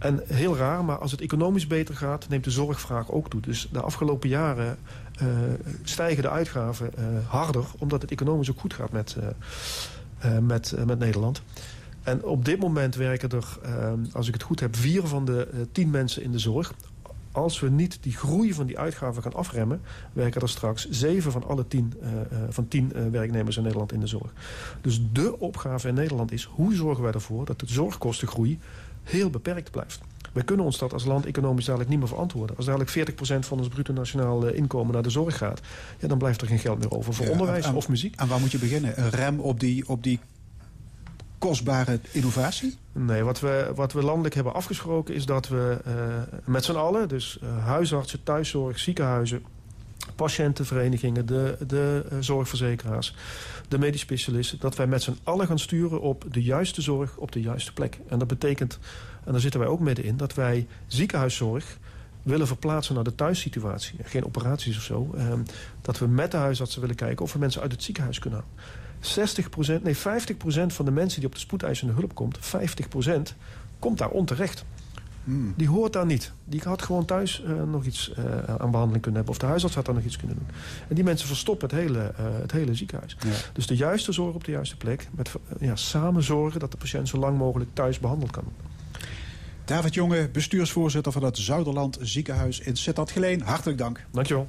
en 0.03 0.21
heel 0.27 0.57
raar, 0.57 0.85
maar 0.85 0.99
als 0.99 1.11
het 1.11 1.21
economisch 1.21 1.67
beter 1.67 1.97
gaat... 1.97 2.29
neemt 2.29 2.45
de 2.45 2.51
zorgvraag 2.51 3.11
ook 3.11 3.31
toe. 3.31 3.41
Dus 3.41 3.69
de 3.73 3.81
afgelopen 3.81 4.29
jaren 4.29 4.79
uh, 5.23 5.29
stijgen 5.83 6.23
de 6.23 6.31
uitgaven 6.31 6.91
uh, 6.99 7.05
harder... 7.29 7.65
omdat 7.79 8.03
het 8.03 8.11
economisch 8.11 8.51
ook 8.51 8.61
goed 8.61 8.75
gaat 8.75 8.93
met, 8.93 9.17
uh, 10.25 10.39
met, 10.39 10.75
met 10.87 10.99
Nederland. 10.99 11.43
En 12.03 12.25
op 12.25 12.45
dit 12.45 12.59
moment 12.59 12.95
werken 12.95 13.29
er, 13.31 13.59
als 14.13 14.29
ik 14.29 14.35
het 14.35 14.43
goed 14.43 14.61
heb... 14.61 14.77
vier 14.77 15.07
van 15.07 15.25
de 15.25 15.67
tien 15.73 15.91
mensen 15.91 16.23
in 16.23 16.33
de 16.33 16.39
zorg. 16.39 16.75
Als 17.33 17.61
we 17.61 17.71
niet 17.71 17.99
die 18.01 18.17
groei 18.17 18.55
van 18.55 18.67
die 18.67 18.79
uitgaven 18.79 19.23
gaan 19.23 19.35
afremmen... 19.35 19.81
werken 20.13 20.41
er 20.41 20.49
straks 20.49 20.89
zeven 20.91 21.33
van 21.33 21.47
alle 21.47 21.69
tien, 21.69 21.95
van 22.49 22.69
tien 22.69 23.11
werknemers 23.11 23.57
in 23.57 23.63
Nederland 23.63 23.93
in 23.93 24.01
de 24.01 24.07
zorg. 24.07 24.33
Dus 24.81 25.03
de 25.13 25.39
opgave 25.39 25.89
in 25.89 25.95
Nederland 25.95 26.33
is... 26.33 26.45
hoe 26.45 26.75
zorgen 26.75 27.03
wij 27.03 27.13
ervoor 27.13 27.45
dat 27.45 27.61
de 27.61 27.67
zorgkostengroei 27.69 28.59
heel 29.03 29.31
beperkt 29.31 29.71
blijft. 29.71 30.01
Wij 30.33 30.45
kunnen 30.45 30.65
ons 30.65 30.79
dat 30.79 30.93
als 30.93 31.05
land 31.05 31.27
economisch 31.27 31.65
dadelijk 31.65 31.91
niet 31.91 31.99
meer 31.99 32.09
verantwoorden. 32.09 32.57
Als 32.57 32.67
dadelijk 32.67 32.91
40% 32.91 33.39
van 33.39 33.59
ons 33.59 33.69
bruto 33.69 33.93
nationaal 33.93 34.47
eh, 34.47 34.57
inkomen 34.57 34.93
naar 34.93 35.03
de 35.03 35.11
zorg 35.11 35.37
gaat... 35.37 35.61
Ja, 35.99 36.09
dan 36.09 36.19
blijft 36.19 36.41
er 36.41 36.47
geen 36.47 36.59
geld 36.59 36.79
meer 36.79 36.91
over 36.91 37.15
voor 37.15 37.29
onderwijs 37.29 37.73
of 37.73 37.89
muziek. 37.89 38.17
En 38.17 38.29
waar 38.29 38.41
moet 38.41 38.51
je 38.51 38.59
beginnen? 38.59 39.01
Een 39.01 39.11
rem 39.11 39.41
op 39.41 39.61
die, 39.61 39.89
op 39.89 40.03
die 40.03 40.21
kostbare 41.39 42.01
innovatie? 42.11 42.77
Nee, 42.93 43.23
wat 43.23 43.41
we, 43.41 43.73
wat 43.75 43.93
we 43.93 44.03
landelijk 44.03 44.35
hebben 44.35 44.55
afgesproken 44.55 45.15
is 45.15 45.27
dat 45.27 45.49
we 45.49 45.79
uh, 45.87 45.95
met 46.45 46.65
z'n 46.65 46.73
allen... 46.73 47.09
dus 47.09 47.39
uh, 47.43 47.65
huisartsen, 47.65 48.23
thuiszorg, 48.23 48.79
ziekenhuizen, 48.79 49.43
patiëntenverenigingen... 50.15 51.27
de, 51.27 51.57
de 51.67 52.05
uh, 52.13 52.19
zorgverzekeraars, 52.21 53.15
de 53.69 53.79
medisch 53.79 54.01
specialisten... 54.01 54.59
dat 54.61 54.77
wij 54.77 54.87
met 54.87 55.03
z'n 55.03 55.19
allen 55.23 55.47
gaan 55.47 55.59
sturen 55.59 56.01
op 56.01 56.25
de 56.31 56.43
juiste 56.43 56.83
zorg 56.83 57.17
op 57.17 57.33
de 57.33 57.41
juiste 57.41 57.73
plek. 57.73 57.99
En 58.09 58.19
dat 58.19 58.29
betekent 58.29 58.79
en 59.25 59.33
daar 59.33 59.41
zitten 59.41 59.61
wij 59.61 59.69
ook 59.69 59.81
middenin, 59.81 60.17
dat 60.17 60.35
wij 60.35 60.67
ziekenhuiszorg 60.87 61.79
willen 62.23 62.47
verplaatsen 62.47 62.95
naar 62.95 63.05
de 63.05 63.15
thuissituatie. 63.15 63.99
Geen 64.03 64.25
operaties 64.25 64.77
of 64.77 64.83
zo. 64.83 65.11
Eh, 65.17 65.33
dat 65.81 65.99
we 65.99 66.07
met 66.07 66.31
de 66.31 66.37
huisartsen 66.37 66.81
willen 66.81 66.97
kijken 66.97 67.25
of 67.25 67.33
we 67.33 67.39
mensen 67.39 67.63
uit 67.63 67.73
het 67.73 67.83
ziekenhuis 67.83 68.19
kunnen 68.19 68.39
halen. 68.39 68.81
60%, 69.01 69.83
nee 69.83 69.97
50% 69.97 70.73
van 70.73 70.85
de 70.85 70.91
mensen 70.91 71.21
die 71.21 71.29
op 71.29 71.35
de 71.35 71.41
spoedeisende 71.41 71.93
hulp 71.93 72.15
komt... 72.15 72.39
50% 72.39 73.37
komt 73.79 73.99
daar 73.99 74.11
onterecht. 74.11 74.65
Hmm. 75.25 75.55
Die 75.57 75.69
hoort 75.69 75.93
daar 75.93 76.07
niet. 76.07 76.33
Die 76.45 76.61
had 76.65 76.83
gewoon 76.83 77.05
thuis 77.05 77.43
uh, 77.47 77.63
nog 77.63 77.85
iets 77.85 78.13
uh, 78.19 78.25
aan 78.45 78.71
behandeling 78.71 79.03
kunnen 79.03 79.15
hebben. 79.15 79.29
Of 79.29 79.39
de 79.39 79.47
huisarts 79.47 79.75
had 79.75 79.87
daar 79.87 79.95
nog 79.95 80.05
iets 80.05 80.17
kunnen 80.17 80.37
doen. 80.37 80.47
En 80.89 80.95
die 80.95 81.05
mensen 81.05 81.27
verstoppen 81.29 81.69
het 81.69 81.79
hele, 81.79 81.99
uh, 81.99 82.27
het 82.41 82.53
hele 82.53 82.75
ziekenhuis. 82.75 83.17
Ja. 83.21 83.31
Dus 83.53 83.67
de 83.67 83.77
juiste 83.77 84.13
zorg 84.13 84.35
op 84.35 84.45
de 84.45 84.51
juiste 84.51 84.77
plek. 84.77 85.09
Met 85.13 85.31
ja, 85.61 85.77
samen 85.77 86.23
zorgen 86.23 86.61
dat 86.61 86.71
de 86.71 86.77
patiënt 86.77 87.09
zo 87.09 87.19
lang 87.19 87.39
mogelijk 87.39 87.71
thuis 87.75 87.99
behandeld 87.99 88.31
kan 88.31 88.43
worden. 88.43 88.71
David 89.65 89.95
Jonge, 89.95 90.29
bestuursvoorzitter 90.29 91.13
van 91.13 91.25
het 91.25 91.39
Zuiderland 91.39 91.99
ziekenhuis 92.01 92.61
in 92.61 92.77
Sittard 92.77 93.11
Geleen. 93.11 93.43
Hartelijk 93.43 93.79
dank. 93.79 94.05
Dankjewel. 94.11 94.49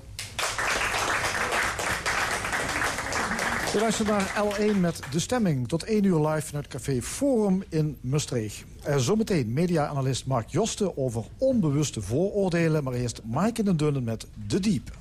We 3.74 3.80
luisteren 3.80 4.11
naar 4.11 4.43
L1 4.45 4.80
met 4.80 4.99
De 5.11 5.19
Stemming. 5.19 5.67
Tot 5.67 5.84
1 5.84 6.03
uur 6.03 6.28
live 6.28 6.47
vanuit 6.47 6.67
Café 6.67 7.01
Forum 7.01 7.63
in 7.69 7.97
Maastricht. 8.01 8.63
Er 8.84 9.01
zometeen 9.01 9.53
media-analyst 9.53 10.26
Mark 10.26 10.49
Josten 10.49 10.97
over 10.97 11.24
onbewuste 11.38 12.01
vooroordelen. 12.01 12.84
Maar 12.84 12.93
eerst 12.93 13.21
Mike 13.24 13.63
in 13.63 13.76
Dunnen 13.76 14.03
met 14.03 14.28
De 14.47 14.59
Diep. 14.59 14.91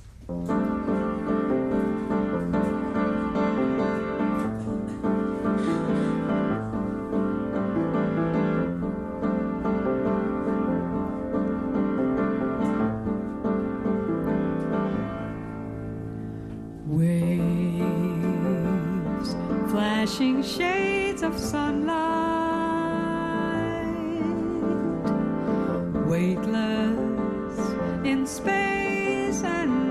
space 28.25 29.43
and 29.43 29.82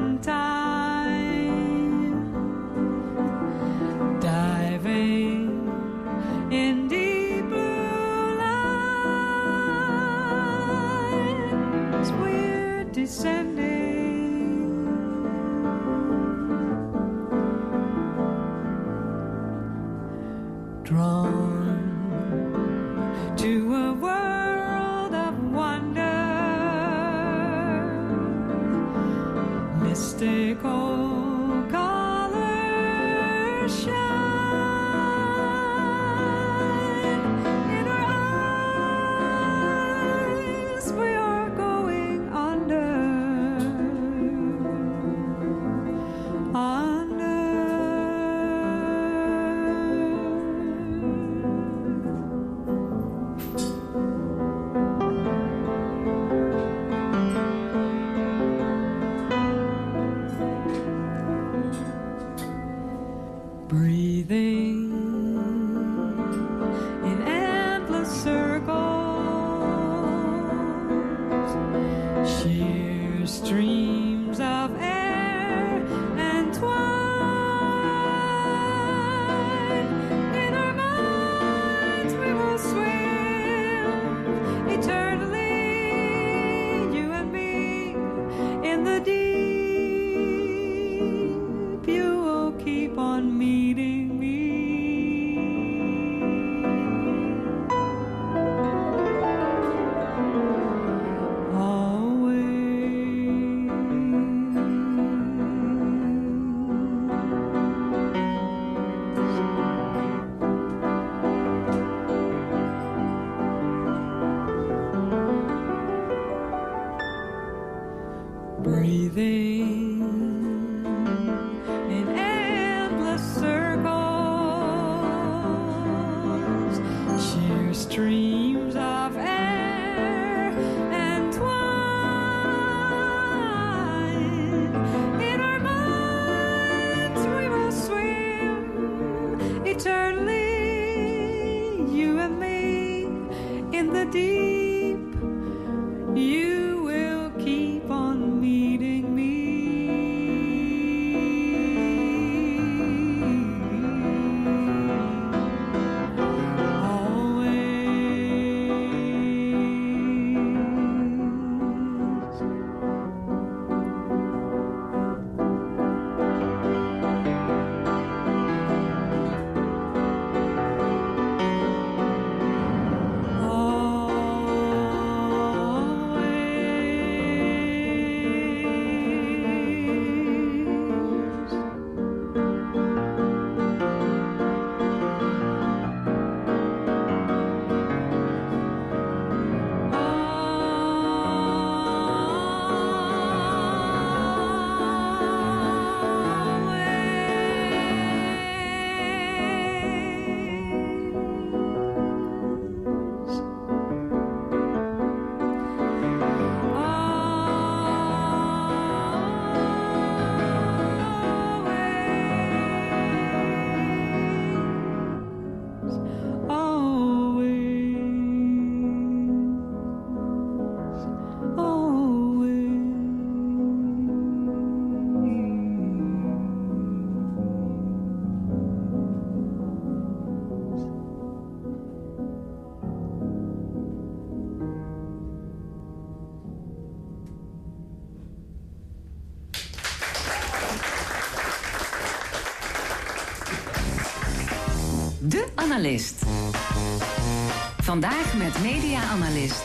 Met 248.39 248.63
media-analyst 248.63 249.65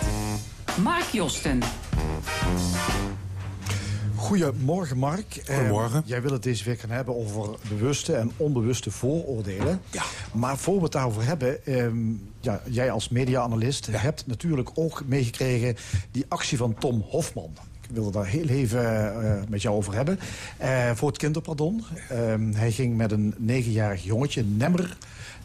Mark 0.83 1.05
Josten. 1.11 1.59
Goedemorgen, 4.15 4.97
Mark. 4.97 5.35
Eh, 5.35 5.55
Goedemorgen. 5.55 6.03
jij 6.05 6.21
wil 6.21 6.31
het 6.31 6.43
deze 6.43 6.63
week 6.63 6.79
gaan 6.79 6.89
hebben 6.89 7.15
over 7.15 7.49
bewuste 7.69 8.15
en 8.15 8.31
onbewuste 8.37 8.91
vooroordelen. 8.91 9.81
Ja. 9.91 10.03
Maar 10.33 10.57
voor 10.57 10.75
we 10.75 10.83
het 10.83 10.91
daarover 10.91 11.25
hebben... 11.25 11.65
ehm, 11.65 11.97
ja, 12.39 12.61
jij 12.69 12.91
als 12.91 13.09
media-analyst 13.09 13.87
hebt 13.91 14.27
natuurlijk 14.27 14.69
ook 14.73 15.03
meegekregen... 15.05 15.75
die 16.11 16.25
actie 16.27 16.57
van 16.57 16.75
Tom 16.79 17.05
Hofman. 17.09 17.51
Ik 17.81 17.89
wil 17.95 18.05
het 18.05 18.13
daar 18.13 18.25
heel 18.25 18.47
even 18.47 18.83
eh, 19.23 19.41
met 19.49 19.61
jou 19.61 19.75
over 19.75 19.93
hebben. 19.93 20.19
Eh, 20.57 20.91
voor 20.93 21.07
het 21.07 21.17
kinderpardon. 21.17 21.83
Ehm, 22.09 22.51
hij 22.51 22.71
ging 22.71 22.97
met 22.97 23.11
een 23.11 23.33
negenjarig 23.37 24.03
jongetje, 24.03 24.43
Nemmer 24.43 24.97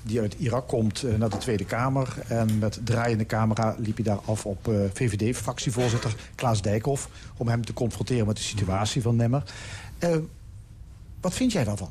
die 0.02 0.20
uit 0.20 0.34
Irak 0.38 0.68
komt 0.68 1.02
eh, 1.02 1.14
naar 1.14 1.28
de 1.28 1.36
Tweede 1.36 1.64
Kamer. 1.64 2.14
En 2.28 2.58
met 2.58 2.80
draaiende 2.84 3.26
camera 3.26 3.76
liep 3.78 3.94
hij 3.94 4.04
daar 4.04 4.20
af 4.24 4.46
op 4.46 4.68
eh, 4.68 4.74
VVD-fractievoorzitter 4.94 6.14
Klaas 6.34 6.62
Dijkhoff... 6.62 7.08
om 7.36 7.48
hem 7.48 7.64
te 7.64 7.72
confronteren 7.72 8.26
met 8.26 8.36
de 8.36 8.42
situatie 8.42 9.02
van 9.02 9.16
Nemmer. 9.16 9.42
Eh, 9.98 10.16
wat 11.20 11.34
vind 11.34 11.52
jij 11.52 11.64
daarvan? 11.64 11.90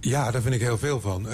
Ja, 0.00 0.30
daar 0.30 0.42
vind 0.42 0.54
ik 0.54 0.60
heel 0.60 0.78
veel 0.78 1.00
van. 1.00 1.26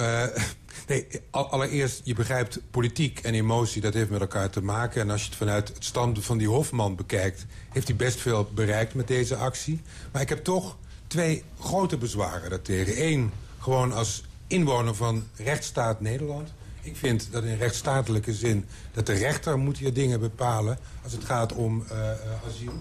Nee, 0.87 1.07
al- 1.29 1.49
allereerst, 1.49 2.01
je 2.03 2.13
begrijpt 2.13 2.59
politiek 2.71 3.19
en 3.19 3.33
emotie, 3.33 3.81
dat 3.81 3.93
heeft 3.93 4.09
met 4.09 4.21
elkaar 4.21 4.49
te 4.49 4.61
maken. 4.61 5.01
En 5.01 5.09
als 5.09 5.21
je 5.21 5.27
het 5.27 5.37
vanuit 5.37 5.67
het 5.67 5.85
standpunt 5.85 6.25
van 6.25 6.37
die 6.37 6.47
Hofman 6.47 6.95
bekijkt... 6.95 7.45
heeft 7.69 7.87
hij 7.87 7.95
best 7.95 8.19
veel 8.19 8.49
bereikt 8.53 8.93
met 8.93 9.07
deze 9.07 9.35
actie. 9.35 9.81
Maar 10.11 10.21
ik 10.21 10.29
heb 10.29 10.43
toch 10.43 10.77
twee 11.07 11.43
grote 11.59 11.97
bezwaren 11.97 12.49
daartegen. 12.49 13.05
Eén, 13.05 13.31
gewoon 13.59 13.91
als 13.93 14.23
inwoner 14.47 14.95
van 14.95 15.23
rechtsstaat 15.35 16.01
Nederland... 16.01 16.49
Ik 16.87 16.95
vind 16.95 17.27
dat 17.31 17.43
in 17.43 17.57
rechtsstatelijke 17.57 18.33
zin 18.33 18.65
dat 18.91 19.05
de 19.05 19.13
rechter 19.13 19.57
moet 19.57 19.77
hier 19.77 19.93
dingen 19.93 20.19
bepalen 20.19 20.79
als 21.03 21.13
het 21.13 21.23
gaat 21.23 21.53
om 21.53 21.83
eh, 21.89 22.11
eh, 22.11 22.17
asiel. 22.47 22.73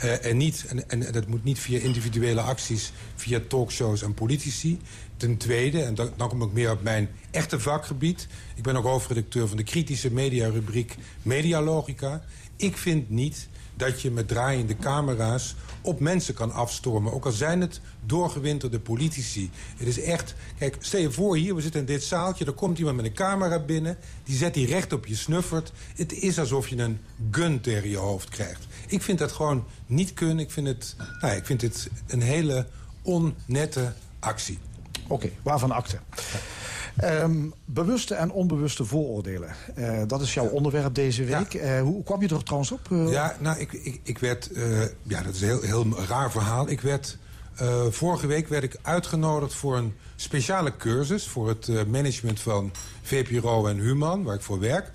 Eh, 0.00 0.26
en, 0.26 0.36
niet, 0.36 0.64
en, 0.86 1.12
dat 1.12 1.26
moet 1.26 1.44
niet 1.44 1.58
via 1.58 1.78
individuele 1.78 2.40
acties, 2.40 2.92
via 3.14 3.40
talkshows 3.48 4.02
en 4.02 4.14
politici. 4.14 4.80
Ten 5.16 5.36
tweede, 5.36 5.82
en 5.82 5.94
dan, 5.94 6.10
dan 6.16 6.28
kom 6.28 6.42
ik 6.42 6.52
meer 6.52 6.70
op 6.70 6.82
mijn 6.82 7.10
echte 7.30 7.60
vakgebied. 7.60 8.26
Ik 8.54 8.62
ben 8.62 8.76
ook 8.76 8.84
hoofdredacteur 8.84 9.48
van 9.48 9.56
de 9.56 9.62
kritische 9.62 10.12
mediarubriek 10.12 10.96
Medialogica. 11.22 12.22
Ik 12.56 12.76
vind 12.76 13.10
niet 13.10 13.48
dat 13.76 14.00
je 14.00 14.10
met 14.10 14.28
draaiende 14.28 14.76
camera's 14.76 15.54
op 15.80 16.00
mensen 16.00 16.34
kan 16.34 16.52
afstormen. 16.52 17.12
Ook 17.12 17.24
al 17.24 17.32
zijn 17.32 17.60
het 17.60 17.80
doorgewinterde 18.06 18.80
politici. 18.80 19.50
Het 19.76 19.88
is 19.88 20.00
echt... 20.00 20.34
Kijk, 20.58 20.76
stel 20.80 21.00
je 21.00 21.10
voor 21.10 21.36
hier, 21.36 21.54
we 21.54 21.60
zitten 21.60 21.80
in 21.80 21.86
dit 21.86 22.04
zaaltje... 22.04 22.44
er 22.44 22.52
komt 22.52 22.78
iemand 22.78 22.96
met 22.96 23.04
een 23.04 23.14
camera 23.14 23.58
binnen... 23.58 23.98
die 24.24 24.36
zet 24.36 24.54
die 24.54 24.66
recht 24.66 24.92
op 24.92 25.06
je 25.06 25.16
snuffert. 25.16 25.72
Het 25.96 26.12
is 26.12 26.38
alsof 26.38 26.68
je 26.68 26.76
een 26.76 27.00
gun 27.30 27.60
tegen 27.60 27.88
je 27.88 27.96
hoofd 27.96 28.28
krijgt. 28.28 28.66
Ik 28.86 29.02
vind 29.02 29.18
dat 29.18 29.32
gewoon 29.32 29.64
niet 29.86 30.14
kunnen. 30.14 30.38
Ik 30.38 30.50
vind 30.50 30.66
het, 30.66 30.96
nou, 31.20 31.36
ik 31.36 31.46
vind 31.46 31.60
het 31.60 31.88
een 32.06 32.22
hele 32.22 32.66
onnette 33.02 33.92
actie. 34.18 34.58
Oké, 35.06 35.30
waarvan 35.42 35.70
akte? 35.70 35.98
Ehm, 36.96 37.36
bewuste 37.64 38.14
en 38.14 38.30
onbewuste 38.30 38.84
vooroordelen. 38.84 39.54
Eh, 39.74 40.02
dat 40.06 40.20
is 40.20 40.34
jouw 40.34 40.46
onderwerp 40.46 40.94
deze 40.94 41.24
week. 41.24 41.54
Eh, 41.54 41.80
hoe 41.80 42.02
kwam 42.02 42.22
je 42.22 42.28
er 42.28 42.42
trouwens 42.42 42.72
op? 42.72 42.80
Eh, 42.90 43.10
Ja, 43.10 43.36
nou, 43.40 43.58
ik, 43.58 43.72
ik, 43.72 44.00
ik 44.02 44.18
werd... 44.18 44.50
ja, 45.02 45.22
dat 45.22 45.34
is 45.34 45.40
een 45.40 45.48
heel, 45.48 45.60
heel 45.60 45.86
raar 46.08 46.30
verhaal. 46.30 46.68
Ik 46.68 46.80
werd... 46.80 47.18
vorige 47.90 48.26
week 48.26 48.48
werd 48.48 48.62
ik 48.62 48.76
uitgenodigd 48.82 49.54
voor 49.54 49.76
een 49.76 49.94
speciale 50.16 50.76
cursus... 50.76 51.28
voor 51.28 51.48
het 51.48 51.88
management 51.88 52.40
van 52.40 52.72
VPRO 53.02 53.66
en 53.66 53.78
Human, 53.78 54.22
waar 54.22 54.34
ik 54.34 54.42
voor 54.42 54.60
werk... 54.60 54.90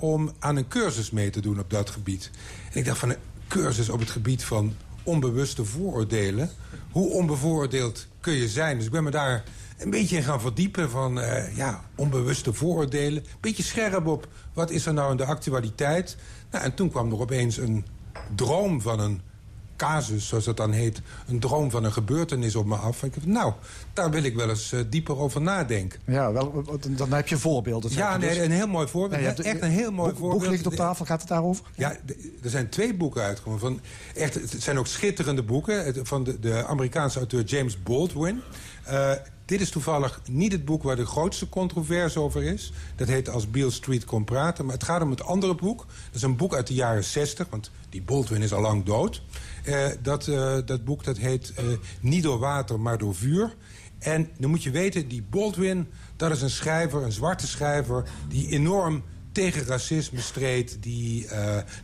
om 0.00 0.32
aan 0.38 0.56
een 0.56 0.68
cursus 0.68 1.10
mee 1.10 1.30
te 1.30 1.40
doen 1.40 1.60
op 1.60 1.70
dat 1.70 1.90
gebied. 1.90 2.30
En 2.72 2.78
ik 2.78 2.84
dacht 2.84 2.98
van 2.98 3.10
een 3.10 3.16
cursus 3.48 3.88
op 3.88 4.00
het 4.00 4.10
gebied 4.10 4.44
van 4.44 4.74
onbewuste 5.02 5.64
vooroordelen... 5.64 6.50
hoe 6.90 7.10
onbevooroordeeld 7.10 8.06
kun 8.20 8.34
je 8.34 8.48
zijn? 8.48 8.76
Dus 8.76 8.86
ik 8.86 8.92
ben 8.92 9.04
me 9.04 9.10
daar 9.10 9.44
een 9.78 9.90
beetje 9.90 10.22
gaan 10.22 10.40
verdiepen 10.40 10.90
van 10.90 11.20
eh, 11.20 11.56
ja, 11.56 11.84
onbewuste 11.94 12.52
vooroordelen. 12.52 13.22
Een 13.22 13.28
beetje 13.40 13.62
scherp 13.62 14.06
op 14.06 14.28
wat 14.52 14.70
is 14.70 14.86
er 14.86 14.94
nou 14.94 15.10
in 15.10 15.16
de 15.16 15.24
actualiteit. 15.24 16.16
Nou, 16.50 16.64
en 16.64 16.74
toen 16.74 16.90
kwam 16.90 17.12
er 17.12 17.20
opeens 17.20 17.56
een 17.56 17.84
droom 18.34 18.80
van 18.80 19.00
een 19.00 19.20
casus, 19.76 20.28
zoals 20.28 20.44
dat 20.44 20.56
dan 20.56 20.72
heet. 20.72 21.00
Een 21.28 21.38
droom 21.40 21.70
van 21.70 21.84
een 21.84 21.92
gebeurtenis 21.92 22.54
op 22.56 22.66
me 22.66 22.74
af. 22.76 23.02
En 23.02 23.08
ik 23.08 23.14
dacht, 23.14 23.26
nou, 23.26 23.52
daar 23.92 24.10
wil 24.10 24.22
ik 24.22 24.34
wel 24.34 24.48
eens 24.48 24.72
eh, 24.72 24.80
dieper 24.90 25.18
over 25.18 25.40
nadenken. 25.42 26.00
Ja, 26.06 26.32
wel, 26.32 26.64
dan 26.88 27.12
heb 27.12 27.28
je 27.28 27.34
een 27.34 27.40
voorbeeld. 27.40 27.82
dat 27.82 27.92
zeg 27.92 28.00
Ja, 28.00 28.16
nee, 28.16 28.28
dus. 28.28 28.38
een 28.38 28.50
heel 28.50 28.66
mooi 28.66 28.88
voorbeeld. 28.88 29.20
Nee, 29.20 29.28
hebt- 29.28 29.40
echt 29.40 29.62
een 29.62 29.70
heel 29.70 29.90
mooi 29.92 30.10
boek, 30.10 30.18
voorbeeld. 30.18 30.42
boek 30.42 30.50
ligt 30.50 30.66
op 30.66 30.72
tafel, 30.74 31.04
gaat 31.04 31.20
het 31.20 31.28
daarover? 31.28 31.64
Ja, 31.74 31.90
er 32.42 32.50
zijn 32.50 32.68
twee 32.68 32.94
boeken 32.94 33.22
uitgekomen. 33.22 33.60
Van, 33.60 33.80
echt, 34.14 34.34
het 34.34 34.54
zijn 34.62 34.78
ook 34.78 34.86
schitterende 34.86 35.42
boeken. 35.42 36.06
Van 36.06 36.24
de, 36.24 36.38
de 36.40 36.64
Amerikaanse 36.66 37.18
auteur 37.18 37.44
James 37.44 37.82
Baldwin. 37.82 38.40
Eh, 38.86 39.12
dit 39.44 39.60
is 39.60 39.70
toevallig 39.70 40.20
niet 40.30 40.52
het 40.52 40.64
boek 40.64 40.82
waar 40.82 40.96
de 40.96 41.06
grootste 41.06 41.48
controverse 41.48 42.20
over 42.20 42.42
is. 42.42 42.72
Dat 42.96 43.08
heet 43.08 43.28
Als 43.28 43.50
Beale 43.50 43.70
Street 43.70 44.04
kon 44.04 44.24
praten. 44.24 44.64
Maar 44.64 44.74
het 44.74 44.84
gaat 44.84 45.02
om 45.02 45.10
het 45.10 45.22
andere 45.22 45.54
boek. 45.54 45.78
Dat 45.78 46.14
is 46.14 46.22
een 46.22 46.36
boek 46.36 46.54
uit 46.54 46.66
de 46.66 46.74
jaren 46.74 47.04
60. 47.04 47.46
Want 47.50 47.70
die 47.88 48.02
Baldwin 48.02 48.42
is 48.42 48.52
al 48.52 48.60
lang 48.60 48.84
dood. 48.84 49.22
Eh, 49.64 49.86
dat, 50.02 50.28
eh, 50.28 50.56
dat 50.64 50.84
boek 50.84 51.04
dat 51.04 51.16
heet 51.16 51.52
Niet 52.00 52.22
door 52.22 52.38
water, 52.38 52.80
maar 52.80 52.98
door 52.98 53.14
vuur. 53.14 53.54
En 53.98 54.30
dan 54.38 54.50
moet 54.50 54.62
je 54.62 54.70
weten, 54.70 55.08
die 55.08 55.22
Baldwin... 55.30 55.88
dat 56.16 56.30
is 56.30 56.42
een 56.42 56.50
schrijver, 56.50 57.02
een 57.02 57.12
zwarte 57.12 57.46
schrijver... 57.46 58.08
die 58.28 58.48
enorm 58.48 59.02
tegen 59.32 59.64
racisme 59.64 60.20
streed... 60.20 60.76
die 60.80 61.26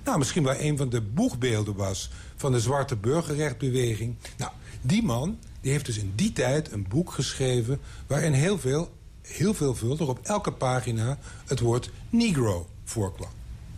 nou, 0.04 0.18
misschien 0.18 0.42
wel 0.42 0.60
een 0.60 0.76
van 0.76 0.88
de 0.88 1.00
boegbeelden 1.00 1.74
was 1.74 2.10
van 2.36 2.52
de 2.52 2.60
zwarte 2.60 2.96
burgerrechtbeweging. 2.96 4.16
Nou, 4.36 4.52
die 4.82 5.02
man 5.02 5.38
die 5.62 5.72
heeft 5.72 5.86
dus 5.86 5.98
in 5.98 6.12
die 6.14 6.32
tijd 6.32 6.72
een 6.72 6.86
boek 6.88 7.12
geschreven... 7.12 7.80
waarin 8.06 8.32
heel 8.32 8.58
veel, 8.58 8.90
heel 9.22 9.54
veelvuldig 9.54 10.08
op 10.08 10.18
elke 10.22 10.52
pagina 10.52 11.18
het 11.46 11.60
woord 11.60 11.90
negro 12.10 12.68
voorkwam. 12.84 13.30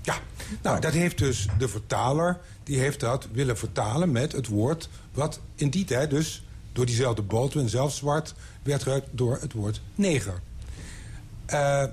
Ja, 0.03 0.19
nou, 0.63 0.81
dat 0.81 0.93
heeft 0.93 1.19
dus 1.19 1.47
de 1.59 1.69
vertaler... 1.69 2.41
die 2.63 2.79
heeft 2.79 3.01
dat 3.01 3.29
willen 3.33 3.59
vertalen 3.59 4.13
met 4.13 4.33
het 4.33 4.47
woord... 4.47 4.89
wat 5.13 5.41
in 5.55 5.71
die 5.71 5.85
tijd 5.85 6.11
dus 6.11 6.45
door 6.73 6.87
diezelfde 6.87 7.23
Baldwin, 7.23 7.69
zelf 7.69 7.93
zwart... 7.95 8.35
werd 8.63 8.83
gebruikt 8.83 9.09
door 9.11 9.39
het 9.41 9.53
woord 9.53 9.81
neger. 9.95 10.41
Uh, 11.53 11.85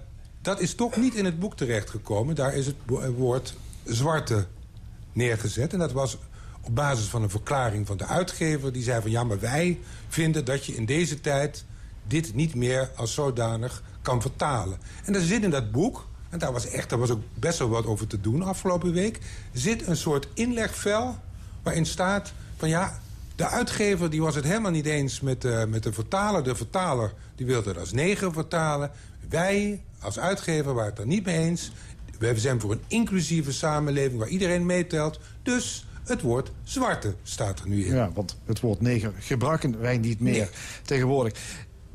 dat 0.42 0.60
is 0.60 0.76
toch 0.76 0.96
niet 0.96 1.16
in 1.16 1.26
het 1.26 1.40
boek 1.40 1.58
terechtgekomen. 1.58 2.36
Daar 2.36 2.54
is 2.54 2.66
het 2.66 2.76
woord 3.18 3.54
zwarte 3.84 4.48
neergezet. 5.14 5.74
En 5.74 5.80
dat 5.80 5.92
was 5.92 6.18
op 6.62 6.76
basis 6.76 7.06
van 7.06 7.24
een 7.24 7.30
verklaring 7.30 7.88
van 7.88 7.98
de 7.98 8.06
uitgever. 8.06 8.74
Die 8.74 8.84
zei 8.84 9.02
van 9.02 9.12
ja, 9.12 9.24
maar 9.24 9.40
wij 9.40 9.80
vinden 10.08 10.46
dat 10.46 10.66
je 10.66 10.76
in 10.76 10.86
deze 10.86 11.22
tijd... 11.22 11.66
dit 12.08 12.34
niet 12.34 12.56
meer 12.56 12.90
als 12.96 13.14
zodanig 13.14 13.84
kan 14.02 14.22
vertalen. 14.22 14.78
En 15.06 15.16
er 15.16 15.22
zit 15.22 15.44
in 15.44 15.50
dat 15.50 15.72
boek, 15.72 16.08
en 16.30 16.40
daar 16.40 16.52
was, 16.52 16.68
echt, 16.68 16.90
daar 16.90 17.00
was 17.00 17.10
ook 17.10 17.24
best 17.34 17.60
wel 17.60 17.70
wat 17.70 17.86
over 17.86 18.08
te 18.08 18.22
doen 18.22 18.44
afgelopen 18.44 18.94
week... 18.94 19.20
zit 19.54 19.88
een 19.88 19.98
soort 19.98 20.28
inlegvel 20.34 21.18
waarin 21.64 21.86
staat 21.86 22.34
van 22.58 22.70
ja... 22.70 23.00
De 23.36 23.48
uitgever 23.48 24.10
die 24.10 24.22
was 24.22 24.36
het 24.36 24.44
helemaal 24.44 24.72
niet 24.72 24.86
eens 24.86 25.22
met, 25.22 25.46
uh, 25.46 25.66
met 25.66 25.84
de 25.84 25.94
vertaler. 25.94 26.44
De 26.44 26.56
vertaler 26.56 27.14
die 27.36 27.46
wilde 27.46 27.70
het 27.70 27.78
als 27.78 27.92
neger 27.92 28.34
vertalen. 28.34 28.92
Wij 29.30 29.82
als 30.00 30.20
uitgever 30.20 30.74
waren 30.74 30.90
het 30.90 31.00
er 31.00 31.06
niet 31.06 31.26
mee 31.26 31.38
eens. 31.38 31.72
We 32.20 32.40
zijn 32.40 32.60
voor 32.60 32.72
een 32.72 32.84
inclusieve 32.88 33.52
samenleving 33.52 34.20
waar 34.20 34.28
iedereen 34.28 34.66
meetelt. 34.66 35.20
Dus 35.44 35.86
het 36.12 36.22
woord 36.22 36.52
zwarte 36.64 37.16
staat 37.24 37.60
er 37.60 37.68
nu 37.68 37.86
in. 37.86 37.96
Ja, 37.96 38.12
want 38.14 38.38
het 38.46 38.60
woord 38.60 38.82
neger 38.82 39.14
gebruiken 39.20 39.80
wij 39.80 39.98
niet 39.98 40.20
meer 40.20 40.50
tegenwoordig. 40.84 41.34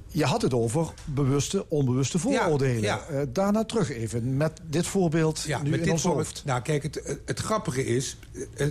Je 0.07 0.25
had 0.25 0.43
het 0.43 0.55
over 0.55 0.93
bewuste, 1.05 1.69
onbewuste 1.69 2.19
vooroordelen. 2.19 2.83
Ja, 2.83 3.01
ja. 3.11 3.21
Uh, 3.21 3.27
daarna 3.29 3.65
terug 3.65 3.91
even 3.91 4.37
met 4.37 4.61
dit 4.71 4.87
voorbeeld 4.87 5.43
ja, 5.47 5.63
nu 5.63 5.71
met 5.71 5.79
in 5.79 5.85
dit 5.85 5.93
ons 5.93 6.03
hoofd. 6.03 6.43
Nou, 6.45 6.63
kijk, 6.63 6.83
het, 6.83 7.19
het 7.25 7.39
grappige 7.39 7.87
is... 7.87 8.17
Uh, 8.57 8.67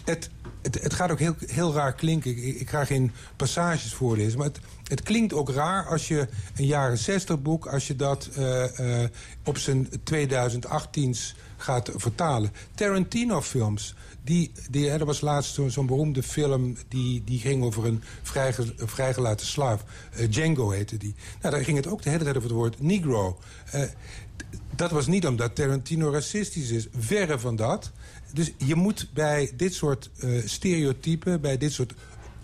het, 0.05 0.31
het, 0.63 0.83
het 0.83 0.95
gaat 0.95 1.11
ook 1.11 1.19
heel, 1.19 1.35
heel 1.47 1.75
raar 1.75 1.95
klinken. 1.95 2.31
Ik, 2.31 2.61
ik 2.61 2.71
ga 2.71 2.85
geen 2.85 3.13
passages 3.37 3.95
voorlezen, 3.95 4.39
maar 4.39 4.47
het, 4.47 4.61
het 4.85 5.03
klinkt 5.03 5.33
ook 5.33 5.51
raar 5.51 5.87
als 5.87 6.09
je 6.09 6.29
een 6.57 6.67
jaren 6.67 6.99
60 6.99 7.43
boek... 7.43 7.67
als 7.67 7.87
je 7.87 7.97
dat 7.97 8.29
uh, 8.39 8.65
uh, 8.81 9.05
op 9.45 9.59
zijn 9.59 9.89
2018's 9.89 11.35
gaat 11.57 11.91
vertalen. 11.95 12.53
Tarantino-films 12.75 13.95
die, 14.25 14.53
die, 14.71 14.91
er 14.91 15.05
was 15.05 15.21
laatst 15.21 15.61
zo'n 15.67 15.87
beroemde 15.87 16.23
film... 16.23 16.77
Die, 16.89 17.25
die 17.25 17.39
ging 17.39 17.65
over 17.65 17.87
een, 17.87 18.03
vrijge, 18.23 18.75
vrijgelaten 18.77 19.47
slaaf. 19.47 19.85
Uh, 20.21 20.31
Django 20.31 20.71
heette 20.71 20.97
die. 20.97 21.15
Nou, 21.43 21.55
daar 21.55 21.65
ging 21.65 21.77
het 21.77 21.87
ook 21.87 22.03
de 22.03 22.11
hele 22.11 22.25
tijd 22.25 22.37
over 22.37 22.49
het 22.49 22.59
woord 22.59 22.81
negro. 22.81 23.39
Dat 24.77 24.91
was 24.91 25.07
niet 25.07 25.27
omdat 25.27 25.55
Tarantino 25.55 26.11
racistisch 26.11 26.71
is. 26.71 26.87
Verre 26.99 27.39
van 27.39 27.57
dat. 27.57 27.93
Dus 28.37 28.53
je 28.57 28.75
moet 28.75 29.09
bij 29.15 29.51
dit 29.57 29.75
soort 29.75 30.11
uh, 30.25 30.43
stereotypen... 30.47 31.41
bij 31.41 31.59
dit 31.59 31.73
soort 31.73 31.93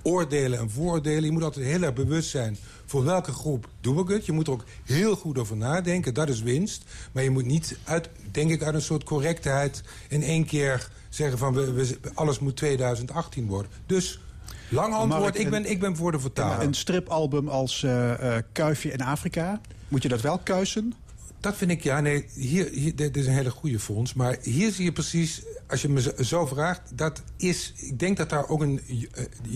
oordelen 0.03 0.59
en 0.59 0.71
vooroordelen... 0.71 1.25
je 1.25 1.33
moet 1.33 1.43
altijd 1.43 1.67
heel 1.67 1.83
erg 1.83 1.93
bewust 1.93 2.31
zijn 2.31 2.57
voor 2.87 3.05
welke 3.05 3.33
groep 3.33 3.69
doe 3.81 4.03
ik 4.03 4.09
het. 4.09 4.27
Je 4.27 4.33
moet 4.33 4.47
er 4.47 4.53
ook 4.53 4.65
heel 4.85 5.17
goed 5.17 5.39
over 5.39 5.57
nadenken, 5.57 6.15
dat 6.15 6.29
is 6.29 6.43
winst. 6.43 6.85
Maar 7.13 7.23
je 7.23 7.31
moet 7.31 7.45
niet, 7.45 7.79
uit, 7.85 8.09
denk 8.31 8.51
ik, 8.51 8.63
uit 8.63 8.75
een 8.75 8.83
soort 8.83 9.05
correctheid... 9.05 9.83
in 10.09 10.23
één 10.23 10.45
keer 10.45 10.89
zeggen 11.09 11.39
van 11.39 11.55
we, 11.55 11.73
we, 11.73 11.99
alles 12.15 12.39
moet 12.39 12.57
2018 12.57 13.47
worden. 13.47 13.73
Dus 13.87 14.21
lang 14.69 14.95
antwoord, 14.95 15.39
ik, 15.39 15.51
ben, 15.51 15.71
ik 15.71 15.81
ben 15.81 15.97
voor 15.97 16.13
de 16.13 16.21
vertaling. 16.21 16.63
Een 16.63 16.75
stripalbum 16.75 17.49
als 17.49 17.83
uh, 17.83 18.21
uh, 18.21 18.37
Kuifje 18.53 18.93
in 18.93 19.03
Afrika, 19.03 19.61
moet 19.89 20.03
je 20.03 20.09
dat 20.09 20.21
wel 20.21 20.39
kuisen? 20.39 20.95
Dat 21.43 21.57
vind 21.57 21.71
ik, 21.71 21.83
ja, 21.83 22.01
nee, 22.01 22.27
hier, 22.35 22.69
hier, 22.71 22.97
dit 22.97 23.17
is 23.17 23.27
een 23.27 23.33
hele 23.33 23.51
goede 23.51 23.79
fonds. 23.79 24.15
Maar 24.15 24.37
hier 24.43 24.73
zie 24.73 24.85
je 24.85 24.93
precies, 24.93 25.43
als 25.69 25.83
je 25.83 25.89
me 25.89 26.15
zo 26.21 26.47
vraagt, 26.47 26.81
dat 26.95 27.23
is... 27.37 27.73
Ik 27.77 27.99
denk 27.99 28.17
dat 28.17 28.31
daar 28.31 28.49
ook 28.49 28.61
een, 28.61 28.81
uh, 28.89 29.01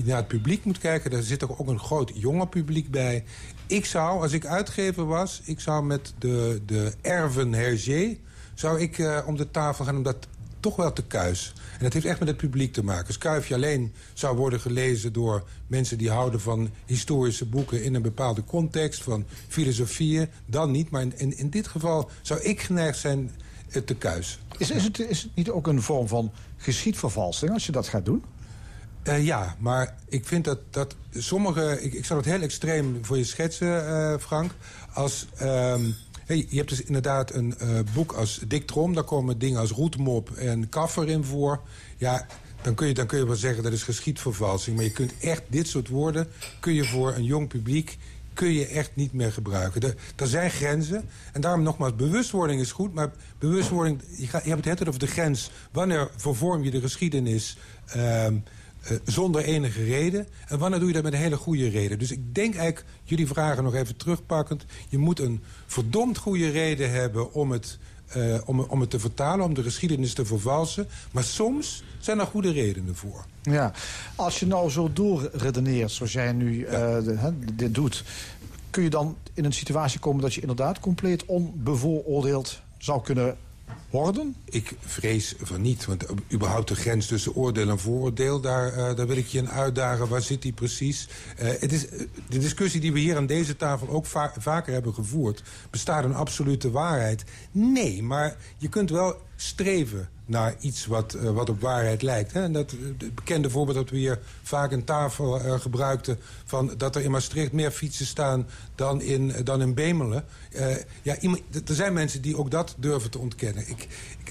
naar 0.04 0.16
het 0.16 0.28
publiek 0.28 0.64
moet 0.64 0.78
kijken. 0.78 1.10
Daar 1.10 1.22
zit 1.22 1.42
er 1.42 1.58
ook 1.58 1.68
een 1.68 1.78
groot 1.78 2.12
jonge 2.14 2.46
publiek 2.46 2.90
bij. 2.90 3.24
Ik 3.66 3.84
zou, 3.84 4.22
als 4.22 4.32
ik 4.32 4.46
uitgever 4.46 5.06
was, 5.06 5.40
ik 5.44 5.60
zou 5.60 5.84
met 5.84 6.14
de, 6.18 6.62
de 6.66 6.92
Erven 7.00 7.52
Hergé... 7.52 8.18
zou 8.54 8.80
ik 8.80 8.98
uh, 8.98 9.18
om 9.26 9.36
de 9.36 9.50
tafel 9.50 9.84
gaan, 9.84 9.96
omdat 9.96 10.28
toch 10.60 10.76
wel 10.76 10.92
te 10.92 11.04
kuis. 11.04 11.52
En 11.78 11.84
dat 11.84 11.92
heeft 11.92 12.06
echt 12.06 12.18
met 12.18 12.28
het 12.28 12.36
publiek 12.36 12.72
te 12.72 12.84
maken. 12.84 13.06
Als 13.06 13.18
Kuifje 13.18 13.54
alleen 13.54 13.92
zou 14.14 14.36
worden 14.36 14.60
gelezen 14.60 15.12
door 15.12 15.44
mensen 15.66 15.98
die 15.98 16.10
houden 16.10 16.40
van 16.40 16.70
historische 16.86 17.46
boeken... 17.46 17.84
in 17.84 17.94
een 17.94 18.02
bepaalde 18.02 18.44
context, 18.44 19.02
van 19.02 19.24
filosofieën, 19.48 20.28
dan 20.46 20.70
niet. 20.70 20.90
Maar 20.90 21.02
in, 21.16 21.38
in, 21.38 21.50
dit 21.50 21.66
geval 21.66 22.10
zou 22.22 22.40
ik 22.40 22.60
geneigd 22.60 22.98
zijn 22.98 23.30
te 23.84 23.94
kuis. 23.94 24.38
Is, 24.58 24.70
is, 24.70 24.84
het, 24.84 24.98
is 24.98 25.22
het 25.22 25.34
niet 25.34 25.50
ook 25.50 25.66
een 25.66 25.82
vorm 25.82 26.08
van 26.08 26.32
geschiedvervalsing 26.56 27.52
als 27.52 27.66
je 27.66 27.72
dat 27.72 27.88
gaat 27.88 28.04
doen? 28.04 28.24
Uh, 29.08 29.24
ja, 29.24 29.56
maar 29.58 29.94
ik 30.08 30.26
vind 30.26 30.44
dat, 30.44 30.58
dat 30.70 30.96
sommige... 31.10 31.82
Ik, 31.82 31.92
ik 31.92 32.04
zal 32.04 32.16
het 32.16 32.26
heel 32.26 32.40
extreem 32.40 32.98
voor 33.02 33.16
je 33.16 33.24
schetsen, 33.24 33.68
uh, 33.68 34.18
Frank. 34.18 34.50
Als... 34.92 35.26
Uh, 35.42 35.74
Hey, 36.26 36.46
je 36.48 36.56
hebt 36.56 36.68
dus 36.68 36.82
inderdaad 36.82 37.34
een 37.34 37.54
uh, 37.62 37.78
boek 37.94 38.12
als 38.12 38.40
Dick 38.48 38.66
Trom. 38.66 38.94
Daar 38.94 39.04
komen 39.04 39.38
dingen 39.38 39.60
als 39.60 39.70
roetmop 39.70 40.30
en 40.30 40.68
kaffer 40.68 41.08
in 41.08 41.24
voor. 41.24 41.60
Ja, 41.96 42.26
dan 42.62 42.74
kun, 42.74 42.86
je, 42.86 42.94
dan 42.94 43.06
kun 43.06 43.18
je 43.18 43.26
wel 43.26 43.36
zeggen 43.36 43.62
dat 43.62 43.72
is 43.72 43.82
geschiedvervalsing. 43.82 44.76
Maar 44.76 44.84
je 44.84 44.92
kunt 44.92 45.12
echt 45.20 45.42
dit 45.48 45.68
soort 45.68 45.88
woorden... 45.88 46.28
kun 46.60 46.72
je 46.72 46.84
voor 46.84 47.14
een 47.14 47.24
jong 47.24 47.48
publiek 47.48 47.98
kun 48.32 48.52
je 48.52 48.66
echt 48.66 48.90
niet 48.94 49.12
meer 49.12 49.32
gebruiken. 49.32 49.80
Er, 49.80 49.94
er 50.16 50.26
zijn 50.26 50.50
grenzen. 50.50 51.04
En 51.32 51.40
daarom 51.40 51.62
nogmaals, 51.62 51.94
bewustwording 51.94 52.60
is 52.60 52.72
goed. 52.72 52.94
Maar 52.94 53.10
bewustwording, 53.38 54.00
je, 54.16 54.26
gaat, 54.26 54.44
je 54.44 54.50
hebt 54.50 54.64
het 54.64 54.88
over 54.88 55.00
de 55.00 55.06
grens. 55.06 55.50
Wanneer 55.72 56.10
vervorm 56.16 56.62
je 56.62 56.70
de 56.70 56.80
geschiedenis... 56.80 57.56
ehm, 57.86 58.36
eh, 58.86 58.96
zonder 59.04 59.44
enige 59.44 59.84
reden. 59.84 60.26
En 60.48 60.58
wanneer 60.58 60.78
doe 60.78 60.88
je 60.88 60.94
dat 60.94 61.02
met 61.02 61.12
een 61.12 61.18
hele 61.18 61.36
goede 61.36 61.68
reden? 61.68 61.98
Dus 61.98 62.10
ik 62.10 62.34
denk 62.34 62.54
eigenlijk, 62.54 62.86
jullie 63.04 63.26
vragen 63.26 63.64
nog 63.64 63.74
even 63.74 63.96
terugpakkend... 63.96 64.64
je 64.88 64.98
moet 64.98 65.20
een 65.20 65.42
verdomd 65.66 66.18
goede 66.18 66.50
reden 66.50 66.90
hebben 66.90 67.32
om 67.32 67.50
het, 67.50 67.78
eh, 68.06 68.36
om, 68.44 68.60
om 68.60 68.80
het 68.80 68.90
te 68.90 68.98
vertalen... 68.98 69.44
om 69.44 69.54
de 69.54 69.62
geschiedenis 69.62 70.14
te 70.14 70.24
vervalsen. 70.24 70.88
Maar 71.10 71.24
soms 71.24 71.82
zijn 71.98 72.18
er 72.18 72.26
goede 72.26 72.52
redenen 72.52 72.96
voor. 72.96 73.24
Ja, 73.42 73.72
als 74.16 74.40
je 74.40 74.46
nou 74.46 74.70
zo 74.70 74.92
doorredeneert 74.92 75.90
zoals 75.90 76.12
jij 76.12 76.32
nu 76.32 76.64
eh, 76.64 76.96
dit 77.54 77.74
doet... 77.74 78.04
kun 78.70 78.82
je 78.82 78.90
dan 78.90 79.16
in 79.34 79.44
een 79.44 79.52
situatie 79.52 80.00
komen 80.00 80.22
dat 80.22 80.34
je 80.34 80.40
inderdaad 80.40 80.80
compleet 80.80 81.24
onbevooroordeeld 81.24 82.60
zou 82.78 83.02
kunnen 83.02 83.36
Ik 84.44 84.72
vrees 84.80 85.34
van 85.40 85.60
niet, 85.60 85.84
want 85.84 86.04
überhaupt 86.32 86.68
de 86.68 86.74
grens 86.74 87.06
tussen 87.06 87.34
oordeel 87.34 87.68
en 87.68 87.78
vooroordeel... 87.78 88.40
daar, 88.40 88.72
eh, 88.72 88.96
daar 88.96 89.06
wil 89.06 89.16
ik 89.16 89.26
je 89.26 89.38
in 89.38 89.50
uitdagen, 89.50 90.08
waar 90.08 90.22
zit 90.22 90.42
die 90.42 90.52
precies? 90.52 91.08
Eh, 91.36 91.48
het 91.58 91.72
is, 91.72 91.88
eh, 91.88 92.00
de 92.28 92.38
discussie 92.38 92.80
die 92.80 92.92
we 92.92 92.98
hier 92.98 93.16
aan 93.16 93.26
deze 93.26 93.56
tafel 93.56 93.88
ook 93.88 94.06
va- 94.06 94.34
vaker 94.38 94.72
hebben 94.72 94.94
gevoerd... 94.94 95.42
bestaat 95.70 96.04
een 96.04 96.14
absolute 96.14 96.70
waarheid? 96.70 97.24
Nee, 97.52 98.02
maar 98.02 98.36
je 98.56 98.68
kunt 98.68 98.90
wel 98.90 99.16
streven 99.36 100.08
naar 100.26 100.54
iets 100.60 100.86
wat, 100.86 101.12
wat 101.12 101.48
op 101.48 101.60
waarheid 101.60 102.02
lijkt. 102.02 102.32
Hè? 102.32 102.42
En 102.42 102.52
dat, 102.52 102.70
het 102.70 103.14
bekende 103.14 103.50
voorbeeld 103.50 103.76
dat 103.76 103.90
we 103.90 103.96
hier 103.96 104.18
vaak 104.42 104.72
aan 104.72 104.84
tafel 104.84 105.30
gebruikten... 105.60 106.18
Van 106.44 106.74
dat 106.76 106.96
er 106.96 107.02
in 107.02 107.10
Maastricht 107.10 107.52
meer 107.52 107.70
fietsen 107.70 108.06
staan 108.06 108.46
dan 108.74 109.00
in, 109.00 109.32
dan 109.44 109.62
in 109.62 109.74
Bemelen. 109.74 110.24
Ja, 111.02 111.16
er 111.66 111.74
zijn 111.74 111.92
mensen 111.92 112.22
die 112.22 112.36
ook 112.36 112.50
dat 112.50 112.74
durven 112.78 113.10
te 113.10 113.18
ontkennen. 113.18 113.64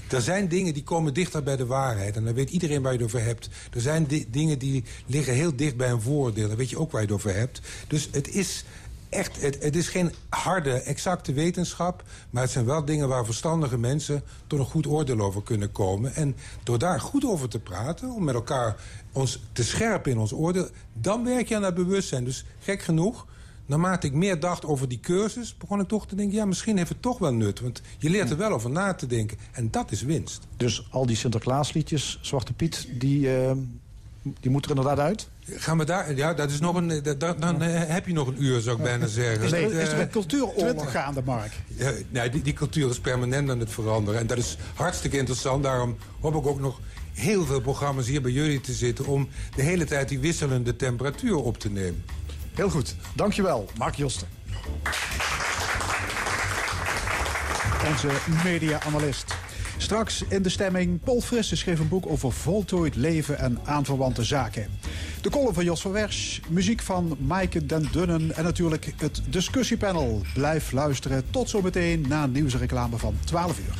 Er 0.08 0.20
zijn 0.20 0.48
dingen 0.48 0.74
die 0.74 0.82
komen 0.82 1.14
dichter 1.14 1.42
bij 1.42 1.56
de 1.56 1.66
waarheid. 1.66 2.16
En 2.16 2.24
dan 2.24 2.34
weet 2.34 2.50
iedereen 2.50 2.82
waar 2.82 2.92
je 2.92 2.98
het 2.98 3.06
over 3.06 3.24
hebt. 3.24 3.48
Er 3.72 3.80
zijn 3.80 4.06
di- 4.06 4.26
dingen 4.30 4.58
die 4.58 4.84
liggen 5.06 5.34
heel 5.34 5.56
dicht 5.56 5.76
bij 5.76 5.90
een 5.90 6.00
vooroordeel. 6.00 6.48
Dan 6.48 6.56
weet 6.56 6.70
je 6.70 6.78
ook 6.78 6.90
waar 6.90 7.00
je 7.00 7.06
het 7.06 7.16
over 7.16 7.34
hebt. 7.34 7.60
Dus 7.88 8.08
het 8.12 8.28
is 8.28 8.64
echt, 9.08 9.40
het, 9.40 9.62
het 9.62 9.76
is 9.76 9.88
geen 9.88 10.12
harde, 10.28 10.70
exacte 10.70 11.32
wetenschap... 11.32 12.02
maar 12.30 12.42
het 12.42 12.50
zijn 12.52 12.64
wel 12.64 12.84
dingen 12.84 13.08
waar 13.08 13.24
verstandige 13.24 13.78
mensen... 13.78 14.22
tot 14.46 14.58
een 14.58 14.64
goed 14.64 14.86
oordeel 14.86 15.20
over 15.20 15.42
kunnen 15.42 15.72
komen. 15.72 16.14
En 16.14 16.36
door 16.62 16.78
daar 16.78 17.00
goed 17.00 17.24
over 17.24 17.48
te 17.48 17.58
praten... 17.58 18.10
om 18.10 18.24
met 18.24 18.34
elkaar 18.34 18.76
ons 19.12 19.42
te 19.52 19.64
scherpen 19.64 20.12
in 20.12 20.18
ons 20.18 20.32
oordeel... 20.32 20.68
dan 20.92 21.24
werk 21.24 21.48
je 21.48 21.56
aan 21.56 21.62
dat 21.62 21.74
bewustzijn. 21.74 22.24
Dus 22.24 22.44
gek 22.58 22.82
genoeg... 22.82 23.26
Naarmate 23.66 24.06
ik 24.06 24.12
meer 24.12 24.40
dacht 24.40 24.64
over 24.64 24.88
die 24.88 25.00
cursus, 25.00 25.56
begon 25.58 25.80
ik 25.80 25.88
toch 25.88 26.06
te 26.06 26.14
denken... 26.16 26.36
ja, 26.36 26.44
misschien 26.44 26.76
heeft 26.76 26.88
het 26.88 27.02
toch 27.02 27.18
wel 27.18 27.32
nut, 27.32 27.60
want 27.60 27.82
je 27.98 28.10
leert 28.10 28.30
er 28.30 28.36
wel 28.36 28.50
over 28.52 28.70
na 28.70 28.94
te 28.94 29.06
denken. 29.06 29.38
En 29.52 29.70
dat 29.70 29.90
is 29.92 30.02
winst. 30.02 30.40
Dus 30.56 30.86
al 30.90 31.06
die 31.06 31.16
Sinterklaasliedjes, 31.16 32.18
Zwarte 32.22 32.52
Piet, 32.52 32.88
die, 32.98 33.36
eh, 33.36 33.52
die 34.40 34.50
moeten 34.50 34.70
er 34.70 34.76
inderdaad 34.76 35.04
uit? 35.04 35.28
Gaan 35.48 35.78
we 35.78 35.84
daar... 35.84 36.14
Ja, 36.16 36.34
dat 36.34 36.50
is 36.50 36.60
nog 36.60 36.74
een... 36.76 37.02
dat- 37.02 37.20
dat- 37.20 37.40
dan 37.40 37.62
eh, 37.62 37.82
heb 37.86 38.06
je 38.06 38.12
nog 38.12 38.26
een 38.28 38.42
uur, 38.42 38.60
zou 38.60 38.76
ik 38.76 38.82
bijna 38.82 39.06
zeggen. 39.06 39.44
Is 39.44 39.52
er, 39.52 39.62
Dat, 39.62 39.70
is 39.70 39.88
er 39.88 39.94
eh, 39.94 40.00
een 40.00 40.10
cultuuroorlog 40.10 40.90
gaande, 40.90 41.22
Mark? 41.24 41.52
Ja, 41.66 41.92
nee, 42.10 42.30
die, 42.30 42.42
die 42.42 42.52
cultuur 42.52 42.90
is 42.90 43.00
permanent 43.00 43.50
aan 43.50 43.60
het 43.60 43.70
veranderen. 43.70 44.20
En 44.20 44.26
dat 44.26 44.38
is 44.38 44.56
hartstikke 44.74 45.18
interessant. 45.18 45.62
Daarom 45.62 45.96
hoop 46.20 46.34
ik 46.34 46.46
ook 46.46 46.60
nog 46.60 46.80
heel 47.12 47.44
veel 47.44 47.60
programma's 47.60 48.06
hier 48.06 48.22
bij 48.22 48.30
jullie 48.32 48.60
te 48.60 48.72
zitten... 48.72 49.06
om 49.06 49.28
de 49.56 49.62
hele 49.62 49.84
tijd 49.84 50.08
die 50.08 50.18
wisselende 50.18 50.76
temperatuur 50.76 51.36
op 51.36 51.58
te 51.58 51.70
nemen. 51.70 52.04
Heel 52.56 52.70
goed. 52.70 52.94
Dankjewel, 53.14 53.68
Mark 53.78 53.94
Josten. 53.94 54.28
Onze 57.86 58.08
media-analyst. 58.44 59.34
Straks 59.76 60.22
in 60.28 60.42
de 60.42 60.48
stemming, 60.48 61.00
Paul 61.00 61.20
Frisse 61.20 61.56
schreef 61.56 61.78
een 61.78 61.88
boek 61.88 62.06
over 62.06 62.32
voltooid 62.32 62.96
leven 62.96 63.38
en 63.38 63.58
aanverwante 63.64 64.24
zaken. 64.24 64.68
De 65.20 65.30
column 65.30 65.54
van 65.54 65.64
Jos 65.64 65.80
van 65.80 65.92
Wersch, 65.92 66.40
muziek 66.48 66.82
van 66.82 67.16
Maaike 67.20 67.66
den 67.66 67.88
Dunnen 67.92 68.36
en 68.36 68.44
natuurlijk 68.44 68.92
het 68.96 69.22
discussiepanel. 69.28 70.22
Blijf 70.34 70.72
luisteren, 70.72 71.30
tot 71.30 71.48
zometeen 71.48 72.04
na 72.08 72.26
nieuwsreclame 72.26 72.96
van 72.96 73.14
12 73.24 73.58
uur. 73.58 73.76